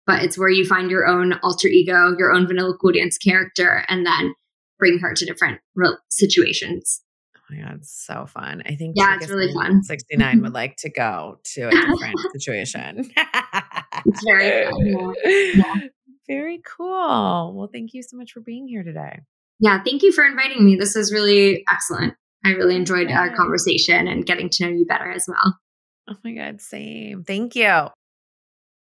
But 0.07 0.23
it's 0.23 0.37
where 0.37 0.49
you 0.49 0.65
find 0.65 0.89
your 0.89 1.05
own 1.05 1.33
alter 1.43 1.67
ego, 1.67 2.15
your 2.17 2.33
own 2.33 2.47
vanilla 2.47 2.75
cool 2.81 2.91
dance 2.91 3.17
character, 3.17 3.85
and 3.87 4.05
then 4.05 4.33
bring 4.79 4.97
her 4.99 5.13
to 5.13 5.25
different 5.25 5.59
real 5.75 5.97
situations. 6.09 7.01
Oh 7.35 7.39
my 7.55 7.61
God, 7.61 7.75
it's 7.75 8.05
so 8.05 8.25
fun. 8.25 8.63
I 8.65 8.75
think 8.75 8.95
yeah, 8.97 9.15
it's 9.15 9.29
really 9.29 9.53
fun. 9.53 9.83
69 9.83 10.41
would 10.41 10.53
like 10.53 10.77
to 10.77 10.89
go 10.89 11.39
to 11.53 11.67
a 11.67 11.71
different 11.71 12.19
situation. 12.33 13.11
it's 14.05 14.23
very 14.25 14.71
fun. 14.71 15.13
Yeah. 15.25 15.75
Very 16.27 16.61
cool. 16.65 17.53
Well, 17.55 17.69
thank 17.71 17.93
you 17.93 18.03
so 18.03 18.17
much 18.17 18.31
for 18.31 18.41
being 18.41 18.67
here 18.67 18.83
today. 18.83 19.21
Yeah, 19.59 19.83
thank 19.83 20.01
you 20.01 20.11
for 20.11 20.25
inviting 20.25 20.65
me. 20.65 20.75
This 20.75 20.95
is 20.95 21.13
really 21.13 21.63
excellent. 21.71 22.15
I 22.45 22.49
really 22.49 22.75
enjoyed 22.75 23.11
uh, 23.11 23.15
our 23.15 23.35
conversation 23.35 24.07
and 24.07 24.25
getting 24.25 24.49
to 24.49 24.65
know 24.65 24.71
you 24.71 24.85
better 24.85 25.11
as 25.11 25.25
well. 25.27 25.59
Oh 26.09 26.15
my 26.23 26.33
God, 26.33 26.61
same. 26.61 27.23
Thank 27.23 27.55
you. 27.55 27.87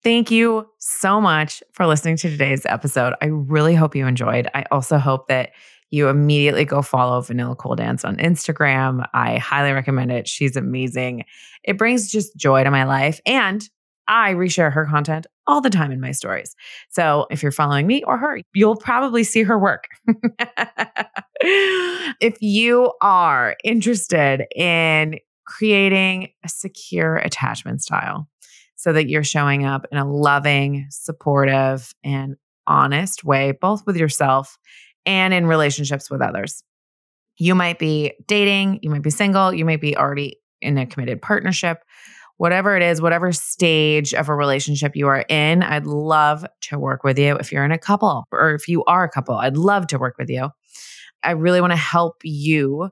Thank 0.02 0.30
you 0.30 0.68
so 0.78 1.20
much 1.20 1.62
for 1.72 1.86
listening 1.86 2.16
to 2.18 2.30
today's 2.30 2.66
episode. 2.66 3.14
I 3.22 3.26
really 3.26 3.74
hope 3.74 3.96
you 3.96 4.06
enjoyed. 4.06 4.48
I 4.54 4.64
also 4.70 4.98
hope 4.98 5.28
that 5.28 5.50
you 5.90 6.08
immediately 6.08 6.64
go 6.64 6.82
follow 6.82 7.20
Vanilla 7.20 7.54
Cool 7.56 7.76
Dance 7.76 8.04
on 8.04 8.16
Instagram. 8.16 9.06
I 9.14 9.38
highly 9.38 9.72
recommend 9.72 10.10
it. 10.10 10.28
She's 10.28 10.56
amazing. 10.56 11.24
It 11.62 11.78
brings 11.78 12.10
just 12.10 12.36
joy 12.36 12.64
to 12.64 12.70
my 12.70 12.84
life. 12.84 13.20
And 13.24 13.68
I 14.08 14.34
reshare 14.34 14.72
her 14.72 14.86
content 14.86 15.26
all 15.46 15.60
the 15.60 15.70
time 15.70 15.92
in 15.92 16.00
my 16.00 16.12
stories. 16.12 16.54
So 16.90 17.26
if 17.30 17.42
you're 17.42 17.52
following 17.52 17.86
me 17.86 18.02
or 18.04 18.18
her, 18.18 18.40
you'll 18.54 18.76
probably 18.76 19.24
see 19.24 19.42
her 19.42 19.58
work. 19.58 19.84
if 21.40 22.36
you 22.40 22.92
are 23.00 23.56
interested 23.64 24.44
in 24.54 25.18
creating 25.46 26.28
a 26.44 26.48
secure 26.48 27.16
attachment 27.16 27.82
style 27.82 28.28
so 28.74 28.92
that 28.92 29.08
you're 29.08 29.24
showing 29.24 29.64
up 29.64 29.86
in 29.90 29.98
a 29.98 30.10
loving, 30.10 30.86
supportive, 30.90 31.94
and 32.04 32.36
honest 32.66 33.24
way, 33.24 33.52
both 33.52 33.86
with 33.86 33.96
yourself 33.96 34.58
and 35.06 35.32
in 35.32 35.46
relationships 35.46 36.10
with 36.10 36.20
others. 36.20 36.62
You 37.38 37.54
might 37.54 37.78
be 37.78 38.12
dating, 38.26 38.80
you 38.82 38.90
might 38.90 39.02
be 39.02 39.10
single, 39.10 39.54
you 39.54 39.64
might 39.64 39.80
be 39.80 39.96
already 39.96 40.40
in 40.60 40.78
a 40.78 40.86
committed 40.86 41.22
partnership 41.22 41.78
whatever 42.36 42.76
it 42.76 42.82
is, 42.82 43.00
whatever 43.00 43.32
stage 43.32 44.12
of 44.14 44.28
a 44.28 44.34
relationship 44.34 44.94
you 44.94 45.08
are 45.08 45.24
in, 45.28 45.62
I'd 45.62 45.86
love 45.86 46.44
to 46.62 46.78
work 46.78 47.02
with 47.02 47.18
you. 47.18 47.36
If 47.36 47.52
you're 47.52 47.64
in 47.64 47.72
a 47.72 47.78
couple 47.78 48.24
or 48.30 48.54
if 48.54 48.68
you 48.68 48.84
are 48.84 49.04
a 49.04 49.10
couple, 49.10 49.36
I'd 49.36 49.56
love 49.56 49.86
to 49.88 49.98
work 49.98 50.16
with 50.18 50.28
you. 50.28 50.50
I 51.22 51.32
really 51.32 51.60
want 51.60 51.72
to 51.72 51.78
help 51.78 52.16
you 52.22 52.90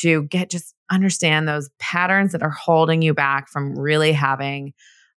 to 0.00 0.24
get 0.24 0.50
just 0.50 0.74
understand 0.90 1.48
those 1.48 1.70
patterns 1.78 2.32
that 2.32 2.42
are 2.42 2.50
holding 2.50 3.02
you 3.02 3.14
back 3.14 3.48
from 3.48 3.78
really 3.78 4.12
having 4.12 4.72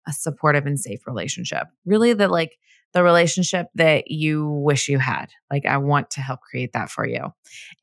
a 0.07 0.13
supportive 0.13 0.65
and 0.65 0.79
safe 0.79 1.05
relationship. 1.07 1.67
Really, 1.85 2.13
the 2.13 2.27
like 2.27 2.57
the 2.93 3.03
relationship 3.03 3.67
that 3.75 4.09
you 4.09 4.49
wish 4.49 4.89
you 4.89 4.97
had. 4.97 5.27
Like, 5.51 5.65
I 5.65 5.77
want 5.77 6.09
to 6.11 6.21
help 6.21 6.41
create 6.41 6.73
that 6.73 6.89
for 6.89 7.07
you 7.07 7.33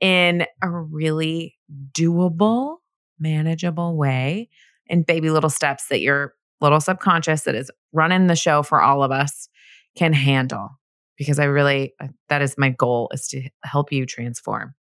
in 0.01 0.47
a 0.63 0.71
really 0.71 1.57
doable, 1.93 2.79
manageable 3.19 3.97
way 3.97 4.49
in 4.89 5.03
baby 5.03 5.31
little 5.31 5.51
steps 5.51 5.89
that 5.89 6.01
your 6.01 6.35
little 6.61 6.81
subconscious 6.81 7.43
that 7.43 7.55
is 7.55 7.71
running 7.93 8.27
the 8.27 8.37
show 8.37 8.63
for 8.63 8.81
all 8.81 9.03
of 9.03 9.11
us 9.11 9.49
can 9.97 10.13
handle 10.13 10.71
because 11.17 11.39
I 11.39 11.45
really 11.45 11.95
that 12.29 12.43
is 12.43 12.57
my 12.59 12.71
goal 12.71 13.11
is 13.13 13.27
to 13.29 13.49
help 13.65 13.93
you 13.93 14.07
transform. 14.07 14.75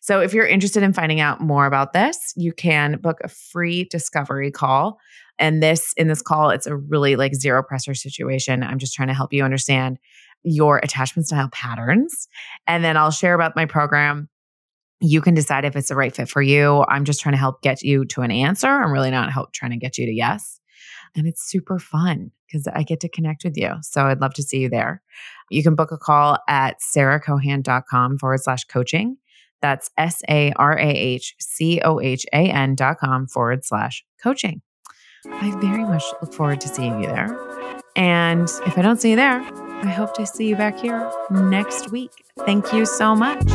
So 0.00 0.20
if 0.20 0.32
you're 0.32 0.46
interested 0.46 0.82
in 0.82 0.92
finding 0.92 1.20
out 1.20 1.40
more 1.40 1.66
about 1.66 1.92
this, 1.92 2.32
you 2.36 2.52
can 2.52 2.98
book 2.98 3.18
a 3.22 3.28
free 3.28 3.84
discovery 3.84 4.50
call. 4.50 4.98
And 5.38 5.62
this 5.62 5.92
in 5.96 6.08
this 6.08 6.22
call 6.22 6.50
it's 6.50 6.66
a 6.66 6.76
really 6.76 7.16
like 7.16 7.34
zero 7.34 7.62
pressure 7.62 7.94
situation. 7.94 8.62
I'm 8.62 8.78
just 8.78 8.94
trying 8.94 9.08
to 9.08 9.14
help 9.14 9.32
you 9.32 9.42
understand 9.42 9.98
your 10.42 10.78
attachment 10.78 11.26
style 11.26 11.50
patterns 11.52 12.28
and 12.66 12.82
then 12.82 12.96
I'll 12.96 13.10
share 13.10 13.34
about 13.34 13.56
my 13.56 13.66
program 13.66 14.28
you 15.00 15.20
can 15.20 15.34
decide 15.34 15.64
if 15.64 15.76
it's 15.76 15.88
the 15.88 15.96
right 15.96 16.14
fit 16.14 16.28
for 16.28 16.42
you. 16.42 16.84
I'm 16.88 17.04
just 17.04 17.20
trying 17.20 17.32
to 17.32 17.38
help 17.38 17.62
get 17.62 17.82
you 17.82 18.04
to 18.06 18.22
an 18.22 18.30
answer. 18.30 18.68
I'm 18.68 18.92
really 18.92 19.10
not 19.10 19.32
help 19.32 19.52
trying 19.52 19.70
to 19.72 19.76
get 19.76 19.98
you 19.98 20.06
to 20.06 20.12
yes. 20.12 20.60
And 21.16 21.26
it's 21.26 21.42
super 21.42 21.78
fun 21.78 22.30
because 22.46 22.66
I 22.68 22.82
get 22.82 23.00
to 23.00 23.08
connect 23.08 23.44
with 23.44 23.56
you. 23.56 23.74
So 23.82 24.06
I'd 24.06 24.20
love 24.20 24.34
to 24.34 24.42
see 24.42 24.58
you 24.58 24.68
there. 24.68 25.02
you 25.50 25.62
can 25.62 25.74
book 25.74 25.90
a 25.90 25.98
call 25.98 26.38
at 26.48 26.76
sarahcohan.com 26.80 28.18
forward 28.18 28.42
slash 28.42 28.64
coaching. 28.64 29.16
That's 29.62 29.90
S 29.98 30.22
A 30.28 30.52
R 30.56 30.78
A 30.78 30.88
H 30.88 31.34
C 31.38 31.80
O 31.84 32.00
H 32.00 32.24
A 32.32 32.50
N 32.50 32.74
dot 32.74 32.98
com 32.98 33.26
forward 33.26 33.64
slash 33.64 34.04
coaching. 34.22 34.62
I 35.26 35.50
very 35.60 35.84
much 35.84 36.04
look 36.22 36.32
forward 36.32 36.60
to 36.62 36.68
seeing 36.68 37.02
you 37.02 37.08
there. 37.08 37.38
And 37.96 38.48
if 38.66 38.78
I 38.78 38.82
don't 38.82 39.00
see 39.00 39.10
you 39.10 39.16
there, 39.16 39.42
I 39.42 39.88
hope 39.88 40.14
to 40.14 40.26
see 40.26 40.46
you 40.46 40.56
back 40.56 40.78
here 40.78 41.10
next 41.30 41.90
week. 41.90 42.12
Thank 42.46 42.72
you 42.72 42.86
so 42.86 43.14
much. 43.14 43.46